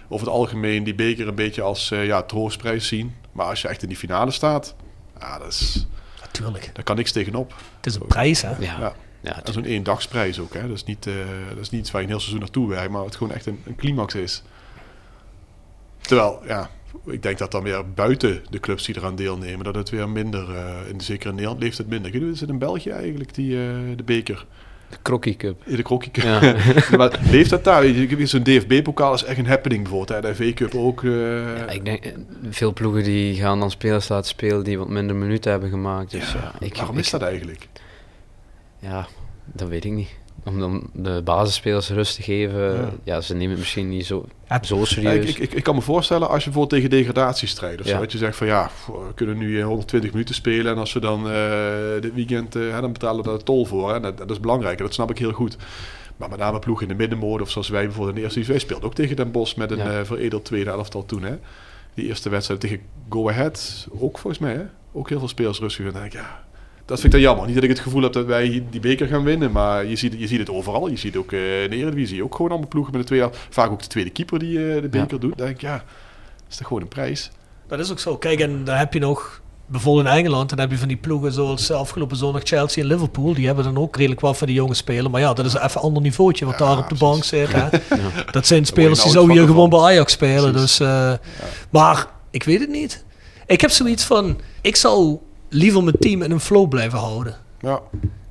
[0.08, 3.14] over het algemeen die beker een beetje als ja, troostprijs zien.
[3.32, 4.74] Maar als je echt in die finale staat,
[5.20, 5.86] ja, dat is,
[6.32, 6.70] Natuurlijk.
[6.72, 7.54] daar kan niks tegenop.
[7.76, 8.50] Het is een prijs, hè?
[8.50, 8.94] Ja, Ja.
[9.20, 9.44] ja.
[9.44, 10.54] En zo'n ééndagsprijs ook.
[10.54, 10.60] Hè?
[10.60, 11.14] Dat, is niet, eh,
[11.48, 13.46] dat is niet iets waar je een heel seizoen naartoe werkt, maar het gewoon echt
[13.46, 14.42] een, een climax is.
[16.00, 16.70] Terwijl, ja,
[17.06, 20.54] ik denk dat dan weer buiten de clubs die eraan deelnemen, dat het weer minder,
[20.54, 22.14] eh in, zeker in Nederland leeft het minder.
[22.14, 24.46] Is het in België eigenlijk, die, eh, de beker?
[24.90, 25.62] De Crocky Cup.
[25.64, 26.10] In de krokkie.
[26.22, 26.54] Ja.
[26.96, 27.84] maar leeft dat daar?
[28.22, 30.22] Zo'n DFB-pokaal is echt een happening bijvoorbeeld.
[30.24, 30.28] Hè?
[30.28, 31.04] De FA Cup ook.
[31.04, 31.10] eh,
[31.56, 32.12] Ja, ik denk, eh,
[32.50, 36.10] veel ploegen die gaan dan spelers laten spelen die wat minder minuten hebben gemaakt.
[36.10, 37.68] Dus ja, ik, waarom ik- is dat eigenlijk?
[38.78, 39.06] Ja,
[39.44, 40.08] dat weet ik niet.
[40.48, 42.72] Om dan de basisspelers rust te geven.
[42.74, 42.90] Ja.
[43.04, 45.28] Ja, ze nemen het misschien niet zo, Ja, zo serieus.
[45.28, 47.80] ik, ik, ik kan me voorstellen als je bijvoorbeeld tegen degradatie strijdt.
[47.80, 47.98] Of zo, Ja.
[48.00, 50.72] dat je zegt van ja, we kunnen nu eh, 120 minuten spelen.
[50.72, 53.64] En als we dan eh, dit weekend, eh, hè, dan betalen we daar de tol
[53.66, 53.92] voor.
[53.92, 54.00] Hè.
[54.00, 55.56] Dat, dat is belangrijk en dat snap ik heel goed.
[56.16, 58.58] Maar met name ploeg in de middenmoot of zoals wij bijvoorbeeld in de eerste divisie.
[58.58, 59.98] Wij speelden ook tegen Den Bosch met een Ja.
[59.98, 61.22] eh, veredeld tweede elftal toen.
[61.22, 61.36] Hè.
[61.94, 64.52] Die eerste wedstrijd tegen Go Ahead ook volgens mij.
[64.54, 64.62] Hè.
[64.92, 65.86] Ook heel veel spelers rustig.
[65.86, 66.44] En dan denk ik, ja,
[66.88, 67.46] dat vind ik dan jammer.
[67.46, 69.52] Niet dat ik het gevoel heb dat wij die beker gaan winnen.
[69.52, 70.88] Maar je ziet, je ziet het overal.
[70.88, 73.30] Je ziet ook eh, in de Eredivisie ook gewoon allemaal ploegen met de tweede.
[73.50, 75.36] Vaak ook de tweede keeper die eh, de beker doet.
[75.36, 77.30] Dan denk ik, ja, dat is toch gewoon een prijs.
[77.66, 78.16] Dat is ook zo.
[78.16, 81.32] Kijk, en daar heb je nog, bijvoorbeeld in Engeland, dan heb je van die ploegen
[81.32, 83.34] zoals afgelopen zondag Chelsea en Liverpool.
[83.34, 85.10] Die hebben dan ook redelijk wat van die jonge spelen.
[85.10, 87.52] Maar ja, dat is even een ander niveautje wat Ja, daar op de bank zit.
[87.52, 87.68] Hè.
[88.30, 90.52] Dat zijn spelers die nou zo hier gewoon bij Ajax spelen.
[90.52, 90.76] Precies.
[90.76, 91.12] Dus, eh,
[91.70, 93.04] Maar ik weet het niet.
[93.46, 97.36] Ik heb zoiets van, ik zou liever mijn team in een flow blijven houden.
[97.60, 97.80] Ja,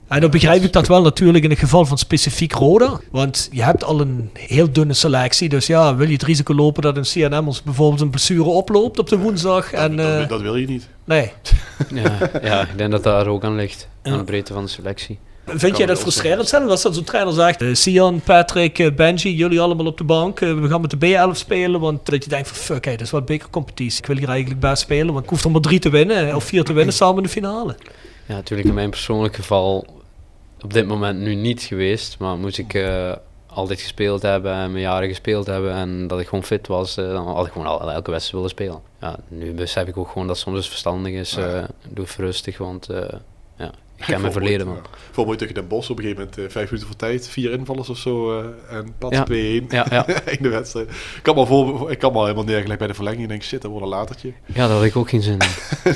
[0.07, 2.99] En dan begrijp ik dat wel natuurlijk in het geval van specifiek Roda.
[3.11, 5.49] Want je hebt al een heel dunne selectie.
[5.49, 8.99] Dus ja, wil je het risico lopen dat een CNM ons bijvoorbeeld een blessure oploopt
[8.99, 9.71] op de woensdag?
[9.73, 10.87] En, dat, eh, dat wil je niet.
[11.03, 11.31] nee.
[11.93, 13.87] Ja, ja, ik denk dat daar ook aan ligt.
[14.03, 15.19] Aan de breedte van de selectie.
[15.47, 16.69] Vind jij dat wel frustrerend zijn?
[16.69, 20.41] Als dat zo'n trainer zegt, eh, Sian, Patrick, eh, Benji, jullie allemaal op de bank.
[20.41, 21.79] eh, we gaan met de B11 spelen.
[21.79, 23.99] Want dat je denkt van fuck, hey, dat is wat bekercompetitie.
[23.99, 25.13] Ik wil hier eigenlijk best spelen.
[25.13, 26.35] Want ik hoef er maar drie te winnen.
[26.35, 27.75] Of vier te winnen samen in de finale.
[28.25, 29.85] Ja, natuurlijk in mijn persoonlijk geval
[30.61, 32.15] op dit moment nu niet geweest.
[32.19, 33.11] Maar moest ik eh,
[33.47, 37.27] altijd gespeeld hebben en mijn jaren gespeeld hebben en dat ik gewoon fit was, dan
[37.27, 38.81] had ik gewoon al, elke wedstrijd willen spelen.
[39.01, 41.37] Ja, nu besef ik ook gewoon dat soms het verstandig is.
[41.37, 43.01] Eh doe even rustig, want eh,
[43.57, 44.75] ja, ik ken mijn Bijvoorbeeld, verleden man.
[44.75, 44.81] ja.
[45.05, 47.27] Bijvoorbeeld tegen Den Bosch op een gegeven moment eh, vijf minuten voor tijd.
[47.27, 48.39] Vier invallers of zo.
[48.39, 48.45] eh,
[48.77, 49.23] en pas Ja.
[49.25, 50.05] 2-1 Ja, ja.
[50.37, 50.89] in de wedstrijd.
[50.89, 53.23] Ik kan me al, voor, ik kan me al helemaal neergelegd bij de verlenging.
[53.23, 54.33] Ik denk, shit, dat wordt een latertje.
[54.45, 55.47] ja, daar had ik ook geen zin in.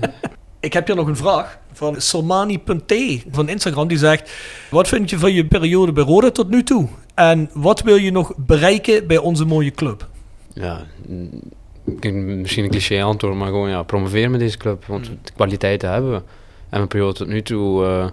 [0.60, 2.94] Ik heb hier nog een vraag van Solmani.t
[3.30, 3.88] van Instagram.
[3.88, 4.32] Die zegt,
[4.70, 6.88] wat vind je van je periode bij Roda tot nu toe?
[7.14, 10.08] En wat wil je nog bereiken bij onze mooie club?
[10.52, 10.86] Ja,
[11.84, 14.84] misschien een cliché antwoord, maar gewoon ja, promoveren met deze club.
[14.84, 15.18] Want Mm.
[15.22, 16.16] de kwaliteiten hebben we.
[16.68, 18.06] En mijn periode tot nu toe eh,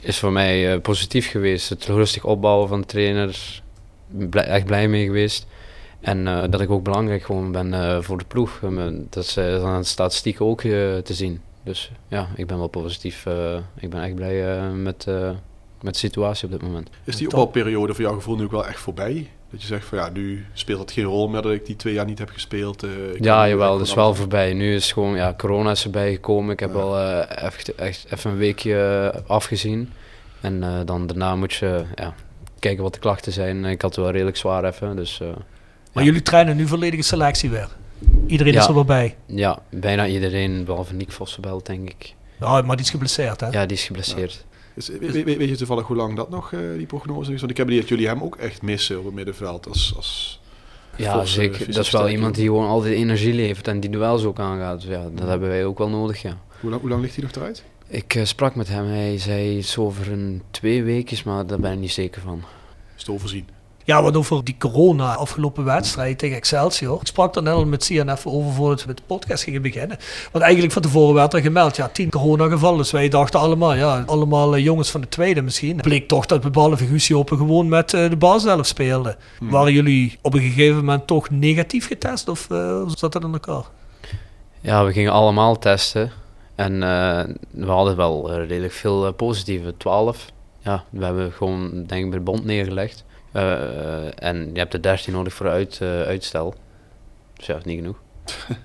[0.00, 1.68] is voor mij eh, positief geweest.
[1.68, 3.60] Het rustig opbouwen van de trainer,
[4.08, 5.46] blij- echt blij mee geweest.
[6.00, 8.60] En eh, dat ik ook belangrijk gewoon ben eh, voor de ploeg.
[9.10, 11.40] Dat is aan de statistieken ook te zien.
[11.62, 13.26] Dus ja, ik ben wel positief.
[13.78, 15.30] ik ben echt blij met, eh,
[15.80, 16.90] met de situatie op dit moment.
[17.04, 19.30] Is die opbouwperiode voor jouw gevoel nu ook wel echt voorbij?
[19.54, 21.94] Dat je zegt van ja, nu speelt het geen rol meer dat ik die twee
[21.94, 22.82] jaar niet heb gespeeld.
[22.82, 22.90] eh,
[23.20, 24.52] Ja, jawel, dat is gewoon wel voorbij.
[24.52, 26.52] Nu is gewoon, ja, corona is erbij gekomen.
[26.52, 26.76] Ik heb Ja.
[26.76, 29.92] wel eh, echt, echt even een weekje eh, afgezien.
[30.40, 32.14] En eh, dan daarna moet je ja,
[32.58, 33.64] kijken wat de klachten zijn.
[33.64, 36.08] Ik had het wel redelijk zwaar even, dus eh, Maar Ja.
[36.08, 37.68] jullie trainen nu volledige selectie weer.
[38.26, 39.16] Iedereen is er wel bij.
[39.26, 42.14] ja, bijna iedereen, behalve Nick Vossenbelt, denk ik.
[42.40, 43.48] Ja, maar die is geblesseerd, hè?
[43.48, 44.44] Ja, die is geblesseerd.
[44.74, 47.38] Is- we- weet, je toevallig hoe lang dat nog, eh, die prognose is?
[47.38, 49.68] Want ik heb die dat jullie hem ook echt missen op het middenveld.
[49.68, 50.40] Als, als
[50.96, 51.72] Ja, eh, zeker.
[51.72, 54.80] Dat is wel iemand die gewoon altijd energie levert en die duels ook aangaat.
[54.80, 56.38] Dus ja, dat hebben wij ook wel nodig, ja.
[56.60, 57.64] hoe, lang, hoe lang ligt hij nog eruit?
[57.86, 61.72] Ik eh, sprak met hem, hij zei iets over een twee weken, maar daar ben
[61.72, 62.42] ik niet zeker van.
[62.96, 63.46] Is het overzien?
[63.86, 67.00] Ja, wat over die corona afgelopen wedstrijd tegen Excelsior.
[67.00, 69.98] Ik sprak er net al met CNF over voordat we met de podcast gingen beginnen.
[70.32, 72.78] Want eigenlijk van tevoren werd er gemeld, ja, tien coronagevallen.
[72.78, 75.76] Dus wij dachten allemaal, ja, allemaal eh, jongens van de tweede misschien.
[75.76, 79.16] Het bleek toch dat we behalve Guusje Open gewoon met eh, de basishelft speelden.
[79.40, 83.64] Waren jullie op een gegeven moment toch negatief getest of hoe zat dat in elkaar?
[84.60, 86.10] Ja, we gingen allemaal testen.
[86.54, 86.78] En
[87.50, 89.74] we hadden wel redelijk veel positieve.
[89.76, 90.32] 12.
[90.60, 93.04] Ja, we hebben gewoon, denk ik, bij de bond neergelegd.
[93.34, 96.54] Eh, en je hebt er 13 nodig voor uit, eh, uitstel.
[97.36, 98.00] Dus ja, dat is niet genoeg.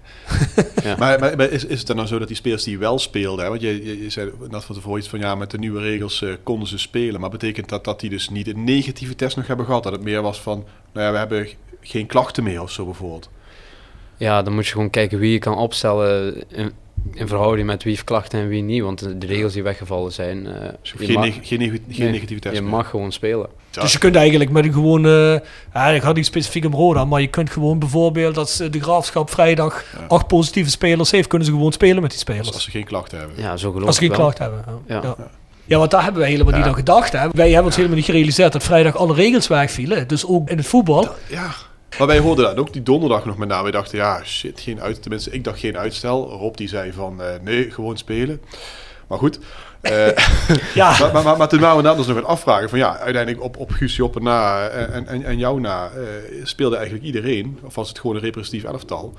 [0.83, 0.95] Ja.
[0.97, 3.43] Maar, maar, maar is, is het dan nou zo dat die spelers die wel speelden,
[3.43, 3.49] hè?
[3.49, 6.21] want je, je, je zei net van tevoren iets van ja, met de nieuwe regels
[6.21, 9.47] eh, konden ze spelen, maar betekent dat dat die dus niet een negatieve test nog
[9.47, 9.83] hebben gehad?
[9.83, 11.47] Dat het meer was van, nou ja, we hebben
[11.81, 13.29] geen klachten meer of zo bijvoorbeeld.
[14.17, 16.73] Ja, dan moet je gewoon kijken wie je kan opstellen in,
[17.13, 18.81] in verhouding met wie heeft klachten en wie niet.
[18.81, 22.11] Want de, regels die weggevallen zijn, eh, Dus je, geen, mag, neg- geen, neg- geen
[22.11, 22.63] nee, test je meer.
[22.71, 23.47] mag gewoon spelen.
[23.71, 23.81] Ja.
[23.81, 25.43] Dus je kunt eigenlijk met een gewone,
[25.73, 28.79] ja, ik had niet specifiek om Roda, maar je kunt gewoon bijvoorbeeld als eh, de
[28.81, 30.05] graafschap vrijdag Ja.
[30.07, 32.45] acht positieve spelers heeft, kunnen ze gewoon spelen met die spelers.
[32.45, 33.35] Als, als ze geen klachten hebben.
[33.41, 34.31] Ja, zo geloof Als ze ik geen wel.
[34.33, 34.81] klacht hebben.
[34.87, 34.95] Ja.
[34.95, 35.01] Ja.
[35.17, 35.27] Ja.
[35.65, 35.77] Ja.
[35.77, 37.11] want daar hebben wij helemaal niet aan gedacht.
[37.11, 37.27] Hè.
[37.31, 40.07] Wij hebben ons helemaal niet gerealiseerd dat vrijdag alle regels wegvielen.
[40.07, 41.07] Dus ook in het voetbal.
[41.27, 41.51] Ja.
[41.97, 43.63] Maar wij hoorden dat ook die donderdag nog met name.
[43.63, 45.01] Wij dachten, ja, shit, geen uit.
[45.01, 46.29] Tenminste, ik dacht geen uitstel.
[46.29, 48.41] Rob die zei van, eh, nee, gewoon spelen.
[49.07, 49.39] Maar goed.
[49.81, 50.07] Eh,
[50.73, 52.69] Ja, maar, maar, maar, maar toen waren we dat dus nog aan afvragen.
[52.69, 55.91] Van ja, uiteindelijk op, op Guus Joppen na eh, en, en, en jou na
[56.43, 57.59] speelde eigenlijk iedereen.
[57.63, 59.13] Of was het gewoon een representatief elftal.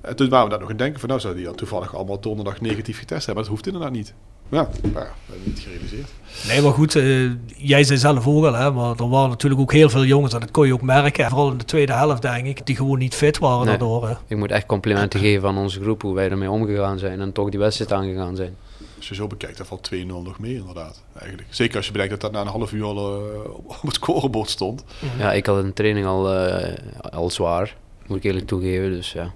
[0.00, 1.94] En toen waren we dat nog aan het denken van nou zou die dan toevallig
[1.94, 3.34] allemaal donderdag negatief getest hebben.
[3.34, 4.14] Maar dat hoeft inderdaad niet.
[4.50, 6.08] Ja, maar ja, we hebben het niet gerealiseerd.
[6.48, 6.96] nee, maar goed.
[6.96, 10.34] eh, jij zei zelf ook al, hè, maar er waren natuurlijk ook heel veel jongens.
[10.34, 11.28] En dat kon je ook merken.
[11.28, 12.66] Vooral in de tweede helft, denk ik.
[12.66, 13.66] Die gewoon niet fit waren Nee.
[13.68, 14.08] daardoor.
[14.08, 14.14] Hè.
[14.26, 17.48] Ik moet echt complimenten geven aan onze groep, hoe wij ermee omgegaan zijn en toch
[17.50, 18.56] die wedstrijd aangegaan zijn.
[18.96, 21.02] Als je zo bekijkt, dan valt 2-0 nog mee inderdaad.
[21.18, 21.48] Eigenlijk.
[21.50, 24.50] Zeker als je bedenkt dat dat na een half uur al eh, op het scorebord
[24.50, 24.84] stond.
[25.18, 26.72] Ja, ik had een training al, eh,
[27.12, 28.90] al zwaar, moet ik eerlijk toegeven.
[28.90, 29.32] Dus ja,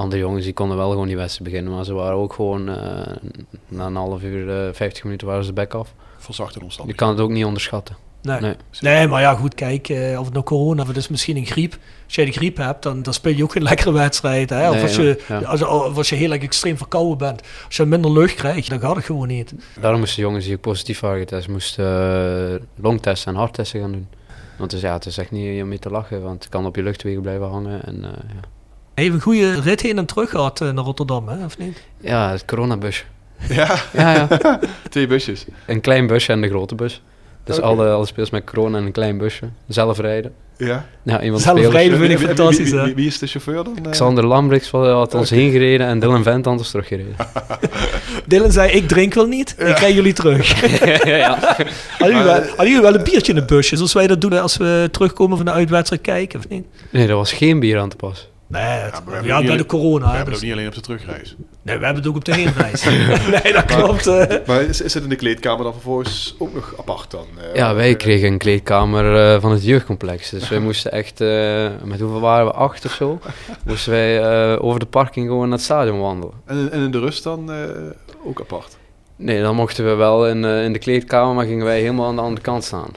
[0.00, 3.16] andere jongens die konden wel gewoon die wedstrijd beginnen, maar ze waren ook gewoon eh,
[3.68, 5.94] na een half uur, eh 50 minuten waren ze back af.
[6.18, 7.06] Verzachte Je omstandigheden.
[7.06, 7.96] kan het ook niet onderschatten.
[8.22, 8.40] Nee.
[8.40, 8.54] Nee.
[8.80, 11.46] Nee, maar ja, goed, kijk, eh, of het nou corona of het is misschien een
[11.46, 11.78] griep.
[12.04, 14.50] Als jij de griep hebt, dan, dan speel je ook geen lekkere wedstrijd.
[14.50, 14.68] Hè?
[14.68, 17.42] Of Nee, als je, ja, als, of als je heel erg extreem verkouden bent.
[17.66, 19.54] Als je minder lucht krijgt, dan gaat het gewoon niet.
[19.80, 21.84] Daarom moesten jongens die ook positief waren getest, moesten
[22.52, 24.08] eh, longtesten en harttesten gaan doen.
[24.58, 26.76] Want dus, ja, het is echt niet om mee te lachen, want het kan op
[26.76, 27.84] je luchtwegen blijven hangen.
[27.84, 28.40] En, eh, ja.
[29.00, 31.82] Even een goede rit heen en terug gehad eh, naar Rotterdam, hè, of niet?
[32.00, 33.04] ja, het coronabusje.
[33.48, 34.28] Ja, Ja, ja.
[34.90, 35.44] twee busjes.
[35.66, 37.02] Een klein busje en de grote bus.
[37.44, 39.48] Dus alle, alle spelers met corona en een klein busje.
[39.68, 40.32] Zelf rijden.
[40.56, 40.86] Ja.
[41.02, 41.76] Ja, iemand Zelf spelers.
[41.76, 42.84] rijden vind ik Wie- wie- fantastisch, wie, hè?
[42.84, 43.76] wie, wie is de chauffeur dan?
[43.84, 43.90] eh?
[43.90, 47.14] Xander Lambrix had ons heen gereden en Dylan Vent had ons teruggereden.
[48.26, 50.60] Dylan zei, ik drink wel niet, ik krijg jullie terug.
[51.04, 51.38] ja.
[51.38, 51.66] Hadden
[51.98, 54.56] jullie, wel, hadden jullie wel een biertje in de busje, zoals wij dat doen als
[54.56, 56.64] we terugkomen van de uitwedstrijd kijken, of niet?
[56.90, 58.28] Nee, er was geen bier aan te pas.
[58.50, 60.04] Nee, het- ja, bij de corona.
[60.04, 61.36] We hè, hebben dus- het ook niet alleen op de terugreis.
[61.62, 62.84] nee, we hebben het ook op de heenreis.
[63.42, 64.06] nee, dat klopt.
[64.06, 64.36] eh.
[64.46, 67.26] Maar is, is het in de kleedkamer dan vervolgens ook nog apart dan?
[67.40, 70.30] eh, Ja, wij eh, kregen een kleedkamer eh, van het jeugdcomplex.
[70.30, 71.28] Dus wij moesten echt, eh,
[71.84, 72.52] met hoeveel waren we?
[72.52, 73.18] Acht of zo?
[73.66, 74.20] Moesten wij
[74.52, 76.34] eh, over de parking gewoon naar het stadion wandelen.
[76.46, 77.58] En, in- en in de rust dan eh,
[78.24, 78.76] ook apart?
[79.16, 82.16] Nee, dan mochten we wel in, eh, in de kleedkamer, maar gingen wij helemaal aan
[82.16, 82.90] de andere kant staan.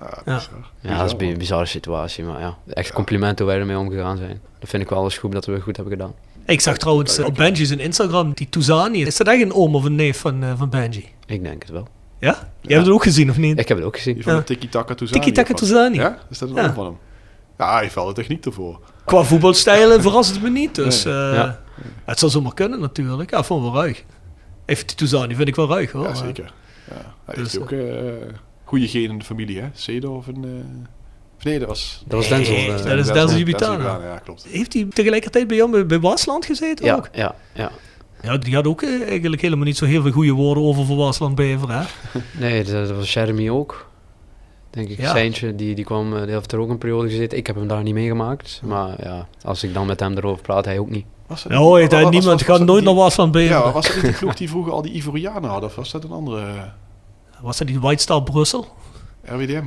[0.00, 0.34] Ja, Ja.
[0.34, 0.70] bizar.
[0.80, 4.40] Ja, dat is een bizarre situatie, maar ja, echt compliment hoe wij ermee omgegaan zijn.
[4.58, 6.14] Dat vind ik wel eens goed dat we goed hebben gedaan.
[6.46, 9.02] Ik zag trouwens eh, op Benji's in Instagram, die Touzani.
[9.04, 11.08] Is dat echt een oom of een neef van, eh, van Benji?
[11.26, 11.88] Ik denk het wel.
[12.18, 12.48] Ja?
[12.60, 13.58] Jij hebt het ook gezien, of niet?
[13.58, 14.14] Ik heb het ook gezien.
[14.14, 14.38] Die van Ja.
[14.38, 15.20] de Tiki Taka Touzani.
[15.20, 15.54] Tiki Taka?
[15.54, 15.96] Touzani.
[15.96, 16.18] Ja?
[16.30, 16.72] Is dat een Ja.
[16.74, 16.96] van hem?
[17.58, 18.80] Ja, hij wel de techniek ervoor.
[19.04, 20.74] Qua voetbalstijl verrast het me niet.
[20.74, 21.14] Dus Nee.
[21.14, 21.60] eh, Ja.
[22.04, 23.30] het zou zomaar kunnen natuurlijk.
[23.30, 24.04] Ja, vond wel ruig.
[24.66, 26.04] Even die Touzani vind ik wel ruig hoor.
[26.04, 26.52] Ja, zeker.
[26.90, 27.14] Ja.
[27.24, 27.78] Hij Dus, heeft ook eh
[28.72, 29.68] goede genen in de familie, hè?
[29.72, 30.44] Sedo of een...
[30.44, 30.50] eh,
[31.38, 32.02] of nee, dat was...
[32.06, 32.76] Dat was Nee, Denzel.
[32.76, 33.98] dat eh, is Denzel- Jubitana.
[34.02, 34.46] Ja, klopt.
[34.48, 37.08] Heeft hij tegelijkertijd bij jou bij, Wasland gezeten ja, ook?
[37.12, 37.70] ja, ja.
[38.22, 40.96] Ja, die had ook eh, eigenlijk helemaal niet zo heel veel goede woorden over voor
[40.96, 41.72] Wasland Bever.
[41.72, 41.82] Hè?
[42.40, 43.90] Nee, dat, dat was Jeremy ook.
[44.70, 44.98] Denk ik.
[45.00, 45.10] Ja.
[45.10, 47.38] Seintje, die, die kwam, die heeft er ook een periode gezeten.
[47.38, 48.60] Ik heb hem daar niet meegemaakt.
[48.64, 51.04] Maar ja, als ik dan met hem erover praat, hij ook niet.
[51.26, 53.56] Was dat was- was- niemand was- gaat was dat nooit naar Wasland Bever.
[53.56, 55.68] Ja, was dat niet de ploeg die vroeger al die Ivorianen hadden?
[55.68, 56.72] Of was dat een andere
[57.42, 58.66] Was dat die White Star Brussel?
[59.24, 59.64] RWDM?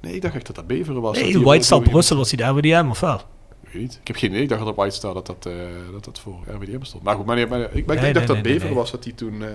[0.00, 1.18] Nee, ik dacht echt dat dat Beveren was.
[1.20, 3.14] Nee, White Star Brussel was die de RWDM of wel?
[3.62, 3.98] Ik weet niet.
[4.00, 4.42] Ik heb geen idee.
[4.42, 5.52] Ik dacht dat White Star dat dat, eh,
[5.92, 7.02] dat, dat voor RWDM stond.
[7.02, 9.14] Maar goed, maar, nee, maar ik, maar ik Nee, dacht dat Beveren was dat die
[9.14, 9.42] toen...
[9.42, 9.48] eh,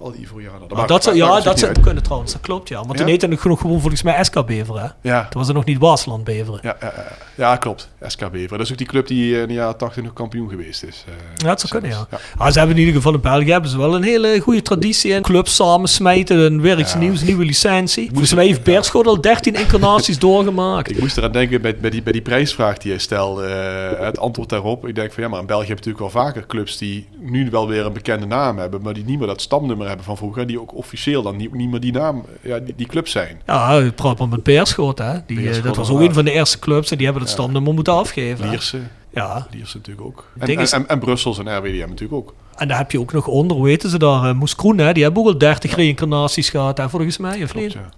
[0.00, 0.60] Al die Ivorianen.
[0.74, 2.82] Maar dat zou, ja, dat zou kunnen trouwens, dat klopt ja.
[2.82, 4.94] Maar toen heette het nog gewoon volgens mij SK Beveren.
[5.02, 5.20] Ja.
[5.22, 6.60] Toen was het nog niet Waasland Beveren.
[6.62, 6.92] Ja, ja,
[7.34, 7.56] ja.
[7.56, 7.88] klopt.
[8.06, 8.48] SK Beveren.
[8.58, 11.04] Dat is ook die club die eh, in de jaren 80 nog kampioen geweest is.
[11.08, 12.18] eh, Ja, dat zou kunnen, ja.
[12.36, 15.14] Ah, ze hebben in ieder geval in België hebben ze wel een hele goede traditie.
[15.14, 16.98] En clubs samensmijten, een weer iets Ja.
[16.98, 18.08] nieuws, nieuwe licentie.
[18.08, 20.90] Volgens mij heeft Beerschot al 13 incarnaties doorgemaakt.
[20.90, 23.46] Ik moest eraan denken bij, bij, die, bij die prijsvraag die hij stelde.
[23.46, 24.86] eh, het antwoord daarop.
[24.88, 27.50] Ik denk van ja, maar in België heb je natuurlijk wel vaker clubs die nu
[27.50, 28.82] wel weer een bekende naam hebben.
[28.82, 30.46] Maar die niet meer dat stamnummer hebben van vroeger.
[30.46, 33.40] Die ook officieel dan niet, niet meer die naam, ja, die, die club zijn.
[33.46, 35.12] Ja, praat maar met Beerschot, hè.
[35.26, 37.32] Die, eh, Beerschot, dat was ook een van de eerste clubs en die hebben het
[37.32, 37.38] Ja.
[37.38, 38.48] stamnummer moeten afgeven.
[38.48, 38.78] Lierse,
[39.12, 40.30] Ja, Lierse natuurlijk ook.
[40.38, 42.34] En, en, is- en, en Brussels en RWDM natuurlijk ook.
[42.56, 44.92] en daar heb je ook nog onder, hoe weten ze daar, eh, Moes Kroen, hè.
[44.92, 47.72] Die hebben ook al 30 reïncarnaties gehad, hè, volgens mij, of niet?
[47.72, 47.90] ja.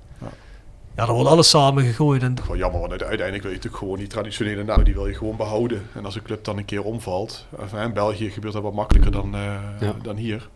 [0.97, 2.23] Ja, daar wordt alles samengegooid.
[2.23, 5.07] En Wel jammer, want uite- uiteindelijk wil je natuurlijk gewoon die traditionele naam, die wil
[5.07, 5.83] je gewoon behouden.
[5.95, 7.47] En als een club dan een keer omvalt,
[7.85, 9.41] in België gebeurt dat wat makkelijker dan, eh,
[9.81, 9.95] Ja.
[10.03, 10.49] dan hier.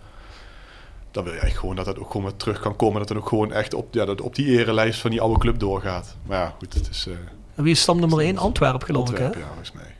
[1.15, 2.99] Dan wil je eigenlijk gewoon dat dat ook gewoon weer terug kan komen.
[2.99, 5.59] Dat het ook gewoon echt op, ja, dat op die erelijst van die oude club
[5.59, 6.17] doorgaat.
[6.27, 7.15] Maar ja, goed, het is eh
[7.55, 8.39] wie is stamnummer 1?
[8.39, 9.25] Antwerpen, geloof ik, hè.
[9.25, 9.95] Antwerpen, ja, volgens mij.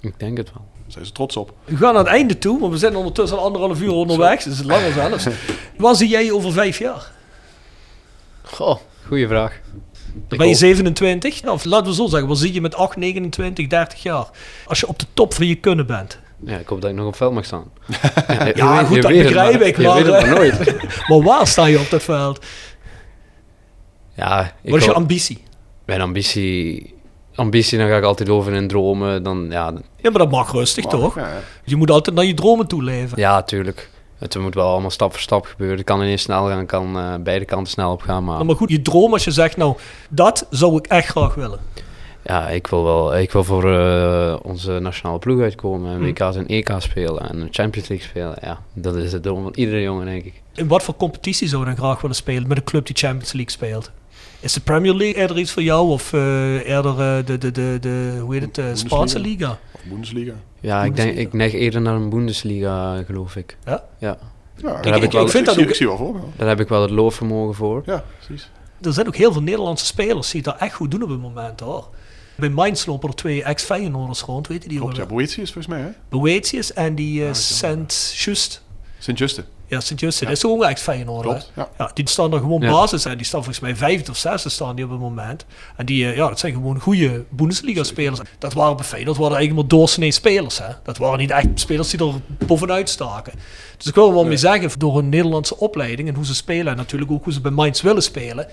[0.00, 0.64] Ik denk het wel.
[0.74, 1.54] Daar zijn ze trots op.
[1.64, 4.42] We gaan naar het einde toe, maar we zijn ondertussen al anderhalf uur onderweg.
[4.42, 5.26] Dus het is langer zelfs.
[5.76, 7.12] Waar zie jij je over vijf jaar?
[8.42, 8.76] Goh,
[9.06, 9.60] goeie vraag.
[10.28, 11.42] Dan ben je 27?
[11.42, 14.26] Nou, of laten we zo zeggen, waar zie je met 8, 29, 30 jaar?
[14.66, 16.18] Als je op de top van je kunnen bent.
[16.44, 17.64] Ja, ik hoop dat ik nog op veld mag staan.
[18.54, 20.76] Ja, je goed, je dat begrijp maar- ik, Je maar, weet het maar eh, nooit.
[21.08, 22.44] Maar waar sta je op dat veld?
[24.14, 25.42] Ja, ik Wat is je ambitie?
[25.84, 26.94] mijn ambitie,
[27.34, 29.22] ambitie, dan ga ik altijd over in dromen.
[29.22, 31.14] Dan, ja, Ja, maar dat mag rustig, toch?
[31.14, 31.28] Ja,
[31.64, 33.18] Je moet altijd naar je dromen toe leven.
[33.18, 33.90] ja, tuurlijk.
[34.18, 35.76] Het moet wel allemaal stap voor stap gebeuren.
[35.76, 38.24] Het kan ineens snel gaan, kan eh, beide kanten snel op gaan.
[38.24, 39.76] Maar maar goed, je droom als je zegt, nou,
[40.10, 41.58] dat zou ik echt graag willen.
[42.28, 45.90] Ja, ik wil wel ik wil voor eh, onze nationale ploeg uitkomen.
[45.92, 46.04] En Hm.
[46.04, 48.36] WK's en EK spelen en de Champions League spelen.
[48.42, 50.42] Ja, dat is het droom van iedere jongen, denk ik.
[50.54, 53.32] In wat voor competitie zou je dan graag willen spelen met een club die Champions
[53.32, 53.90] League speelt?
[54.40, 57.76] Is de Premier League eerder iets voor jou of eh, eerder eh, de, de, de,
[57.80, 58.70] de, hoe heet het, de.
[58.76, 59.58] Spaanse liga?
[59.74, 60.32] of Bundesliga.
[60.60, 63.56] Ja, ik, denk, ik neig eerder naar een Bundesliga, geloof ik.
[63.64, 63.84] Ja?
[63.98, 64.18] Ja,
[64.56, 66.48] Ja, Daar heb ik wel- ik vind dat zie, ook- ik zie wel voor daar
[66.48, 67.82] heb ik wel het loofvermogen voor.
[67.86, 68.50] Ja, precies.
[68.82, 71.20] Er zijn ook heel veel Nederlandse spelers die het daar echt goed doen op het
[71.20, 71.88] moment hoor.
[72.38, 74.78] Bij Mainz lopen er twee ex-Feyenoorders rond, weet je die?
[74.78, 75.02] Klopt, ja.
[75.02, 75.08] ook?
[75.08, 75.88] Boetius volgens mij, hè?
[76.08, 78.62] Boetius en die eh Ja, Sint-Just.
[78.98, 79.44] Sint-Juste.
[79.66, 80.18] Ja, Sint-Just.
[80.20, 80.26] Ja.
[80.26, 80.58] Dat is ook.
[81.22, 81.60] Klopt, hè?
[81.60, 81.68] ja.
[81.78, 82.70] Ja, die staan er gewoon Ja.
[82.70, 85.44] basis en die staan volgens mij vijfde of zesde staan die op het moment.
[85.76, 88.20] En die, eh, ja, dat zijn gewoon goede Bundesliga-spelers.
[88.38, 90.58] Dat waren bij Feyenoord waren eigenlijk maar doorsnee spelers.
[90.58, 90.68] Hè?
[90.82, 92.14] Dat waren niet echt spelers die er
[92.46, 93.32] bovenuit staken.
[93.76, 96.66] Dus ik wil er wel mee zeggen, door een Nederlandse opleiding en hoe ze spelen
[96.72, 98.46] en natuurlijk ook hoe ze bij Mainz willen spelen,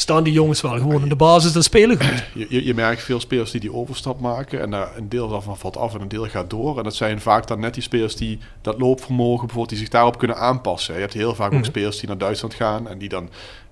[0.00, 2.24] staan die jongens wel gewoon in de basis en spelen goed.
[2.34, 5.56] Je, je, je merkt veel spelers die die overstap maken en daar een deel daarvan
[5.58, 6.78] valt af en een deel gaat door.
[6.78, 10.18] En dat zijn vaak dan net die spelers die dat loopvermogen bijvoorbeeld, die zich daarop
[10.18, 10.94] kunnen aanpassen.
[10.94, 11.64] Je hebt heel vaak ook Mhm.
[11.64, 13.28] spelers die naar Duitsland gaan en die dan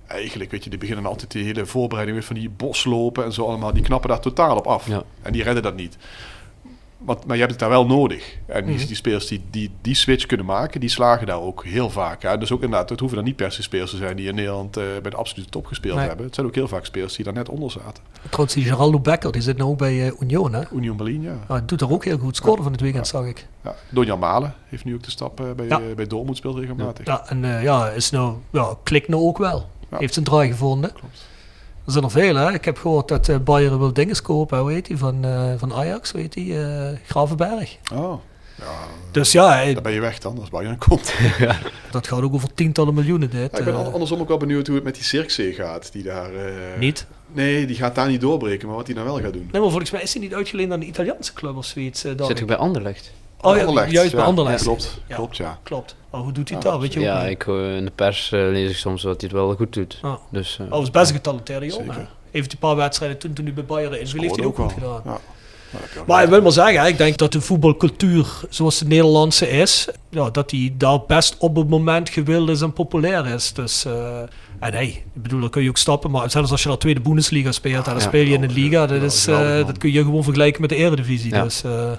[0.07, 3.45] eigenlijk, weet je, die beginnen altijd die hele voorbereiding weer van die boslopen en zo
[3.45, 3.73] allemaal.
[3.73, 5.03] Die knappen daar totaal op af Ja.
[5.21, 5.97] en die redden dat niet.
[6.97, 8.37] Want, maar je hebt het daar wel nodig.
[8.45, 8.85] En die, Mhm.
[8.87, 12.39] die spelers die, die die switch kunnen maken, die slagen daar ook heel vaak.
[12.39, 14.77] Dus ook inderdaad, het hoeven dan niet per se spelers te zijn die in Nederland
[14.77, 16.07] eh, bij de absolute top gespeeld Nee.
[16.07, 16.25] hebben.
[16.25, 18.03] Het zijn ook heel vaak spelers die daar net onder zaten.
[18.29, 20.53] Trouwens, die Geraldo Becker, die zit nu ook bij eh, Union.
[20.53, 20.61] Hè?
[20.73, 21.37] Union Berlin, ja.
[21.55, 22.35] Die doet er ook heel goed.
[22.35, 23.47] Scoorde van het weekend, zag ik.
[23.63, 23.75] ja.
[23.89, 25.79] Donjan Malen heeft nu ook de stap eh, bij, Ja.
[25.95, 27.05] bij Dortmund speelt regelmatig.
[27.05, 29.69] Ja, en ja, is nou, ja, klikt nou ook wel.
[29.89, 30.93] Heeft zijn draai gevonden.
[30.93, 31.25] Klopt.
[31.87, 32.53] Er zijn er veel, hè.
[32.53, 35.73] Ik heb gehoord dat eh Bayern wil dingen kopen, hoe heet die, van, eh, van
[35.73, 37.77] Ajax, hoe heet die, eh, Gravenberg.
[37.93, 38.19] Oh,
[38.57, 38.65] ja,
[39.11, 41.13] Dus ja, dan ben je weg dan als Bayern komt.
[41.91, 43.51] dat gaat ook over tientallen miljoenen dit.
[43.51, 45.91] Ja, ik ben an- andersom ook wel benieuwd hoe het met die Cirkzee gaat.
[45.91, 47.05] Die daar, eh, niet.
[47.33, 49.49] Nee, die gaat daar niet doorbreken, maar wat hij nou wel gaat doen.
[49.51, 51.99] Nee, maar volgens mij is hij niet uitgeleend aan de Italiaanse club of zoiets.
[52.01, 52.45] Zit ik ik.
[52.47, 53.11] bij Anderlecht?
[53.41, 54.23] Oh ja, Anderlecht, juist bij.
[54.23, 54.59] Anderlecht.
[54.59, 55.15] Ja, klopt, Ja.
[55.15, 55.59] klopt, ja.
[55.63, 55.95] Klopt.
[56.09, 56.79] Oh, hoe doet hij Ja, dat?
[56.79, 59.29] Weet je ook Ja, ik, eh, in de pers eh, lees ik soms dat hij
[59.29, 59.99] het wel goed doet.
[60.03, 60.13] Oh.
[60.31, 61.93] Dus, eh, Oh, is best een getalenteerde jongen.
[61.93, 62.09] Zeker.
[62.31, 64.73] Heeft een paar wedstrijden toen, toen hij bij Bayern in viel, heeft hij ook goed
[64.73, 65.01] gedaan.
[66.07, 70.29] Maar ik wil maar zeggen, ik denk dat de voetbalcultuur zoals de Nederlandse is, ja,
[70.29, 73.53] dat die daar best op het moment gewild is en populair is.
[73.53, 74.19] Dus, eh,
[74.59, 76.99] en hey, ik bedoel, dan kun je ook stappen, maar zelfs als je naar tweede
[77.01, 79.91] Bundesliga speelt, en dan Ja, speel je in de liga, dat, is, eh, dat kun
[79.91, 81.33] je gewoon vergelijken met de Eredivisie.
[81.33, 81.43] Ja.
[81.43, 81.91] Dus eh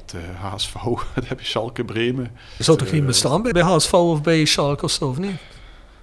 [0.00, 0.72] Dat eh, HSV,
[1.14, 2.30] dan heb je Schalke, Bremen.
[2.58, 5.18] je zou toch Eh, niet bestaan bij, bij HSV of bij Schalke of zo, of
[5.18, 5.36] niet?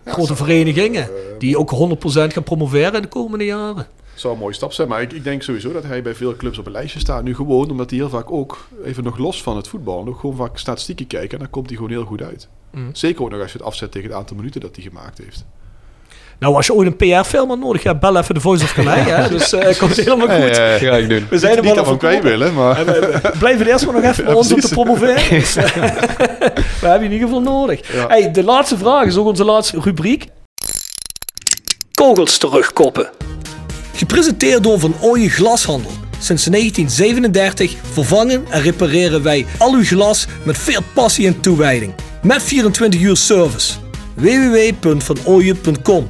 [0.05, 1.09] Ja, Grote verenigingen, eh,
[1.39, 3.87] die ook 100% gaan promoveren in de komende jaren.
[4.15, 6.57] zou een mooie stap zijn, maar ik, ik denk sowieso dat hij bij veel clubs
[6.57, 7.23] op een lijstje staat.
[7.23, 10.35] Nu gewoon omdat hij heel vaak ook, even nog los van het voetbal, nog gewoon
[10.35, 12.47] vaak statistieken kijken en dan komt hij gewoon heel goed uit.
[12.71, 12.89] Mm.
[12.95, 15.45] Zeker ook nog als je het afzet tegen het aantal minuten dat hij gemaakt heeft.
[16.43, 19.05] Nou, als je ooit een PR-film nodig hebt, bel even de Voice of Calais.
[19.09, 19.27] hè?
[19.37, 20.57] Dus eh komt helemaal goed.
[20.57, 21.27] Ga ik doen.
[21.29, 22.85] We zijn er niet wel hem kwijt willen, maar...
[22.85, 25.15] We- we blijven eerst maar nog even bij ons om te promoveren.
[25.39, 25.61] Dus, we
[26.81, 27.79] hebben je in ieder geval nodig.
[28.07, 30.25] Hey, de laatste vraag is ook onze laatste rubriek.
[31.91, 33.09] Kogels terugkoppen.
[33.95, 35.91] Gepresenteerd door Van Ooyen Glashandel.
[36.19, 41.93] Sinds 1937 vervangen en repareren wij al uw glas met veel passie en toewijding.
[42.23, 43.73] Met 24 uur service.
[44.15, 46.09] www.vanooyen.com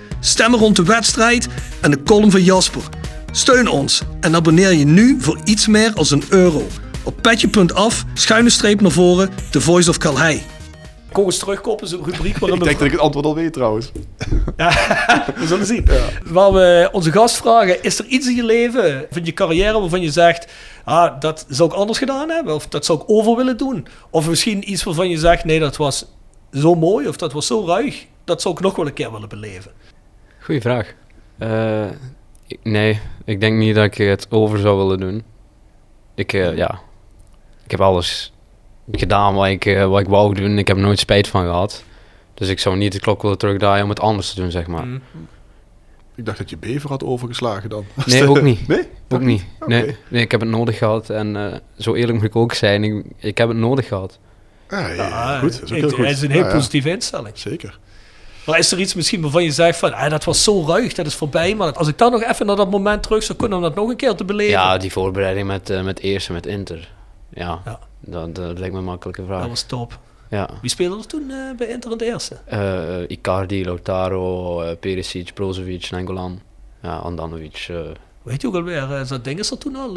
[0.23, 1.47] Stemmen rond de wedstrijd
[1.81, 2.81] en de column van Jasper.
[3.31, 6.67] Steun ons en abonneer je nu voor iets meer als een euro.
[7.03, 10.41] Op petje.af, schuine streep naar voren, The Voice of Calhei.
[11.11, 13.91] Kogels terugkoppen is een rubriek waarin Ik denk dat ik het antwoord al weet trouwens.
[15.35, 15.87] we zullen zien.
[16.23, 20.01] Waar we onze gast vragen, is er iets in je leven, van je carrière, waarvan
[20.01, 20.47] je zegt,
[20.83, 23.87] ah, dat zou ik anders gedaan hebben, of dat zou ik over willen doen?
[24.09, 26.05] Of misschien iets waarvan je zegt, nee, dat was
[26.53, 29.29] zo mooi, of dat was zo ruig, dat zou ik nog wel een keer willen
[29.29, 29.71] beleven.
[30.51, 30.93] Goeie vraag.
[31.37, 31.85] Eh,
[32.47, 35.23] ik- nee, ik denk niet dat ik het over zou willen doen.
[36.15, 36.79] Ik, eh, ja,
[37.65, 38.33] ik heb alles
[38.91, 40.57] gedaan wat ik, eh, wat ik wou doen.
[40.57, 41.83] Ik heb er nooit spijt van gehad.
[42.33, 44.85] Dus ik zou niet de klok willen terugdraaien om het anders te doen, zeg maar.
[44.85, 45.01] Mm.
[46.15, 47.85] Ik dacht dat je Bever had overgeslagen dan.
[48.05, 48.67] Nee, ook niet.
[48.67, 48.87] Nee?
[49.09, 49.45] Ook niet.
[49.65, 51.09] Nee, nee, ik heb het nodig gehad.
[51.09, 52.83] En eh, zo eerlijk moet ik ook zijn.
[52.83, 54.19] Ik, ik heb het nodig gehad.
[54.69, 55.51] Ah, ja, ja, Ah, goed.
[55.59, 56.05] Dat is ook het, heel goed.
[56.05, 57.37] het is een heel ja, positieve instelling.
[57.37, 57.79] Zeker.
[58.51, 61.05] Maar is er iets misschien waarvan je zegt van, ah, dat was zo ruig, dat
[61.05, 63.63] is voorbij, maar als ik dan nog even naar dat moment terug zou kunnen om
[63.63, 66.91] dat nog een keer te beleven, Ja, die voorbereiding met, eh, met eerste, met Inter.
[67.29, 67.79] Ja, Ja.
[67.99, 69.39] Dat, dat lijkt me een makkelijke vraag.
[69.39, 69.99] dat was top.
[70.29, 70.49] Ja.
[70.61, 72.37] Wie speelde er toen eh, bij Inter in de eerste?
[72.45, 76.41] Eh, Icardi, Lautaro, Perisic, Brozovic, Nangolan.
[76.81, 77.71] Ja, Andanovic.
[78.21, 79.93] Weet je ook alweer, dat ding is er toen al,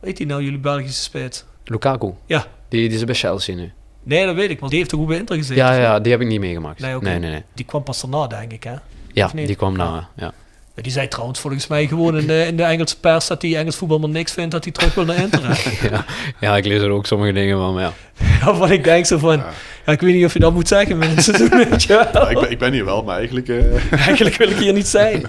[0.00, 1.44] weet hij nou, jullie Belgische spits?
[1.64, 2.12] Lukaku.
[2.26, 2.46] Ja.
[2.68, 3.72] Die, die is bij Chelsea nu.
[4.08, 5.64] Nee, dat weet ik, want die heeft toch ook bij Inter gezeten?
[5.64, 6.80] Ja, ja, die heb ik niet meegemaakt.
[6.80, 7.42] Nee, nee, nee, nee.
[7.54, 8.74] Die kwam pas daarna, denk ik, hè?
[9.12, 9.84] Ja, die kwam Ja.
[9.84, 10.08] na.
[10.16, 10.32] Ja.
[10.76, 13.56] Ja, Die zei trouwens volgens mij gewoon in de, in de Engelse pers dat hij
[13.56, 15.40] Engels voetbal maar niks vindt, dat hij terug wil naar Inter.
[15.90, 16.04] ja.
[16.40, 17.92] ja, ik lees er ook sommige dingen van, maar ja.
[18.40, 19.42] Ja, wat ik denk zo van,
[19.86, 21.24] ja, ik weet niet of je dat moet zeggen weet
[21.82, 22.22] je wel.
[22.22, 23.48] Ja, ik, ben, ik ben hier wel, maar eigenlijk...
[23.48, 25.20] eh, Eigenlijk wil ik hier niet zijn.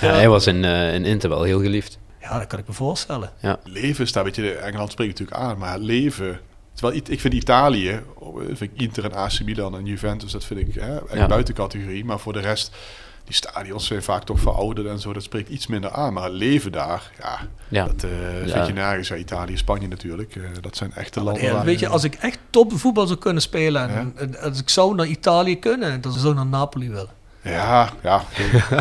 [0.00, 0.12] ja.
[0.12, 1.98] Hij was in, eh, in Inter wel heel geliefd.
[2.20, 3.30] Ja, dat kan ik me voorstellen.
[3.64, 6.40] leven staat, weet je, Engeland spreekt natuurlijk aan, maar leven...
[6.74, 8.00] Terwijl ik vind Italië,
[8.46, 11.26] vind ik Inter en AC Milan en Juventus, dat vind ik hè, echt Ja.
[11.26, 12.04] buiten categorie.
[12.04, 12.76] Maar voor de rest,
[13.24, 16.12] die stadions zijn vaak toch verouderd en zo, dat spreekt iets minder aan.
[16.12, 17.38] Maar leven daar, ja,
[17.68, 17.84] Ja.
[17.86, 18.52] dat eh Ja.
[18.52, 19.08] vind je nergens.
[19.08, 21.42] Ja, Italië, Spanje natuurlijk, eh, dat zijn echte landen.
[21.42, 24.20] Ja, waar weet je, als ik echt top voetbal zou kunnen spelen, en, Ja.
[24.20, 27.22] en als ik zou naar Italië kunnen, dan zou ik naar Napoli willen.
[27.44, 28.24] Ja, ja.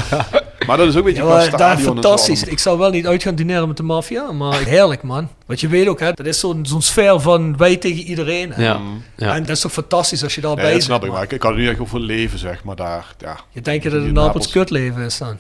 [0.68, 2.44] maar dat is ook een beetje Ja, qua maar dat is zo fantastisch.
[2.44, 5.30] Ik zou wel niet uit gaan dineren met de maffia, maar heerlijk man.
[5.46, 8.52] Want je weet ook, hè, dat is zo'n zo'n sfeer van wij tegen iedereen.
[8.52, 8.64] hè.
[8.64, 8.80] Ja.
[9.16, 9.36] ja.
[9.36, 10.84] En dat is toch fantastisch als je daarbij bent.
[10.84, 13.38] snap ik, maar ik, ik kan het nu echt over leven, zeg maar daar, ja.
[13.52, 15.38] Je denkt dat het een Napels kutleven is dan.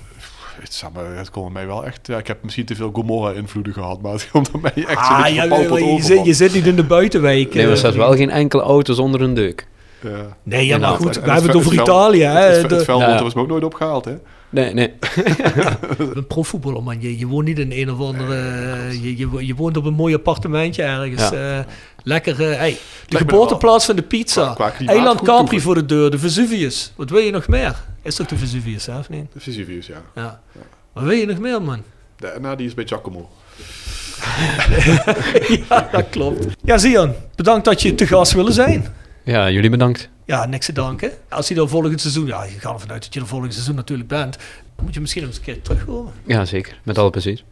[1.17, 2.07] Het, komt mij wel echt.
[2.07, 5.47] Ja, ik heb misschien te veel Gomorra-invloeden gehad, maar het komt mij echt Ah, ja,
[5.47, 7.53] verpauperd je, zit, je zit niet in de buitenwijk.
[7.53, 9.67] Nee, er staat wel geen enkele auto zonder een deuk.
[10.03, 10.37] Ja.
[10.43, 12.23] Nee, ja, maar goed, we hebben het over Italië.
[12.23, 14.15] Het, het, veld was me ook nooit opgehaald, hè?
[14.53, 14.93] Nee, nee.
[16.13, 17.01] een profvoetballer, man.
[17.01, 18.35] Je, je woont niet in een of andere...
[19.01, 21.29] je, je, je woont op een mooi appartementje ergens.
[21.29, 21.57] Ja.
[21.57, 21.65] eh,
[22.03, 22.51] lekker...
[22.51, 22.77] eh, hey,
[23.07, 24.43] de geboorteplaats van de pizza.
[24.43, 25.61] Qua- qua klimaat Eiland Capri toe.
[25.61, 26.11] voor de deur.
[26.11, 26.93] De Vesuvius.
[26.95, 27.83] Wat wil je nog meer?
[28.01, 29.25] Is toch de Vesuvius, hè, of niet?
[29.33, 30.01] De Vesuvius, ja.
[30.15, 30.41] Ja.
[30.93, 31.81] Wat wil je nog meer, man?
[32.15, 33.29] De, nou, die is bij Giacomo.
[35.69, 36.45] ja, dat klopt.
[36.63, 38.85] Ja, Zian, bedankt dat je te gast willen zijn.
[39.23, 40.09] Ja, jullie bedankt.
[40.25, 41.11] Ja, niks te danken.
[41.29, 42.25] Als je dan volgend seizoen...
[42.25, 44.37] Ja, je gaat ervan uit dat je er volgend seizoen natuurlijk bent.
[44.75, 46.13] Dan moet je misschien nog eens een keer terugkomen.
[46.25, 46.79] Ja, zeker.
[46.83, 47.43] Met alle plezier.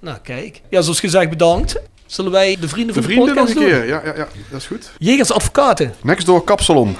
[0.00, 0.60] Nou, kijk.
[0.70, 1.80] Ja, zoals gezegd, bedankt.
[2.06, 3.80] Zullen wij de vrienden De van de, vrienden nog podcast een doen?
[3.80, 3.88] keer.
[3.88, 4.92] Ja, ja, ja, dat is goed.
[4.98, 5.94] Jegers Advocaten.
[6.02, 6.96] Next door Kapsalon.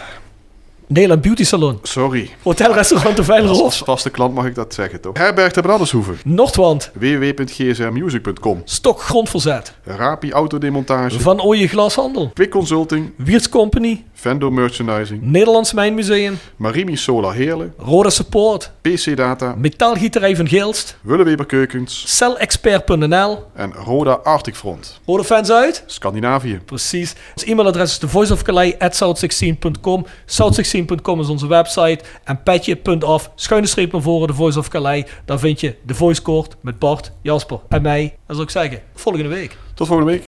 [0.93, 1.79] Nederland Beauty Salon.
[1.83, 2.31] Sorry.
[2.43, 3.62] Hotelrestaurant de Als, Veilerhof.
[3.62, 5.17] als vaste klant mag ik dat zeggen, toch?
[5.19, 6.19] Herberg de Brandershoeven.
[6.25, 6.91] Noordwand.
[6.95, 9.75] www.gsrmusic.com Stok Grondverzet.
[9.85, 11.21] Rapi Autodemontage.
[11.21, 12.31] Van Ooyen Glashandel.
[12.35, 13.12] Quick Consulting.
[13.17, 14.05] Wiertz Company.
[14.15, 15.23] Vendor Merchandising.
[15.23, 16.39] Nederlands Mijnmuseum.
[16.57, 17.75] Marimi Solar Heerlen.
[17.79, 18.71] Roda Support.
[18.81, 19.55] PC Data.
[19.59, 20.97] Metaalgieterij van Geelst.
[21.01, 22.17] Willeweber Keukens.
[22.17, 23.45] Celexpert.nl.
[23.55, 25.01] En Roda Arctic Front.
[25.07, 25.83] Rode fans uit?
[25.87, 26.61] Scandinavië.
[26.65, 27.15] Precies.
[27.35, 30.07] Ons e-mailadres is thevoiceofcalais.south16.com.
[30.27, 32.05] South16 voice16.com is onze website.
[32.24, 35.05] En petje.af, schuine streep naar voren, de Voice of Calais.
[35.24, 38.16] Daar vind je de Voice Court met Bart, Jasper en mij.
[38.27, 39.57] En zal ik zeggen, volgende week.
[39.74, 40.30] Tot volgende week.